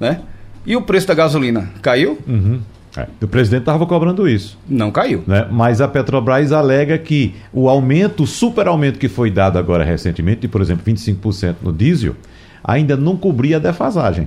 né? 0.00 0.22
E 0.64 0.74
o 0.74 0.82
preço 0.82 1.06
da 1.06 1.14
gasolina 1.14 1.70
caiu? 1.82 2.18
Uhum. 2.26 2.60
É, 2.96 3.06
o 3.22 3.28
presidente 3.28 3.60
estava 3.60 3.86
cobrando 3.86 4.26
isso. 4.26 4.58
Não 4.66 4.90
caiu. 4.90 5.22
Né? 5.26 5.46
Mas 5.50 5.82
a 5.82 5.86
Petrobras 5.86 6.52
alega 6.52 6.96
que 6.96 7.34
o 7.52 7.68
aumento, 7.68 8.22
o 8.22 8.26
super 8.26 8.66
aumento 8.66 8.98
que 8.98 9.08
foi 9.08 9.30
dado 9.30 9.58
agora 9.58 9.84
recentemente, 9.84 10.40
de 10.40 10.48
por 10.48 10.62
exemplo 10.62 10.82
25% 10.84 11.56
no 11.62 11.72
diesel, 11.72 12.16
ainda 12.64 12.96
não 12.96 13.14
cobria 13.14 13.56
a 13.56 13.60
defasagem. 13.60 14.26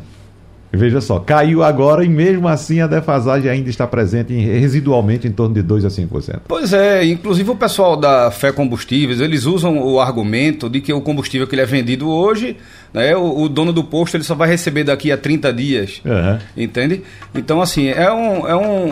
Veja 0.73 1.01
só, 1.01 1.19
caiu 1.19 1.63
agora 1.63 2.03
e 2.05 2.07
mesmo 2.07 2.47
assim 2.47 2.79
a 2.79 2.87
defasagem 2.87 3.49
ainda 3.51 3.69
está 3.69 3.85
presente 3.85 4.33
em, 4.33 4.39
residualmente 4.59 5.27
em 5.27 5.31
torno 5.31 5.53
de 5.53 5.61
2 5.61 5.83
a 5.83 5.89
5%. 5.89 6.39
Pois 6.47 6.71
é, 6.71 7.03
inclusive 7.05 7.49
o 7.51 7.55
pessoal 7.55 7.97
da 7.97 8.31
Fé 8.31 8.51
Combustíveis, 8.53 9.19
eles 9.19 9.45
usam 9.45 9.77
o 9.79 9.99
argumento 9.99 10.69
de 10.69 10.79
que 10.79 10.93
o 10.93 11.01
combustível 11.01 11.45
que 11.45 11.55
ele 11.55 11.61
é 11.61 11.65
vendido 11.65 12.09
hoje, 12.09 12.55
né, 12.93 13.15
o, 13.17 13.41
o 13.41 13.49
dono 13.49 13.73
do 13.73 13.83
posto 13.83 14.15
ele 14.15 14.23
só 14.23 14.33
vai 14.33 14.47
receber 14.47 14.85
daqui 14.85 15.11
a 15.11 15.17
30 15.17 15.51
dias. 15.53 16.01
Uhum. 16.05 16.39
Entende? 16.55 17.01
Então, 17.35 17.61
assim, 17.61 17.89
é 17.89 18.11
um, 18.11 18.47
é 18.47 18.55
um, 18.55 18.91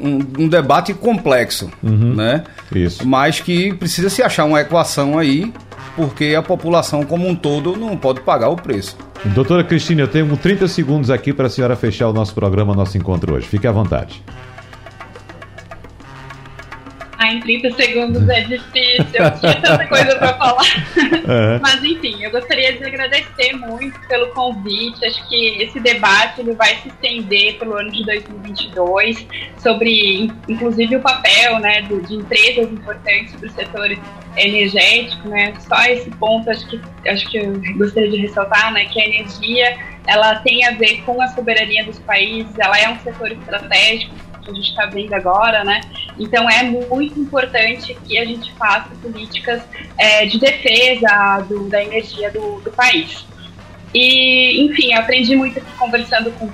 um, 0.00 0.18
um 0.40 0.48
debate 0.48 0.92
complexo, 0.94 1.70
Uhum. 1.82 2.14
né? 2.14 2.42
Isso. 2.74 3.06
Mas 3.06 3.40
que 3.40 3.72
precisa 3.74 4.08
se 4.10 4.22
achar 4.22 4.44
uma 4.44 4.60
equação 4.60 5.18
aí, 5.18 5.52
porque 6.00 6.34
a 6.34 6.42
população 6.42 7.04
como 7.04 7.28
um 7.28 7.34
todo 7.34 7.76
não 7.76 7.94
pode 7.94 8.22
pagar 8.22 8.48
o 8.48 8.56
preço. 8.56 8.96
Doutora 9.34 9.62
Cristina, 9.62 10.00
eu 10.00 10.08
tenho 10.08 10.34
30 10.34 10.66
segundos 10.66 11.10
aqui 11.10 11.30
para 11.30 11.46
a 11.46 11.50
senhora 11.50 11.76
fechar 11.76 12.08
o 12.08 12.12
nosso 12.12 12.34
programa, 12.34 12.74
nosso 12.74 12.96
encontro 12.96 13.34
hoje. 13.34 13.46
Fique 13.46 13.66
à 13.66 13.72
vontade. 13.72 14.22
Ah, 17.22 17.34
em 17.34 17.38
30 17.38 17.72
segundos 17.72 18.26
é 18.30 18.40
difícil, 18.40 19.04
eu 19.12 19.30
tinha 19.38 19.54
tanta 19.60 19.86
coisa 19.86 20.16
para 20.16 20.38
falar. 20.38 20.64
Uhum. 21.30 21.60
Mas 21.62 21.84
enfim, 21.84 22.24
eu 22.24 22.30
gostaria 22.30 22.72
de 22.72 22.84
agradecer 22.84 23.52
muito 23.52 24.00
pelo 24.08 24.28
convite. 24.28 25.04
Acho 25.04 25.28
que 25.28 25.62
esse 25.62 25.78
debate 25.78 26.40
ele 26.40 26.54
vai 26.54 26.74
se 26.76 26.88
estender 26.88 27.56
pelo 27.58 27.76
ano 27.76 27.90
de 27.90 28.04
2022 28.04 29.26
sobre, 29.58 30.32
inclusive, 30.48 30.96
o 30.96 31.00
papel 31.00 31.60
né, 31.60 31.82
do, 31.82 32.00
de 32.02 32.16
empresas 32.16 32.72
importantes 32.72 33.34
para 33.36 33.46
o 33.46 33.50
setor 33.52 33.98
energético. 34.36 35.28
Né? 35.28 35.54
Só 35.60 35.80
esse 35.84 36.10
ponto 36.10 36.50
acho 36.50 36.66
que, 36.66 36.80
acho 37.08 37.30
que 37.30 37.38
eu 37.38 37.52
gostaria 37.76 38.10
de 38.10 38.16
ressaltar 38.16 38.72
né, 38.72 38.86
que 38.86 39.00
a 39.00 39.06
energia 39.06 39.78
ela 40.06 40.36
tem 40.36 40.66
a 40.66 40.72
ver 40.72 41.02
com 41.02 41.20
a 41.22 41.28
soberania 41.28 41.84
dos 41.84 41.98
países, 42.00 42.58
ela 42.58 42.78
é 42.78 42.88
um 42.88 42.98
setor 43.00 43.30
estratégico 43.30 44.29
que 44.52 44.58
a 44.58 44.62
gente 44.62 44.70
está 44.70 44.86
vendo 44.86 45.12
agora, 45.14 45.64
né? 45.64 45.80
Então 46.18 46.48
é 46.48 46.62
muito 46.62 47.18
importante 47.18 47.96
que 48.06 48.18
a 48.18 48.24
gente 48.24 48.52
faça 48.54 48.90
políticas 49.02 49.62
é, 49.98 50.26
de 50.26 50.38
defesa 50.38 51.44
do, 51.48 51.68
da 51.68 51.82
energia 51.82 52.30
do, 52.30 52.60
do, 52.60 52.70
país. 52.70 53.24
E, 53.94 54.62
enfim, 54.64 54.92
aprendi 54.92 55.34
muito 55.34 55.58
aqui 55.58 55.72
conversando 55.78 56.30
com 56.32 56.48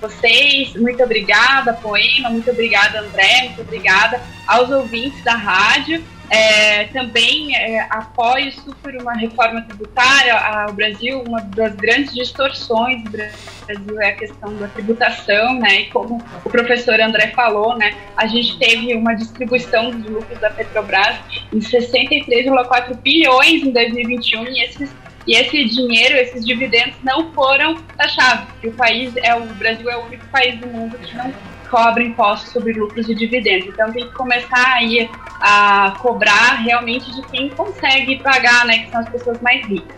vocês. 0.00 0.74
Muito 0.74 1.02
obrigada, 1.02 1.72
Poema. 1.74 2.30
Muito 2.30 2.50
obrigada, 2.50 3.00
André. 3.00 3.44
Muito 3.44 3.62
obrigada 3.62 4.20
aos 4.46 4.70
ouvintes 4.70 5.22
da 5.24 5.34
rádio. 5.34 6.02
É, 6.28 6.84
também 6.86 7.54
é, 7.54 7.86
apoio 7.88 8.50
super 8.50 9.00
uma 9.00 9.14
reforma 9.14 9.62
tributária. 9.62 10.34
o 10.68 10.72
Brasil, 10.72 11.22
uma 11.22 11.40
das 11.40 11.74
grandes 11.76 12.12
distorções 12.12 13.02
do 13.04 13.10
Brasil 13.10 14.00
é 14.00 14.08
a 14.08 14.16
questão 14.16 14.56
da 14.56 14.66
tributação, 14.66 15.54
né? 15.54 15.82
E 15.82 15.86
como 15.86 16.20
o 16.44 16.50
professor 16.50 17.00
André 17.00 17.28
falou, 17.28 17.76
né? 17.76 17.94
A 18.16 18.26
gente 18.26 18.58
teve 18.58 18.92
uma 18.94 19.14
distribuição 19.14 19.90
dos 19.90 20.10
lucros 20.10 20.38
da 20.40 20.50
Petrobras 20.50 21.16
em 21.52 21.60
63,4 21.60 22.96
bilhões 22.96 23.62
em 23.62 23.70
2021 23.70 24.48
e 24.48 24.64
esses 24.64 24.90
e 25.26 25.34
esse 25.34 25.64
dinheiro, 25.64 26.16
esses 26.16 26.44
dividendos 26.46 26.94
não 27.02 27.32
foram 27.32 27.74
taxados. 27.96 28.46
o 28.62 28.72
país 28.72 29.16
é 29.16 29.34
o 29.34 29.44
Brasil 29.54 29.90
é 29.90 29.96
o 29.96 30.04
único 30.04 30.26
país 30.28 30.58
do 30.60 30.66
mundo 30.68 30.96
que 30.98 31.16
não 31.16 31.32
cobra 31.68 32.02
impostos 32.02 32.52
sobre 32.52 32.72
lucros 32.72 33.08
e 33.08 33.14
dividendos. 33.14 33.68
Então 33.68 33.92
tem 33.92 34.06
que 34.06 34.14
começar 34.14 34.74
aí 34.74 35.10
a 35.40 35.96
cobrar 35.98 36.54
realmente 36.62 37.12
de 37.12 37.22
quem 37.28 37.48
consegue 37.50 38.22
pagar, 38.22 38.64
né, 38.66 38.78
que 38.78 38.90
são 38.90 39.00
as 39.00 39.08
pessoas 39.08 39.40
mais 39.40 39.66
ricas. 39.66 39.96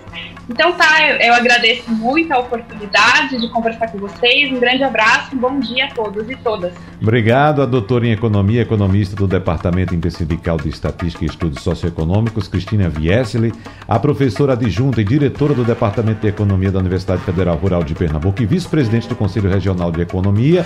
Então 0.49 0.73
tá, 0.73 1.07
eu, 1.07 1.17
eu 1.17 1.35
agradeço 1.35 1.91
muito 1.91 2.33
a 2.33 2.39
oportunidade 2.39 3.39
de 3.39 3.49
conversar 3.51 3.89
com 3.89 3.99
vocês. 3.99 4.51
Um 4.51 4.59
grande 4.59 4.83
abraço, 4.83 5.37
um 5.37 5.39
bom 5.39 5.61
dia 5.61 5.87
a 5.87 5.89
todos 5.89 6.29
e 6.31 6.37
todas. 6.37 6.73
Obrigado 7.01 7.61
a 7.61 7.67
doutora 7.67 8.07
em 8.07 8.13
Economia, 8.13 8.63
economista 8.63 9.15
do 9.15 9.27
Departamento 9.27 9.95
Intersindical 9.95 10.57
de 10.57 10.71
Estatística 10.71 11.25
e 11.25 11.29
Estudos 11.29 11.63
Socioeconômicos, 11.63 12.49
Cristina 12.49 12.89
Viesli, 12.89 13.53
a 13.87 13.99
professora 13.99 14.55
adjunta 14.55 15.01
e 15.03 15.05
diretora 15.05 15.53
do 15.53 15.65
Departamento 15.65 16.23
de 16.23 16.29
Economia 16.29 16.73
da 16.73 16.79
Universidade 16.79 17.23
Federal 17.23 17.57
Rural 17.57 17.85
de 17.85 17.95
Pernambuco 17.95 18.43
e 18.43 18.47
vice-presidente 18.47 19.07
do 19.07 19.15
Conselho 19.15 19.51
Regional 19.51 19.93
de 19.93 20.01
Economia, 20.01 20.65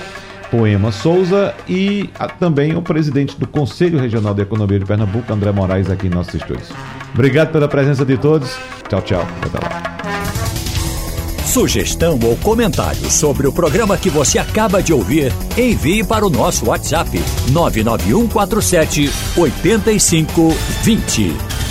Poema 0.50 0.92
Souza, 0.92 1.54
e 1.68 2.08
também 2.38 2.76
o 2.76 2.82
presidente 2.82 3.38
do 3.38 3.48
Conselho 3.48 3.98
Regional 3.98 4.32
de 4.32 4.42
Economia 4.42 4.78
de 4.78 4.84
Pernambuco, 4.84 5.32
André 5.32 5.50
Moraes, 5.50 5.90
aqui 5.90 6.06
em 6.06 6.10
nossos 6.10 6.34
estúdios. 6.34 6.70
Obrigado 7.14 7.52
pela 7.52 7.68
presença 7.68 8.04
de 8.04 8.16
todos. 8.16 8.56
Tchau, 8.88 9.02
tchau. 9.02 9.26
Até 9.42 9.58
lá. 9.58 9.82
Sugestão 11.46 12.18
ou 12.24 12.36
comentário 12.38 13.10
sobre 13.10 13.46
o 13.46 13.52
programa 13.52 13.98
que 13.98 14.08
você 14.08 14.38
acaba 14.38 14.82
de 14.82 14.94
ouvir, 14.94 15.30
envie 15.54 16.02
para 16.02 16.26
o 16.26 16.30
nosso 16.30 16.70
WhatsApp 16.70 17.10
99147 17.50 19.10
8520. 19.36 21.61